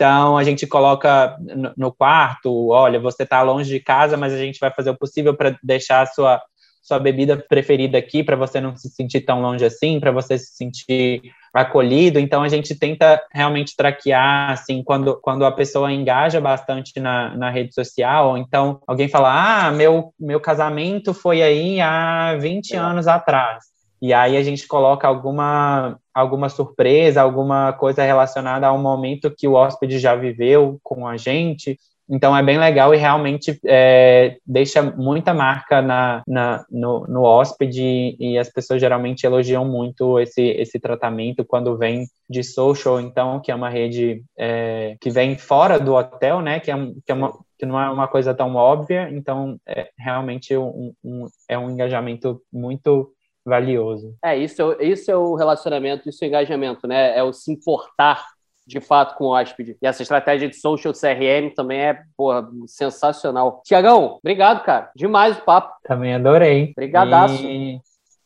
Então, 0.00 0.38
a 0.38 0.42
gente 0.42 0.66
coloca 0.66 1.36
no 1.76 1.92
quarto, 1.92 2.70
olha, 2.70 2.98
você 2.98 3.22
está 3.22 3.42
longe 3.42 3.68
de 3.68 3.80
casa, 3.80 4.16
mas 4.16 4.32
a 4.32 4.38
gente 4.38 4.58
vai 4.58 4.70
fazer 4.70 4.88
o 4.88 4.96
possível 4.96 5.36
para 5.36 5.58
deixar 5.62 6.00
a 6.00 6.06
sua, 6.06 6.40
sua 6.80 6.98
bebida 6.98 7.36
preferida 7.36 7.98
aqui, 7.98 8.24
para 8.24 8.34
você 8.34 8.62
não 8.62 8.74
se 8.74 8.88
sentir 8.88 9.20
tão 9.20 9.42
longe 9.42 9.62
assim, 9.62 10.00
para 10.00 10.10
você 10.10 10.38
se 10.38 10.56
sentir 10.56 11.20
acolhido. 11.52 12.18
Então, 12.18 12.42
a 12.42 12.48
gente 12.48 12.74
tenta 12.74 13.22
realmente 13.30 13.76
traquear, 13.76 14.52
assim, 14.52 14.82
quando, 14.82 15.20
quando 15.20 15.44
a 15.44 15.52
pessoa 15.52 15.92
engaja 15.92 16.40
bastante 16.40 16.98
na, 16.98 17.36
na 17.36 17.50
rede 17.50 17.74
social, 17.74 18.30
ou 18.30 18.38
então 18.38 18.80
alguém 18.86 19.06
fala, 19.06 19.66
ah, 19.66 19.70
meu, 19.70 20.14
meu 20.18 20.40
casamento 20.40 21.12
foi 21.12 21.42
aí 21.42 21.78
há 21.78 22.38
20 22.40 22.74
é. 22.74 22.78
anos 22.78 23.06
atrás. 23.06 23.64
E 24.00 24.14
aí 24.14 24.36
a 24.36 24.42
gente 24.42 24.66
coloca 24.66 25.06
alguma, 25.06 25.98
alguma 26.14 26.48
surpresa, 26.48 27.20
alguma 27.20 27.72
coisa 27.74 28.02
relacionada 28.02 28.66
a 28.66 28.72
um 28.72 28.80
momento 28.80 29.30
que 29.30 29.46
o 29.46 29.52
hóspede 29.52 29.98
já 29.98 30.14
viveu 30.14 30.78
com 30.82 31.06
a 31.06 31.16
gente. 31.16 31.78
Então 32.12 32.36
é 32.36 32.42
bem 32.42 32.58
legal 32.58 32.92
e 32.92 32.96
realmente 32.96 33.60
é, 33.64 34.36
deixa 34.44 34.82
muita 34.82 35.32
marca 35.32 35.80
na, 35.80 36.22
na, 36.26 36.64
no, 36.68 37.06
no 37.06 37.22
hóspede 37.22 38.16
e 38.18 38.36
as 38.36 38.48
pessoas 38.48 38.80
geralmente 38.80 39.24
elogiam 39.24 39.64
muito 39.64 40.18
esse, 40.18 40.42
esse 40.42 40.80
tratamento 40.80 41.44
quando 41.44 41.76
vem 41.78 42.06
de 42.28 42.42
social, 42.42 43.00
então, 43.00 43.38
que 43.38 43.52
é 43.52 43.54
uma 43.54 43.68
rede 43.68 44.24
é, 44.36 44.96
que 45.00 45.08
vem 45.08 45.38
fora 45.38 45.78
do 45.78 45.94
hotel, 45.94 46.40
né? 46.40 46.58
Que 46.58 46.72
é, 46.72 46.74
que 47.06 47.12
é 47.12 47.14
uma, 47.14 47.32
que 47.56 47.64
não 47.64 47.80
é 47.80 47.88
uma 47.88 48.08
coisa 48.08 48.34
tão 48.34 48.56
óbvia, 48.56 49.08
então 49.12 49.56
é 49.64 49.90
realmente 49.96 50.56
um, 50.56 50.92
um, 51.04 51.26
é 51.48 51.56
um 51.56 51.70
engajamento 51.70 52.42
muito 52.52 53.12
valioso. 53.50 54.14
É, 54.24 54.36
isso, 54.36 54.72
é, 54.78 54.84
isso 54.84 55.10
é 55.10 55.16
o 55.16 55.34
relacionamento, 55.34 56.08
isso 56.08 56.24
é 56.24 56.26
o 56.26 56.28
engajamento, 56.28 56.86
né? 56.86 57.18
É 57.18 57.22
o 57.22 57.32
se 57.32 57.52
importar 57.52 58.24
de 58.66 58.80
fato 58.80 59.16
com 59.16 59.24
o 59.24 59.34
hóspede. 59.34 59.76
E 59.82 59.86
essa 59.86 60.02
estratégia 60.02 60.48
de 60.48 60.56
social 60.56 60.94
CRM 60.94 61.52
também 61.54 61.80
é, 61.80 62.02
porra, 62.16 62.48
sensacional. 62.66 63.60
Tiagão, 63.64 64.18
obrigado, 64.20 64.62
cara. 64.62 64.90
Demais 64.94 65.36
o 65.36 65.42
papo. 65.42 65.74
Também 65.82 66.14
adorei. 66.14 66.70
Obrigadaço. 66.76 67.44
E 67.44 67.80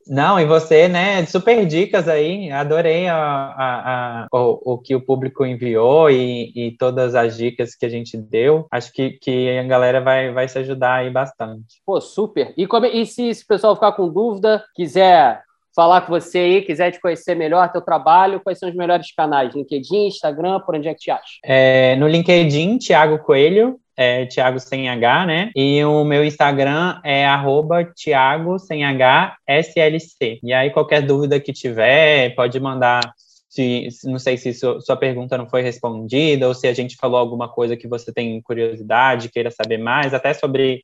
Não, 0.06 0.38
e 0.38 0.44
você, 0.44 0.88
né, 0.88 1.24
super 1.26 1.64
dicas 1.66 2.08
aí, 2.08 2.50
adorei 2.50 3.08
a, 3.08 3.16
a, 3.16 4.24
a 4.24 4.28
o, 4.32 4.74
o, 4.74 4.78
que 4.78 4.94
o 4.94 5.00
público 5.00 5.44
enviou 5.46 6.10
e, 6.10 6.52
e, 6.54 6.76
todas 6.76 7.14
as 7.14 7.36
dicas 7.36 7.74
que 7.74 7.86
a 7.86 7.88
gente 7.88 8.16
deu, 8.16 8.66
acho 8.70 8.92
que, 8.92 9.12
que 9.12 9.58
a 9.58 9.62
galera 9.62 10.00
vai, 10.00 10.32
vai 10.32 10.46
se 10.46 10.58
ajudar 10.58 10.96
aí 10.96 11.10
bastante. 11.10 11.80
Pô, 11.86 12.00
super. 12.00 12.52
E, 12.56 12.66
como, 12.66 12.86
e 12.86 13.06
se, 13.06 13.34
se 13.34 13.44
o 13.44 13.46
pessoal 13.46 13.74
ficar 13.74 13.92
com 13.92 14.08
dúvida, 14.08 14.62
quiser 14.74 15.42
falar 15.74 16.02
com 16.02 16.12
você 16.12 16.38
aí, 16.38 16.62
quiser 16.62 16.92
te 16.92 17.00
conhecer 17.00 17.34
melhor, 17.34 17.70
teu 17.72 17.82
trabalho, 17.82 18.40
quais 18.40 18.58
são 18.58 18.68
os 18.68 18.74
melhores 18.74 19.12
canais? 19.12 19.54
LinkedIn, 19.54 20.06
Instagram, 20.06 20.60
por 20.60 20.76
onde 20.76 20.88
é 20.88 20.94
que 20.94 21.00
te 21.00 21.10
acha? 21.10 21.38
É, 21.42 21.96
no 21.96 22.06
LinkedIn, 22.06 22.78
Thiago 22.78 23.18
Coelho, 23.18 23.80
é 23.96 24.26
Thiago 24.26 24.58
sem 24.58 24.88
H, 24.88 25.26
né? 25.26 25.50
E 25.54 25.84
o 25.84 26.04
meu 26.04 26.24
Instagram 26.24 27.00
é 27.04 27.26
arroba 27.26 27.84
Thiago 27.84 28.58
sem 28.58 28.84
H 28.84 29.36
SLC. 29.48 30.40
E 30.42 30.52
aí, 30.52 30.70
qualquer 30.70 31.02
dúvida 31.02 31.40
que 31.40 31.52
tiver, 31.52 32.34
pode 32.34 32.58
mandar. 32.60 33.00
Se, 33.48 33.86
não 34.04 34.18
sei 34.18 34.36
se 34.36 34.52
sua 34.52 34.96
pergunta 34.96 35.38
não 35.38 35.48
foi 35.48 35.62
respondida 35.62 36.48
ou 36.48 36.54
se 36.54 36.66
a 36.66 36.72
gente 36.72 36.96
falou 36.96 37.16
alguma 37.18 37.48
coisa 37.48 37.76
que 37.76 37.86
você 37.86 38.12
tem 38.12 38.40
curiosidade, 38.42 39.28
queira 39.28 39.48
saber 39.48 39.78
mais, 39.78 40.12
até 40.12 40.34
sobre 40.34 40.82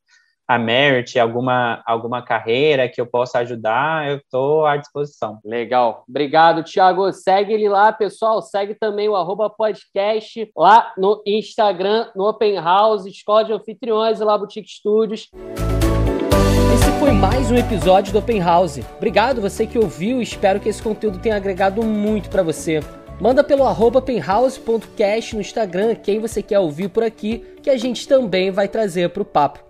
a 0.50 0.58
Merit, 0.58 1.16
alguma, 1.16 1.80
alguma 1.86 2.22
carreira 2.22 2.88
que 2.88 3.00
eu 3.00 3.06
possa 3.06 3.38
ajudar, 3.38 4.10
eu 4.10 4.16
estou 4.16 4.66
à 4.66 4.76
disposição. 4.76 5.38
Legal. 5.44 6.02
Obrigado, 6.08 6.64
Thiago. 6.64 7.12
Segue 7.12 7.52
ele 7.52 7.68
lá, 7.68 7.92
pessoal. 7.92 8.42
Segue 8.42 8.74
também 8.74 9.08
o 9.08 9.14
arroba 9.14 9.48
podcast 9.48 10.50
lá 10.56 10.92
no 10.98 11.22
Instagram, 11.24 12.08
no 12.16 12.28
Open 12.28 12.56
House, 12.56 13.06
Escola 13.06 13.44
de 13.44 13.52
Anfitriões 13.52 14.20
e 14.20 14.24
lá 14.24 14.36
Boutique 14.36 14.68
Studios. 14.68 15.28
Esse 16.74 16.98
foi 16.98 17.12
mais 17.12 17.48
um 17.52 17.54
episódio 17.54 18.12
do 18.12 18.18
Open 18.18 18.40
House. 18.40 18.80
Obrigado 18.96 19.40
você 19.40 19.68
que 19.68 19.78
ouviu, 19.78 20.20
espero 20.20 20.58
que 20.58 20.68
esse 20.68 20.82
conteúdo 20.82 21.20
tenha 21.20 21.36
agregado 21.36 21.80
muito 21.84 22.28
para 22.28 22.42
você. 22.42 22.80
Manda 23.20 23.44
pelo 23.44 23.64
arroba 23.64 24.02
penhouse.cast 24.02 25.36
no 25.36 25.40
Instagram 25.42 25.94
quem 25.94 26.18
você 26.18 26.42
quer 26.42 26.58
ouvir 26.58 26.88
por 26.88 27.04
aqui, 27.04 27.38
que 27.62 27.70
a 27.70 27.76
gente 27.76 28.08
também 28.08 28.50
vai 28.50 28.66
trazer 28.66 29.10
para 29.10 29.22
o 29.22 29.24
papo. 29.24 29.69